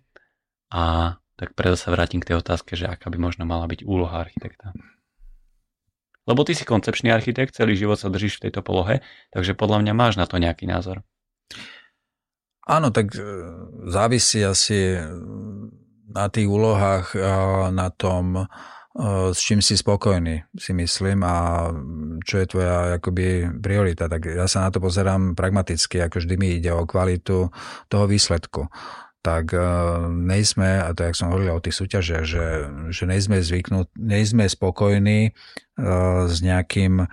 a 0.71 1.15
tak 1.35 1.51
preto 1.51 1.75
sa 1.75 1.91
vrátim 1.91 2.23
k 2.23 2.31
tej 2.31 2.39
otázke, 2.39 2.79
že 2.79 2.87
aká 2.87 3.11
by 3.11 3.19
možno 3.19 3.43
mala 3.43 3.67
byť 3.67 3.83
úloha 3.83 4.23
architekta. 4.23 4.71
Lebo 6.25 6.47
ty 6.47 6.55
si 6.55 6.63
koncepčný 6.63 7.11
architekt, 7.11 7.53
celý 7.53 7.75
život 7.75 7.99
sa 7.99 8.07
držíš 8.07 8.39
v 8.39 8.49
tejto 8.49 8.63
polohe, 8.63 9.03
takže 9.35 9.53
podľa 9.53 9.83
mňa 9.83 9.93
máš 9.93 10.15
na 10.15 10.25
to 10.25 10.39
nejaký 10.39 10.65
názor. 10.65 11.03
Áno, 12.65 12.89
tak 12.89 13.13
e, 13.13 13.21
závisí 13.91 14.41
asi 14.41 14.97
na 16.09 16.31
tých 16.31 16.47
úlohách, 16.47 17.13
na 17.75 17.91
tom, 17.91 18.47
s 19.35 19.39
čím 19.43 19.59
si 19.59 19.75
spokojný, 19.75 20.47
si 20.55 20.71
myslím, 20.71 21.27
a 21.27 21.67
čo 22.23 22.39
je 22.39 22.47
tvoja 22.47 22.95
akoby 22.95 23.51
priorita. 23.59 24.07
Tak 24.07 24.23
ja 24.23 24.47
sa 24.47 24.63
na 24.63 24.69
to 24.71 24.79
pozerám 24.79 25.35
pragmaticky, 25.35 25.99
ako 25.99 26.23
vždy 26.23 26.35
mi 26.39 26.55
ide 26.55 26.71
o 26.71 26.87
kvalitu 26.87 27.51
toho 27.91 28.05
výsledku. 28.07 28.71
Tak 29.19 29.51
nejsme, 30.07 30.79
a 30.85 30.95
to 30.95 31.03
jak 31.03 31.17
som 31.17 31.33
hovoril 31.33 31.57
o 31.57 31.63
tých 31.63 31.75
súťažiach, 31.75 32.23
že, 32.23 32.45
že 32.93 33.03
nejsme 33.03 33.43
zvyknúť, 33.43 33.91
nejsme 33.99 34.47
spokojní 34.47 35.35
s 36.29 36.37
nejakým 36.39 37.03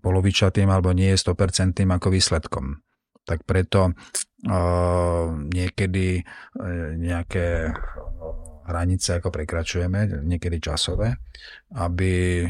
polovičatým 0.00 0.68
alebo 0.70 0.96
nie 0.96 1.12
100% 1.12 1.76
ako 1.82 2.08
výsledkom. 2.08 2.80
Tak 3.26 3.42
preto 3.42 3.92
niekedy 5.50 6.22
e, 6.22 6.22
nejaké 6.94 7.74
hranice 8.66 9.22
ako 9.22 9.30
prekračujeme, 9.30 10.26
niekedy 10.26 10.58
časové, 10.58 11.14
aby 11.78 12.44
e, 12.44 12.48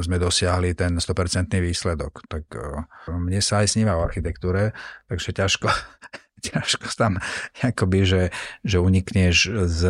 sme 0.00 0.16
dosiahli 0.16 0.72
ten 0.78 0.96
100% 0.96 1.50
výsledok. 1.58 2.24
Tak 2.30 2.44
e, 2.54 2.62
mne 3.10 3.40
sa 3.42 3.62
aj 3.62 3.74
sníva 3.74 3.98
o 3.98 4.04
architektúre, 4.06 4.72
takže 5.10 5.34
ťažko, 5.34 5.68
ťažko 6.46 6.86
tam 6.94 7.18
akoby, 7.58 8.00
že, 8.06 8.22
že 8.62 8.78
unikneš 8.78 9.36
z, 9.66 9.80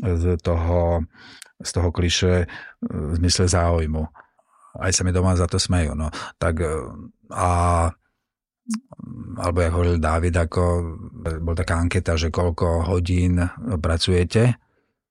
z 0.00 0.24
toho, 0.40 1.04
z 1.60 1.70
toho 1.70 1.88
kliše 1.92 2.48
v 2.80 3.12
zmysle 3.20 3.46
záujmu. 3.46 4.08
Aj 4.80 4.92
sa 4.94 5.02
mi 5.04 5.12
doma 5.12 5.36
za 5.36 5.50
to 5.50 5.58
smejú. 5.58 5.98
No. 5.98 6.08
Tak, 6.38 6.62
a 7.34 7.50
alebo 9.40 9.58
jak 9.60 9.72
hovoril 9.74 9.98
Dávid, 9.98 10.34
ako 10.36 10.62
bol 11.42 11.54
taká 11.56 11.80
anketa, 11.80 12.14
že 12.14 12.30
koľko 12.30 12.86
hodín 12.86 13.40
pracujete, 13.80 14.54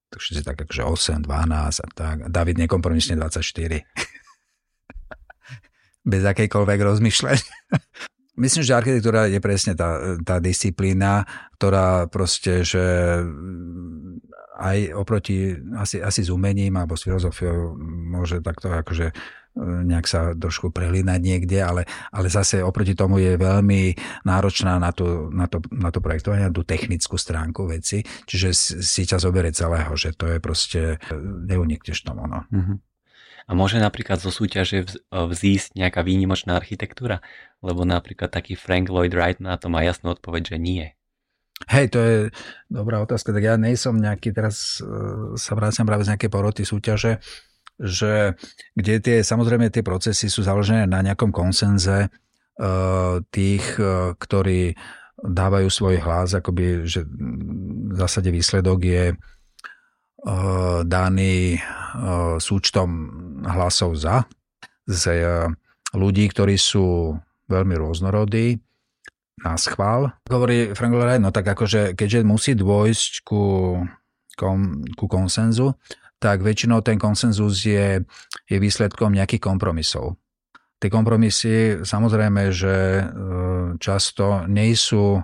tak 0.09 0.19
všetci 0.19 0.41
tak 0.41 0.57
akože 0.65 0.83
8, 1.21 1.25
12 1.25 1.85
a 1.85 1.87
tak. 1.93 2.17
David 2.33 2.57
nekompromisne 2.65 3.13
24. 3.17 3.85
Bez 6.11 6.23
akejkoľvek 6.25 6.79
rozmýšľania. 6.81 7.53
Myslím, 8.39 8.63
že 8.63 8.71
architektúra 8.71 9.27
je 9.27 9.43
presne 9.43 9.75
tá, 9.75 10.15
tá 10.23 10.39
disciplína, 10.39 11.27
ktorá 11.59 12.07
proste, 12.07 12.63
že 12.63 13.19
aj 14.59 14.95
oproti 14.95 15.59
asi, 15.75 15.99
asi 15.99 16.23
s 16.23 16.31
umením 16.31 16.79
alebo 16.79 16.95
s 16.95 17.03
filozofiou 17.03 17.75
môže 17.83 18.39
takto 18.39 18.71
akože 18.71 19.11
nejak 19.59 20.07
sa 20.07 20.31
trošku 20.31 20.71
prelínať 20.71 21.19
niekde, 21.19 21.59
ale, 21.59 21.83
ale 22.15 22.31
zase 22.31 22.63
oproti 22.63 22.95
tomu 22.95 23.19
je 23.19 23.35
veľmi 23.35 23.93
náročná 24.23 24.79
na 24.79 24.95
to, 24.95 25.27
na 25.29 25.51
to, 25.51 25.59
na 25.75 25.91
to 25.91 25.99
projektovanie, 25.99 26.47
na 26.47 26.55
tú 26.55 26.63
technickú 26.63 27.19
stránku 27.19 27.67
veci, 27.67 28.01
čiže 28.23 28.55
si 28.79 29.03
ťa 29.03 29.19
zoberie 29.19 29.51
celého, 29.51 29.91
že 29.99 30.15
to 30.15 30.31
je 30.31 30.37
proste, 30.39 30.81
neunikneš 31.45 32.07
tomu. 32.07 32.23
No. 32.25 32.47
Uh-huh. 32.47 32.79
A 33.49 33.51
môže 33.57 33.81
napríklad 33.81 34.21
zo 34.21 34.29
súťaže 34.29 34.85
vzísť 35.09 35.73
nejaká 35.73 36.05
výnimočná 36.05 36.53
architektúra? 36.53 37.25
Lebo 37.65 37.81
napríklad 37.81 38.29
taký 38.29 38.53
Frank 38.53 38.87
Lloyd 38.93 39.11
Wright 39.11 39.41
na 39.41 39.57
to 39.57 39.73
má 39.73 39.81
jasnú 39.81 40.13
odpoveď, 40.13 40.55
že 40.55 40.57
nie. 40.61 40.85
Hej, 41.67 41.91
to 41.91 41.99
je 41.99 42.15
dobrá 42.71 43.03
otázka. 43.03 43.35
Tak 43.35 43.43
ja 43.43 43.59
nejsom 43.59 43.99
nejaký, 43.99 44.31
teraz 44.31 44.79
sa 45.35 45.51
vrácam 45.57 45.83
práve 45.83 46.07
z 46.07 46.15
nejakej 46.15 46.31
poroty 46.31 46.63
súťaže, 46.63 47.19
že 47.79 48.35
kde 48.75 48.93
tie, 48.99 49.17
samozrejme 49.23 49.71
tie 49.71 49.81
procesy 49.81 50.27
sú 50.27 50.43
založené 50.43 50.85
na 50.85 50.99
nejakom 50.99 51.31
konsenze 51.31 52.11
uh, 52.11 53.23
tých, 53.31 53.65
uh, 53.79 54.13
ktorí 54.19 54.75
dávajú 55.19 55.67
svoj 55.67 55.99
hlas, 55.99 56.31
akoby, 56.35 56.87
že 56.87 57.03
v 57.03 57.95
zásade 57.95 58.31
výsledok 58.31 58.79
je 58.83 59.05
uh, 59.11 60.79
daný 60.87 61.59
súčtom 62.39 62.89
hlasov 63.43 63.99
za 63.99 64.23
z 64.89 65.03
ľudí, 65.93 66.25
ktorí 66.29 66.57
sú 66.57 67.13
veľmi 67.45 67.77
rôznorodí 67.77 68.57
na 69.41 69.55
schvál. 69.55 70.13
Hovorí 70.27 70.73
Frank 70.73 70.93
Lloyd, 70.97 71.21
no 71.21 71.29
tak 71.29 71.45
akože, 71.47 71.93
keďže 71.93 72.25
musí 72.25 72.51
dôjsť 72.57 73.11
ku, 73.23 73.77
kom, 74.35 74.83
ku 74.97 75.05
konsenzu, 75.05 75.77
tak 76.19 76.43
väčšinou 76.43 76.83
ten 76.83 76.99
konsenzus 76.99 77.63
je, 77.63 78.03
je 78.45 78.57
výsledkom 78.59 79.15
nejakých 79.15 79.39
kompromisov. 79.39 80.19
Tie 80.79 80.87
kompromisy 80.87 81.83
samozrejme, 81.83 82.55
že 82.55 82.75
e, 82.75 83.03
často 83.83 84.47
nie 84.47 84.71
sú 84.75 85.19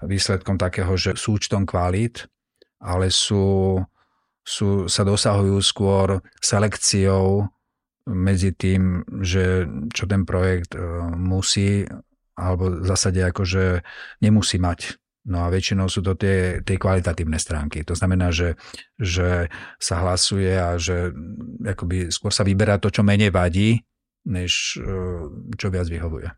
výsledkom 0.00 0.56
takého, 0.56 0.96
že 0.96 1.12
súčtom 1.12 1.68
kvalít, 1.68 2.24
ale 2.80 3.12
sú, 3.12 3.76
sú, 4.40 4.88
sa 4.88 5.02
dosahujú 5.04 5.60
skôr 5.60 6.24
selekciou 6.40 7.44
medzi 8.08 8.56
tým, 8.56 9.04
že 9.20 9.68
čo 9.92 10.08
ten 10.08 10.24
projekt 10.24 10.72
e, 10.72 10.80
musí 11.12 11.84
alebo 12.38 12.70
v 12.70 12.86
zásade 12.86 13.18
akože 13.18 13.82
nemusí 14.22 14.62
mať. 14.62 14.94
No 15.28 15.44
a 15.44 15.52
väčšinou 15.52 15.92
sú 15.92 16.00
to 16.00 16.16
tie, 16.16 16.64
tie 16.64 16.80
kvalitatívne 16.80 17.36
stránky. 17.36 17.84
To 17.84 17.92
znamená, 17.92 18.32
že, 18.32 18.56
že 18.96 19.52
sa 19.76 20.00
hlasuje 20.00 20.56
a 20.56 20.80
že 20.80 21.12
akoby 21.68 22.08
skôr 22.08 22.32
sa 22.32 22.48
vyberá 22.48 22.80
to, 22.80 22.88
čo 22.88 23.04
menej 23.04 23.28
vadí, 23.28 23.84
než 24.24 24.80
e, 24.80 24.88
čo 25.60 25.68
viac 25.68 25.84
vyhovuje. 25.84 26.32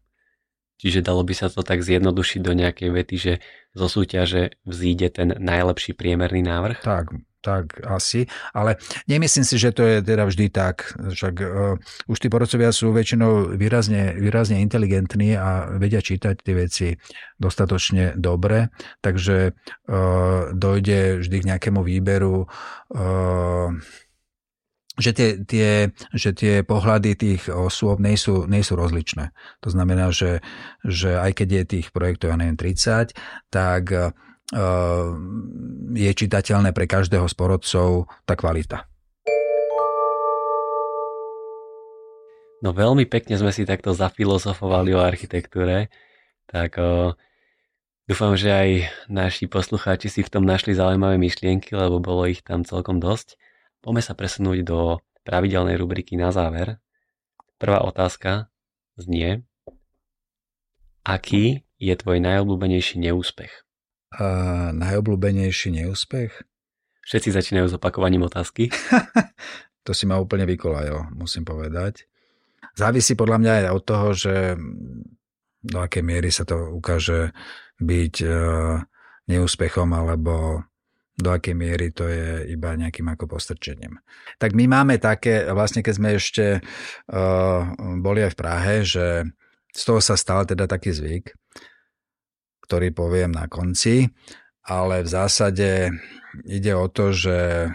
Čiže 0.80 1.06
dalo 1.06 1.22
by 1.22 1.34
sa 1.36 1.46
to 1.52 1.62
tak 1.62 1.84
zjednodušiť 1.86 2.40
do 2.42 2.52
nejakej 2.56 2.90
vety, 2.90 3.16
že 3.20 3.32
zo 3.76 3.86
súťaže 3.86 4.58
vzíde 4.64 5.12
ten 5.12 5.28
najlepší 5.38 5.94
priemerný 5.94 6.42
návrh? 6.42 6.82
Tak, 6.82 7.14
tak 7.40 7.80
asi, 7.84 8.28
ale 8.52 8.76
nemyslím 9.08 9.44
si, 9.44 9.56
že 9.56 9.72
to 9.72 9.82
je 9.84 10.04
teda 10.04 10.28
vždy 10.28 10.46
tak. 10.52 10.92
Však 10.96 11.34
uh, 11.40 11.76
už 12.06 12.18
tí 12.20 12.28
porodcovia 12.28 12.70
sú 12.70 12.92
väčšinou 12.92 13.56
výrazne, 13.56 14.14
výrazne 14.16 14.60
inteligentní 14.60 15.34
a 15.34 15.72
vedia 15.80 16.04
čítať 16.04 16.34
tie 16.40 16.54
veci 16.54 16.88
dostatočne 17.40 18.14
dobre, 18.20 18.68
takže 19.00 19.56
uh, 19.56 20.52
dojde 20.52 21.24
vždy 21.24 21.36
k 21.40 21.48
nejakému 21.56 21.80
výberu 21.80 22.44
uh, 22.44 23.68
že 25.00 25.16
tie, 25.16 25.28
tie, 25.48 25.70
že 26.12 26.30
tie 26.36 26.60
pohľady 26.60 27.16
tých 27.16 27.48
osôb 27.48 28.04
nie 28.04 28.20
sú, 28.20 28.44
nie 28.44 28.60
sú 28.60 28.76
rozličné. 28.76 29.32
To 29.64 29.68
znamená, 29.72 30.12
že, 30.12 30.44
že 30.84 31.16
aj 31.16 31.40
keď 31.40 31.48
je 31.48 31.64
tých 31.64 31.86
projektov, 31.90 32.28
ja 32.28 32.36
neviem, 32.36 32.60
30, 32.60 33.16
tak 33.48 33.82
je 35.94 36.10
čitateľné 36.10 36.74
pre 36.74 36.90
každého 36.90 37.26
z 37.30 37.34
porodcov 37.38 38.10
tá 38.26 38.34
kvalita. 38.34 38.90
No 42.60 42.76
veľmi 42.76 43.08
pekne 43.08 43.40
sme 43.40 43.56
si 43.56 43.64
takto 43.64 43.96
zafilozofovali 43.96 44.92
o 44.92 45.00
architektúre, 45.00 45.88
tak 46.44 46.76
uh, 46.76 47.16
dúfam, 48.04 48.36
že 48.36 48.52
aj 48.52 48.68
naši 49.08 49.48
poslucháči 49.48 50.12
si 50.12 50.20
v 50.20 50.28
tom 50.28 50.44
našli 50.44 50.76
zaujímavé 50.76 51.16
myšlienky, 51.16 51.72
lebo 51.72 52.04
bolo 52.04 52.28
ich 52.28 52.44
tam 52.44 52.60
celkom 52.68 53.00
dosť. 53.00 53.40
Poďme 53.80 54.02
sa 54.04 54.12
presunúť 54.12 54.60
do 54.60 55.00
pravidelnej 55.24 55.80
rubriky 55.80 56.20
na 56.20 56.36
záver. 56.36 56.76
Prvá 57.56 57.80
otázka 57.80 58.52
znie, 59.00 59.40
aký 61.00 61.64
je 61.80 61.94
tvoj 61.96 62.20
najobľúbenejší 62.20 63.00
neúspech? 63.00 63.69
A 64.10 64.26
najobľúbenejší 64.74 65.70
neúspech? 65.70 66.42
Všetci 67.06 67.30
začínajú 67.30 67.66
s 67.70 67.76
opakovaním 67.78 68.26
otázky. 68.26 68.70
to 69.86 69.92
si 69.94 70.04
ma 70.06 70.18
úplne 70.18 70.46
vykolajil, 70.46 71.14
musím 71.14 71.46
povedať. 71.46 72.06
Závisí 72.74 73.18
podľa 73.18 73.38
mňa 73.42 73.52
aj 73.52 73.66
od 73.74 73.84
toho, 73.84 74.08
že 74.14 74.34
do 75.60 75.78
akej 75.82 76.04
miery 76.06 76.30
sa 76.32 76.48
to 76.48 76.72
ukáže 76.72 77.36
byť 77.82 78.14
e, 78.24 78.28
neúspechom 79.28 79.90
alebo 79.92 80.64
do 81.20 81.30
akej 81.36 81.52
miery 81.52 81.92
to 81.92 82.08
je 82.08 82.48
iba 82.48 82.72
nejakým 82.72 83.12
ako 83.12 83.36
postrčením. 83.36 84.00
Tak 84.40 84.56
my 84.56 84.64
máme 84.64 84.96
také, 84.96 85.44
vlastne 85.52 85.84
keď 85.84 85.94
sme 86.00 86.08
ešte 86.16 86.64
uh, 87.12 87.60
boli 88.00 88.24
aj 88.24 88.32
v 88.32 88.40
Prahe, 88.40 88.74
že 88.80 89.28
z 89.68 89.82
toho 89.84 90.00
sa 90.00 90.16
stal 90.16 90.48
teda 90.48 90.64
taký 90.64 90.96
zvyk, 90.96 91.36
ktorý 92.70 92.94
poviem 92.94 93.34
na 93.34 93.50
konci, 93.50 94.06
ale 94.62 95.02
v 95.02 95.08
zásade 95.10 95.90
ide 96.46 96.70
o 96.78 96.86
to, 96.86 97.10
že 97.10 97.66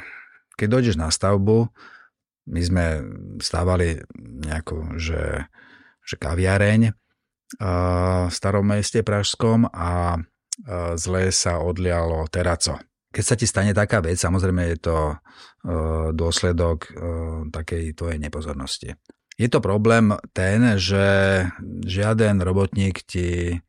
keď 0.55 0.67
dojdeš 0.71 0.95
na 0.95 1.11
stavbu, 1.11 1.67
my 2.47 2.61
sme 2.63 2.85
stávali 3.43 3.99
nejakú, 4.15 4.95
že, 4.95 5.51
že 5.99 6.15
kaviareň 6.15 6.95
v 7.59 8.31
starom 8.31 8.71
meste 8.71 9.03
Pražskom 9.03 9.67
a 9.67 10.15
uh, 10.15 10.95
zle 10.95 11.27
sa 11.35 11.59
odlialo 11.59 12.23
teraco 12.31 12.79
keď 13.15 13.23
sa 13.23 13.39
ti 13.39 13.47
stane 13.47 13.71
taká 13.71 14.03
vec, 14.03 14.19
samozrejme 14.19 14.75
je 14.75 14.77
to 14.91 14.97
e, 15.07 15.15
dôsledok 16.11 16.77
e, 16.83 16.89
takej 17.47 17.95
tvojej 17.95 18.19
nepozornosti. 18.19 18.91
Je 19.39 19.47
to 19.47 19.63
problém 19.63 20.11
ten, 20.35 20.75
že 20.75 21.07
žiaden 21.87 22.43
robotník 22.43 23.07
ti 23.07 23.63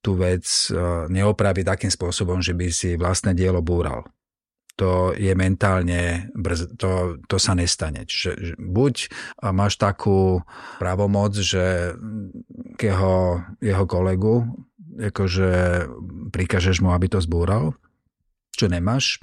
tú 0.00 0.18
vec 0.18 0.44
e, 0.70 0.76
neopraví 1.10 1.66
takým 1.66 1.90
spôsobom, 1.90 2.40
že 2.42 2.52
by 2.52 2.66
si 2.70 2.94
vlastné 2.94 3.34
dielo 3.34 3.60
búral. 3.60 4.06
To 4.76 5.16
je 5.16 5.32
mentálne, 5.32 6.28
brz, 6.36 6.76
to, 6.76 7.16
to 7.24 7.40
sa 7.40 7.56
nestane. 7.56 8.04
Čiže 8.04 8.60
buď 8.60 9.08
máš 9.56 9.80
takú 9.80 10.44
pravomoc, 10.76 11.32
že 11.40 11.96
jeho, 12.76 13.40
jeho 13.64 13.84
kolegu 13.88 14.44
akože 14.96 15.48
prikažeš 16.32 16.80
mu, 16.80 16.92
aby 16.92 17.08
to 17.08 17.20
zbúral, 17.20 17.76
čo 18.52 18.68
nemáš 18.68 19.20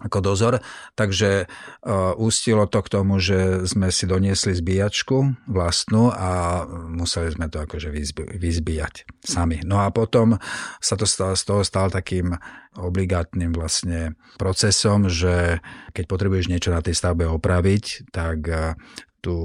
ako 0.00 0.18
dozor, 0.24 0.54
takže 0.96 1.46
uh, 1.46 2.16
ústilo 2.16 2.64
to 2.66 2.80
k 2.80 2.92
tomu, 2.92 3.20
že 3.20 3.68
sme 3.68 3.92
si 3.92 4.08
doniesli 4.08 4.56
zbíjačku 4.56 5.46
vlastnú 5.46 6.08
a 6.10 6.64
museli 6.88 7.30
sme 7.36 7.52
to 7.52 7.62
akože 7.62 7.92
vyzbi- 7.92 8.40
vyzbíjať 8.40 9.20
sami. 9.20 9.60
No 9.62 9.84
a 9.84 9.92
potom 9.92 10.40
sa 10.80 10.96
to 10.96 11.04
stalo, 11.04 11.36
z 11.36 11.44
toho 11.44 11.62
stal 11.62 11.92
takým 11.92 12.34
obligátnym 12.74 13.52
vlastne 13.52 14.16
procesom, 14.40 15.12
že 15.12 15.60
keď 15.92 16.04
potrebuješ 16.08 16.46
niečo 16.48 16.70
na 16.72 16.80
tej 16.80 16.96
stavbe 16.96 17.28
opraviť, 17.28 18.10
tak 18.10 18.38
uh, 18.48 18.74
tú 19.20 19.36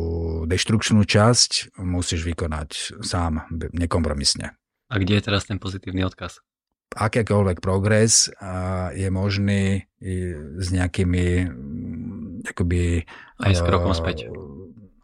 deštrukčnú 0.47 1.03
časť 1.03 1.75
musíš 1.83 2.23
vykonať 2.23 3.03
sám, 3.03 3.43
nekompromisne. 3.75 4.55
A 4.87 4.95
kde 4.95 5.19
je 5.19 5.25
teraz 5.27 5.43
ten 5.43 5.59
pozitívny 5.59 6.07
odkaz? 6.07 6.39
Akýkoľvek 6.93 7.57
progres 7.63 8.29
je 8.93 9.09
možný 9.09 9.89
s 10.59 10.67
nejakými 10.69 11.25
akoby, 12.45 13.01
aj 13.41 13.53
s 13.57 13.61
krokom 13.65 13.93
späť. 13.97 14.29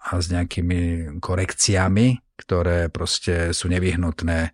A 0.02 0.18
s 0.18 0.34
nejakými 0.34 1.16
korekciami, 1.22 2.38
ktoré 2.38 2.90
proste 2.90 3.54
sú 3.54 3.70
nevyhnutné, 3.70 4.54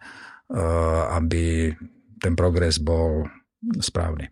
aby 1.12 1.72
ten 2.20 2.34
progres 2.36 2.80
bol 2.80 3.28
správny. 3.80 4.28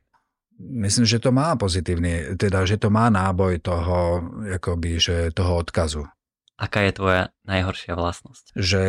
Myslím, 0.55 1.03
že 1.03 1.19
to 1.19 1.35
má 1.35 1.59
pozitívny, 1.59 2.39
teda, 2.39 2.63
že 2.63 2.79
to 2.79 2.87
má 2.87 3.11
náboj 3.11 3.59
toho, 3.59 4.23
akoby, 4.55 4.99
že 5.03 5.15
toho 5.35 5.59
odkazu. 5.59 6.07
Aká 6.55 6.87
je 6.87 6.95
tvoja 6.95 7.23
najhoršia 7.43 7.99
vlastnosť? 7.99 8.55
Že, 8.55 8.83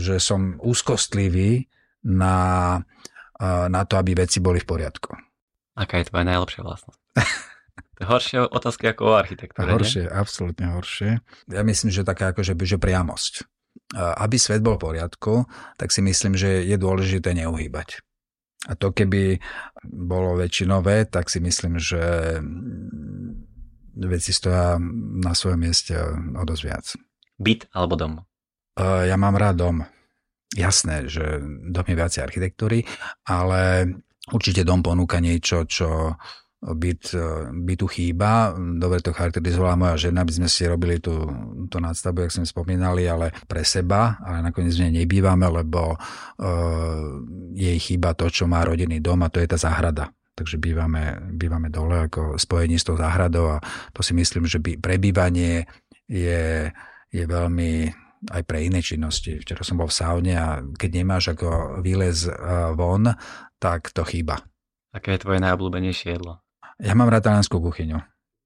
že 0.00 0.16
som 0.16 0.56
úzkostlivý 0.56 1.68
na 2.08 2.80
na 3.68 3.82
to, 3.88 3.96
aby 3.96 4.12
veci 4.14 4.38
boli 4.38 4.60
v 4.60 4.68
poriadku. 4.68 5.16
Aká 5.78 6.00
je 6.02 6.12
tvoja 6.12 6.24
najlepšia 6.28 6.60
vlastnosť? 6.60 7.00
to 7.96 7.98
je 8.04 8.06
horšie 8.06 8.38
otázky 8.44 8.84
ako 8.92 9.02
o 9.08 9.14
architektúre, 9.16 9.70
Horšie, 9.72 10.04
nie? 10.04 10.12
absolútne 10.12 10.66
horšie. 10.76 11.24
Ja 11.48 11.62
myslím, 11.64 11.88
že 11.88 12.04
taká 12.04 12.36
akože 12.36 12.52
že 12.52 12.76
priamosť. 12.76 13.48
Aby 13.96 14.36
svet 14.38 14.62
bol 14.62 14.78
v 14.78 14.92
poriadku, 14.92 15.46
tak 15.78 15.90
si 15.90 16.02
myslím, 16.02 16.38
že 16.38 16.62
je 16.62 16.76
dôležité 16.78 17.34
neuhýbať. 17.34 18.02
A 18.68 18.76
to 18.76 18.92
keby 18.92 19.40
bolo 19.88 20.36
väčšinové, 20.36 21.08
tak 21.08 21.32
si 21.32 21.40
myslím, 21.40 21.80
že 21.80 22.36
veci 23.96 24.30
stoja 24.36 24.76
na 25.24 25.32
svojom 25.32 25.60
mieste 25.64 25.96
o 26.36 26.42
dosť 26.44 26.62
viac. 26.62 26.86
Byt 27.40 27.72
alebo 27.72 27.96
dom? 27.96 28.12
Ja 28.78 29.16
mám 29.16 29.40
rád 29.40 29.56
dom. 29.64 29.76
Jasné, 30.50 31.06
že 31.06 31.38
dom 31.70 31.86
je 31.86 31.94
viacej 31.94 32.26
architektúry, 32.26 32.82
ale 33.22 33.86
určite 34.34 34.66
dom 34.66 34.82
ponúka 34.82 35.22
niečo, 35.22 35.62
čo 35.62 36.18
byt, 36.60 37.16
bytu 37.54 37.86
chýba. 37.88 38.52
Dobre 38.58 39.00
to 39.00 39.16
charakterizovala 39.16 39.80
moja 39.80 40.10
žena, 40.10 40.26
aby 40.26 40.34
sme 40.36 40.48
si 40.50 40.68
robili 40.68 41.00
tú, 41.00 41.16
tú 41.72 41.80
nadstavbu, 41.80 42.26
jak 42.26 42.36
sme 42.36 42.46
spomínali, 42.50 43.08
ale 43.08 43.32
pre 43.48 43.64
seba, 43.64 44.20
ale 44.20 44.44
nakoniec 44.44 44.76
v 44.76 44.90
nej 44.90 45.06
nebývame, 45.06 45.46
lebo 45.48 45.96
uh, 45.96 47.06
jej 47.56 47.78
chýba 47.80 48.12
to, 48.12 48.28
čo 48.28 48.44
má 48.44 48.66
rodinný 48.66 49.00
dom 49.00 49.24
a 49.24 49.32
to 49.32 49.40
je 49.40 49.48
tá 49.48 49.56
záhrada 49.56 50.12
takže 50.40 50.56
bývame, 50.56 51.20
bývame 51.36 51.68
dole 51.68 52.08
ako 52.08 52.40
spojení 52.40 52.80
s 52.80 52.88
tou 52.88 52.96
záhradou 52.96 53.60
a 53.60 53.62
to 53.92 54.00
si 54.00 54.16
myslím, 54.16 54.48
že 54.48 54.56
by 54.56 54.80
prebývanie 54.80 55.68
je, 56.08 56.72
je 57.12 57.24
veľmi 57.28 57.92
aj 58.28 58.42
pre 58.44 58.68
iné 58.68 58.84
činnosti. 58.84 59.40
Včera 59.40 59.64
som 59.64 59.80
bol 59.80 59.88
v 59.88 59.96
saune 59.96 60.34
a 60.36 60.60
keď 60.60 60.90
nemáš 61.00 61.32
ako 61.32 61.80
výlez 61.80 62.28
von, 62.76 63.16
tak 63.56 63.96
to 63.96 64.04
chýba. 64.04 64.44
Aké 64.92 65.16
je 65.16 65.24
tvoje 65.24 65.40
najobľúbenejšie 65.40 66.20
jedlo? 66.20 66.44
Ja 66.82 66.92
mám 66.92 67.08
rád 67.08 67.30
taliansku 67.30 67.56
kuchyňu. 67.56 67.96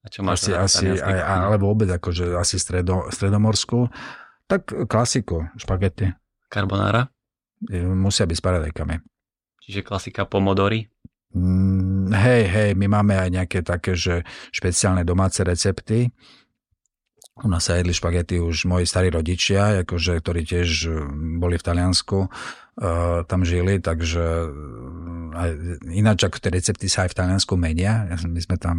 A 0.04 0.06
čo 0.12 0.20
máš 0.20 0.52
asi, 0.52 0.54
asi 0.54 0.86
aj, 1.00 1.48
alebo 1.48 1.72
vôbec 1.72 1.88
akože 1.88 2.36
asi 2.36 2.60
stredo, 2.60 3.08
stredomorskú. 3.08 3.88
Tak 4.44 4.86
klasiku, 4.86 5.48
špagety. 5.56 6.12
Carbonara? 6.52 7.08
Musia 7.72 8.28
byť 8.28 8.36
s 8.36 8.44
paradajkami. 8.44 9.00
Čiže 9.64 9.80
klasika 9.80 10.28
pomodory? 10.28 10.84
Mm, 11.32 12.12
hej, 12.12 12.42
hej, 12.46 12.70
my 12.76 12.86
máme 13.00 13.16
aj 13.16 13.30
nejaké 13.32 13.58
také, 13.64 13.96
že 13.96 14.28
špeciálne 14.52 15.02
domáce 15.08 15.40
recepty. 15.40 16.12
U 17.42 17.50
nás 17.50 17.66
sa 17.66 17.82
jedli 17.82 17.90
špagety 17.90 18.38
už 18.38 18.70
moji 18.70 18.86
starí 18.86 19.10
rodičia, 19.10 19.82
akože, 19.82 20.22
ktorí 20.22 20.46
tiež 20.46 20.86
mm, 20.86 21.42
boli 21.42 21.58
v 21.58 21.66
Taliansku, 21.66 22.30
uh, 22.30 23.26
tam 23.26 23.42
žili, 23.42 23.82
takže 23.82 24.22
mm, 24.22 25.26
aj, 25.34 25.50
ináč 25.90 26.30
ako 26.30 26.38
tie 26.38 26.54
recepty 26.54 26.86
sa 26.86 27.02
aj 27.02 27.10
v 27.10 27.18
Taliansku 27.18 27.58
menia. 27.58 28.06
My 28.30 28.38
sme 28.38 28.54
tam 28.54 28.76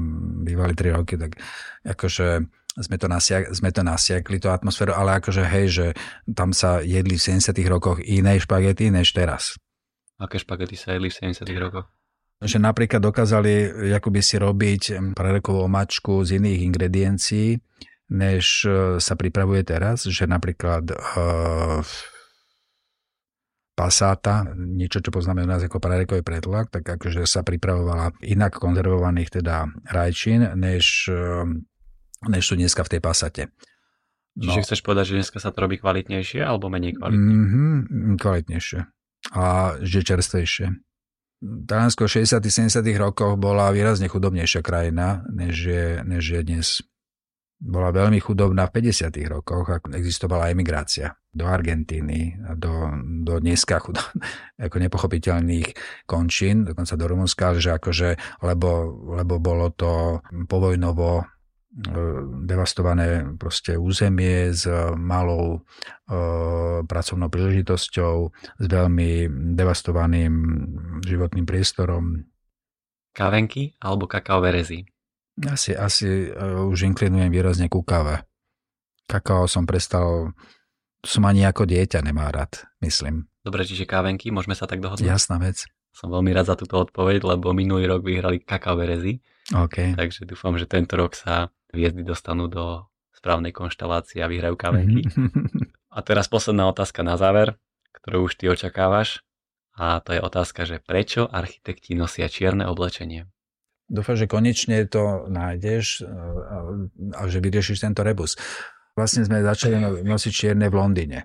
bývali 0.47 0.72
3 0.72 0.95
roky, 0.95 1.20
tak 1.20 1.36
akože 1.84 2.47
sme 2.80 2.95
to, 2.95 3.12
nasiak, 3.12 3.51
sme 3.51 3.76
to 3.76 3.84
nasiakli, 3.84 4.39
tú 4.39 4.47
atmosféru, 4.47 4.95
ale 4.95 5.20
akože 5.20 5.43
hej, 5.43 5.68
že 5.68 5.88
tam 6.32 6.56
sa 6.56 6.80
jedli 6.80 7.20
v 7.20 7.39
70 7.39 7.51
rokoch 7.68 7.99
iné 8.03 8.39
špagety 8.39 8.88
než 8.88 9.12
teraz. 9.12 9.60
Aké 10.16 10.39
špagety 10.39 10.80
sa 10.80 10.95
jedli 10.95 11.12
v 11.12 11.36
70 11.36 11.43
rokoch? 11.60 11.91
že 12.43 12.60
napríklad 12.60 12.99
dokázali 12.99 13.72
akoby 13.95 14.20
si 14.20 14.36
robiť 14.36 14.82
prarekovú 15.16 15.66
omačku 15.66 16.20
z 16.28 16.36
iných 16.36 16.68
ingrediencií, 16.68 17.56
než 18.10 18.66
e, 18.66 18.97
sa 19.01 19.14
pripravuje 19.18 19.66
teraz, 19.66 20.06
že 20.06 20.30
napríklad 20.30 20.93
uh, 20.93 21.82
pasáta, 23.74 24.45
niečo, 24.56 25.01
čo 25.01 25.10
poznáme 25.12 25.43
u 25.43 25.49
nás 25.49 25.60
ako 25.66 25.82
prarekový 25.82 26.22
predlak, 26.22 26.72
tak 26.72 26.86
akože 26.86 27.26
sa 27.28 27.41
pripravovala 27.41 28.16
inak 28.24 28.56
konzervovaných 28.56 29.41
teda 29.41 29.68
rajčín, 29.89 30.53
než, 30.56 31.10
uh, 31.12 31.49
než 32.30 32.43
sú 32.45 32.53
dneska 32.56 32.86
v 32.86 32.91
tej 32.97 33.01
pasate. 33.01 33.43
No. 34.36 34.51
Čiže 34.51 34.68
chceš 34.68 34.82
povedať, 34.84 35.16
že 35.16 35.16
dneska 35.24 35.39
sa 35.39 35.56
to 35.56 35.64
robí 35.64 35.80
kvalitnejšie 35.80 36.43
alebo 36.43 36.68
menej 36.68 36.99
kvalitne? 36.99 37.24
Mm-hmm, 37.24 38.20
kvalitnejšie. 38.20 38.80
A 39.32 39.43
že 39.80 39.99
čerstvejšie. 40.03 40.76
Taliansko 41.43 42.08
v 42.08 42.12
60. 42.24 42.43
70. 42.43 42.84
rokoch 42.99 43.39
bola 43.39 43.72
výrazne 43.72 44.12
chudobnejšia 44.12 44.60
krajina, 44.64 45.24
než 45.32 45.56
je, 45.56 45.86
než 46.03 46.24
je 46.24 46.41
dnes. 46.43 46.68
Bola 47.56 47.89
veľmi 47.89 48.20
chudobná 48.20 48.68
v 48.68 48.84
50. 48.84 49.16
rokoch, 49.32 49.66
ak 49.72 49.84
existovala 49.95 50.51
emigrácia 50.51 51.16
do 51.32 51.47
Argentíny, 51.47 52.36
do, 52.60 52.91
do 53.24 53.39
dneska 53.39 53.80
ako 54.66 54.76
nepochopiteľných 54.80 55.68
končín, 56.03 56.68
dokonca 56.68 56.93
do 56.99 57.06
Rumunska, 57.08 57.56
že 57.56 57.76
akože, 57.80 58.10
lebo, 58.43 58.70
lebo 59.20 59.39
bolo 59.39 59.72
to 59.72 60.20
povojnovo 60.47 61.36
E, 61.76 61.91
devastované 62.47 63.36
proste 63.36 63.76
územie 63.76 64.56
s 64.56 64.64
malou 64.95 65.60
e, 66.08 66.20
pracovnou 66.88 67.28
príležitosťou, 67.28 68.16
s 68.32 68.66
veľmi 68.72 69.28
devastovaným 69.60 70.34
životným 71.03 71.43
priestorom. 71.43 72.24
Kávenky 73.12 73.76
alebo 73.84 74.08
kakaové 74.08 74.56
rezy? 74.56 74.88
Asi, 75.43 75.75
asi 75.75 76.31
uh, 76.31 76.63
už 76.71 76.88
inklinujem 76.88 77.27
výrazne 77.27 77.67
ku 77.67 77.83
káve. 77.83 78.23
Kakao 79.05 79.51
som 79.51 79.67
prestal, 79.67 80.31
som 81.03 81.23
ani 81.27 81.43
ako 81.43 81.67
dieťa 81.67 81.99
nemá 81.99 82.31
rád, 82.31 82.63
myslím. 82.79 83.27
Dobre, 83.43 83.67
čiže 83.67 83.86
kávenky, 83.86 84.31
môžeme 84.31 84.55
sa 84.55 84.65
tak 84.65 84.79
dohodnúť? 84.79 85.05
Jasná 85.05 85.38
vec. 85.38 85.67
Som 85.91 86.09
veľmi 86.09 86.33
rád 86.33 86.49
za 86.49 86.55
túto 86.57 86.81
odpoveď, 86.81 87.23
lebo 87.23 87.51
minulý 87.51 87.86
rok 87.86 88.01
vyhrali 88.01 88.41
kakaové 88.41 88.95
rezy. 88.95 89.13
Okay. 89.53 89.93
Takže 89.93 90.25
dúfam, 90.25 90.57
že 90.57 90.65
tento 90.65 90.97
rok 90.97 91.13
sa 91.13 91.53
hviezdy 91.69 92.01
dostanú 92.01 92.49
do 92.49 92.89
správnej 93.13 93.53
konštelácie 93.53 94.23
a 94.23 94.31
vyhrajú 94.31 94.57
kavenky. 94.57 95.05
a 95.95 95.99
teraz 96.01 96.25
posledná 96.25 96.65
otázka 96.71 97.05
na 97.05 97.19
záver, 97.19 97.59
ktorú 98.01 98.31
už 98.31 98.39
ty 98.39 98.49
očakávaš. 98.49 99.21
A 99.75 99.99
to 99.99 100.15
je 100.15 100.23
otázka, 100.23 100.63
že 100.63 100.79
prečo 100.79 101.27
architekti 101.27 101.93
nosia 101.93 102.31
čierne 102.31 102.63
oblečenie? 102.65 103.27
Dúfam, 103.86 104.17
že 104.17 104.25
konečne 104.25 104.81
to 104.89 105.29
nájdeš 105.29 106.01
a 107.13 107.21
že 107.29 107.38
vyriešiš 107.38 107.86
tento 107.86 108.01
rebus. 108.01 108.33
Vlastne 108.97 109.27
sme 109.27 109.45
začali 109.45 109.77
no, 109.77 109.93
nosiť 110.01 110.31
čierne 110.33 110.67
v 110.71 110.75
Londýne. 110.79 111.19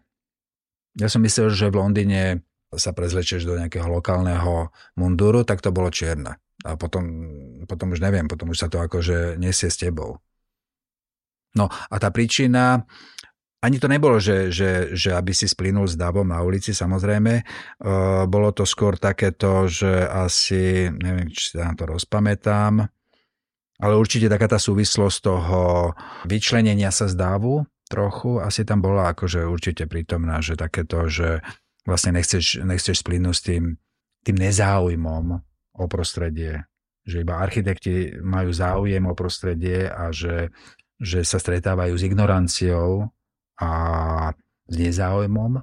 Ja 0.98 1.08
som 1.08 1.24
myslel, 1.24 1.54
že 1.54 1.72
v 1.72 1.80
Londýne 1.80 2.44
sa 2.74 2.92
prezlečeš 2.92 3.48
do 3.48 3.56
nejakého 3.56 3.86
lokálneho 3.88 4.70
munduru, 4.98 5.42
tak 5.46 5.64
to 5.64 5.72
bolo 5.72 5.88
čierne. 5.88 6.36
A 6.60 6.76
potom, 6.76 7.04
potom 7.64 7.96
už 7.96 8.04
neviem, 8.04 8.28
potom 8.28 8.52
už 8.52 8.58
sa 8.60 8.68
to 8.68 8.82
akože 8.82 9.40
nesie 9.40 9.72
s 9.72 9.80
tebou. 9.80 10.20
No 11.56 11.66
a 11.66 11.94
tá 11.98 12.12
príčina, 12.12 12.84
ani 13.60 13.76
to 13.76 13.92
nebolo, 13.92 14.16
že, 14.16 14.48
že, 14.48 14.96
že 14.96 15.12
aby 15.12 15.36
si 15.36 15.44
splynul 15.44 15.84
s 15.84 15.96
davom 15.96 16.24
na 16.24 16.40
ulici, 16.40 16.72
samozrejme. 16.72 17.44
Bolo 18.24 18.56
to 18.56 18.64
skôr 18.64 18.96
takéto, 18.96 19.68
že 19.68 20.08
asi, 20.08 20.88
neviem, 20.88 21.28
či 21.28 21.56
sa 21.56 21.68
na 21.68 21.74
to 21.76 21.84
rozpamätám, 21.84 22.88
ale 23.80 23.92
určite 23.96 24.32
taká 24.32 24.48
tá 24.48 24.58
súvislosť 24.60 25.18
toho 25.20 25.92
vyčlenenia 26.24 26.88
sa 26.88 27.08
z 27.08 27.16
dávu 27.16 27.64
trochu, 27.88 28.40
asi 28.40 28.64
tam 28.64 28.80
bola 28.80 29.12
akože 29.12 29.44
určite 29.44 29.84
prítomná, 29.84 30.40
že 30.40 30.56
takéto, 30.56 31.10
že 31.10 31.44
vlastne 31.84 32.16
nechceš, 32.16 32.64
nechceš 32.64 33.02
splynúť 33.02 33.34
s 33.34 33.42
tým, 33.44 33.64
tým 34.24 34.36
nezáujmom 34.36 35.24
o 35.80 35.84
prostredie, 35.88 36.64
že 37.02 37.24
iba 37.24 37.40
architekti 37.40 38.20
majú 38.20 38.52
záujem 38.52 39.04
o 39.04 39.16
prostredie 39.16 39.88
a 39.88 40.12
že 40.12 40.52
že 41.00 41.24
sa 41.24 41.40
stretávajú 41.40 41.96
s 41.96 42.04
ignoranciou 42.04 43.08
a 43.60 43.70
s 44.66 44.74
nezáujmom. 44.74 45.60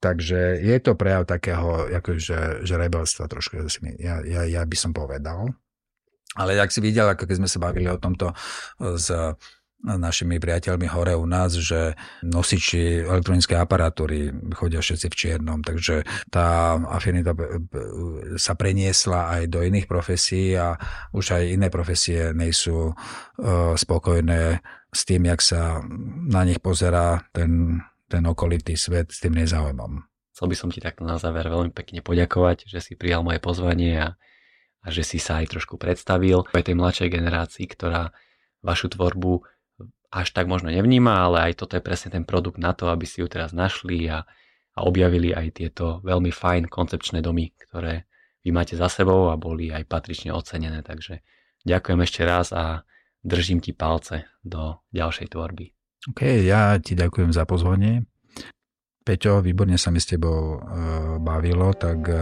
Takže 0.00 0.64
je 0.64 0.76
to 0.80 0.96
prejav 0.96 1.28
takého 1.28 1.92
akože, 1.92 2.64
že 2.64 2.74
rebelstva 2.80 3.28
trošku, 3.28 3.60
ja, 4.00 4.24
ja, 4.24 4.42
ja 4.48 4.62
by 4.64 4.76
som 4.78 4.96
povedal. 4.96 5.52
Ale 6.38 6.56
ak 6.56 6.72
si 6.72 6.80
videl, 6.80 7.10
ako 7.10 7.26
keď 7.26 7.36
sme 7.36 7.50
sa 7.50 7.58
bavili 7.60 7.90
o 7.90 8.00
tomto 8.00 8.32
s 8.80 9.12
našimi 9.84 10.36
priateľmi 10.36 10.86
hore 10.92 11.16
u 11.16 11.24
nás, 11.24 11.56
že 11.56 11.96
nosiči 12.20 13.00
elektronické 13.00 13.56
aparatúry 13.56 14.28
chodia 14.52 14.84
všetci 14.84 15.06
v 15.08 15.18
čiernom, 15.18 15.64
takže 15.64 16.04
tá 16.28 16.76
afinita 16.92 17.32
sa 18.36 18.52
preniesla 18.54 19.40
aj 19.40 19.42
do 19.48 19.64
iných 19.64 19.88
profesí 19.88 20.52
a 20.52 20.76
už 21.16 21.40
aj 21.40 21.44
iné 21.48 21.68
profesie 21.72 22.36
nejsú 22.36 22.92
uh, 22.92 23.72
spokojné 23.72 24.60
s 24.90 25.00
tým, 25.06 25.30
jak 25.30 25.40
sa 25.40 25.80
na 26.28 26.42
nich 26.44 26.60
pozerá 26.60 27.24
ten, 27.32 27.80
ten 28.10 28.26
okolitý 28.26 28.74
svet 28.76 29.14
s 29.14 29.22
tým 29.22 29.38
nezáujmom. 29.38 30.02
Chcel 30.34 30.46
by 30.50 30.56
som 30.56 30.68
ti 30.72 30.80
takto 30.80 31.04
na 31.04 31.20
záver 31.20 31.46
veľmi 31.46 31.72
pekne 31.72 32.00
poďakovať, 32.00 32.68
že 32.68 32.80
si 32.80 32.92
prijal 32.96 33.22
moje 33.22 33.38
pozvanie 33.38 33.96
a, 33.96 34.08
a 34.82 34.86
že 34.88 35.04
si 35.04 35.20
sa 35.20 35.40
aj 35.40 35.56
trošku 35.56 35.76
predstavil 35.76 36.48
aj 36.52 36.64
tej 36.64 36.76
mladšej 36.76 37.08
generácii, 37.12 37.66
ktorá 37.70 38.10
vašu 38.64 38.92
tvorbu 38.92 39.44
až 40.10 40.34
tak 40.34 40.50
možno 40.50 40.74
nevníma, 40.74 41.30
ale 41.30 41.50
aj 41.50 41.62
toto 41.62 41.78
je 41.78 41.86
presne 41.86 42.10
ten 42.10 42.26
produkt 42.26 42.58
na 42.58 42.74
to, 42.74 42.90
aby 42.90 43.06
si 43.06 43.22
ju 43.22 43.30
teraz 43.30 43.54
našli 43.54 44.10
a, 44.10 44.26
a 44.74 44.78
objavili 44.82 45.30
aj 45.30 45.46
tieto 45.54 46.02
veľmi 46.02 46.34
fajn 46.34 46.66
koncepčné 46.66 47.22
domy, 47.22 47.54
ktoré 47.54 48.10
vy 48.42 48.50
máte 48.50 48.74
za 48.74 48.90
sebou 48.90 49.30
a 49.30 49.38
boli 49.38 49.70
aj 49.70 49.86
patrične 49.86 50.34
ocenené. 50.34 50.82
Takže 50.82 51.22
ďakujem 51.62 52.00
ešte 52.02 52.22
raz 52.26 52.50
a 52.50 52.82
držím 53.22 53.62
ti 53.62 53.70
palce 53.70 54.26
do 54.42 54.82
ďalšej 54.90 55.30
tvorby. 55.30 55.66
OK, 56.10 56.20
ja 56.42 56.74
ti 56.80 56.96
ďakujem 56.96 57.30
za 57.30 57.44
pozvanie. 57.44 58.08
Peťo, 59.04 59.44
výborne 59.44 59.76
sa 59.76 59.92
mi 59.92 60.00
s 60.00 60.08
tebou 60.08 60.56
e, 60.56 60.58
bavilo, 61.20 61.72
tak 61.76 62.04
e, 62.08 62.16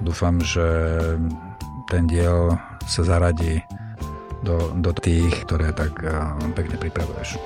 dúfam, 0.00 0.40
že 0.40 0.64
ten 1.88 2.08
diel 2.08 2.56
sa 2.88 3.02
zaradí 3.04 3.60
do, 4.46 4.70
do 4.70 4.94
tých, 4.94 5.42
ktoré 5.42 5.74
tak 5.74 5.98
pekne 6.54 6.78
pripravuješ. 6.78 7.42